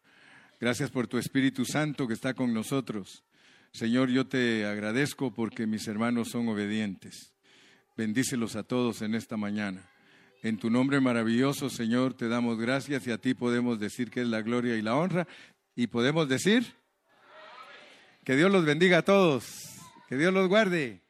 Gracias 0.60 0.92
por 0.92 1.08
tu 1.08 1.18
Espíritu 1.18 1.66
Santo 1.66 2.08
que 2.08 2.14
está 2.14 2.36
con 2.36 2.54
nosotros. 2.54 3.24
Señor, 3.74 4.10
yo 4.10 4.28
te 4.28 4.68
agradezco 4.68 5.34
porque 5.34 5.66
mis 5.66 5.88
hermanos 5.88 6.30
son 6.30 6.48
obedientes. 6.48 7.31
Bendícelos 8.02 8.56
a 8.56 8.64
todos 8.64 9.04
en 9.04 9.14
esta 9.14 9.38
mañana. 9.38 9.88
En 10.41 10.58
tu 10.58 10.72
nombre 10.72 10.99
maravilloso, 10.99 11.70
Señor, 11.70 12.16
te 12.16 12.30
damos 12.30 12.58
gracias 12.58 13.06
y 13.06 13.12
a 13.12 13.20
ti 13.20 13.36
podemos 13.36 13.80
decir 13.80 14.10
que 14.10 14.22
es 14.22 14.28
la 14.28 14.41
gloria 14.41 14.76
y 14.76 14.82
la 14.82 14.95
honra. 14.95 15.28
Y 15.76 15.86
podemos 15.86 16.28
decir 16.28 16.66
que 18.26 18.36
Dios 18.36 18.52
los 18.52 18.66
bendiga 18.66 18.97
a 18.97 19.02
todos, 19.04 19.45
que 20.10 20.18
Dios 20.18 20.34
los 20.34 20.47
guarde. 20.47 21.01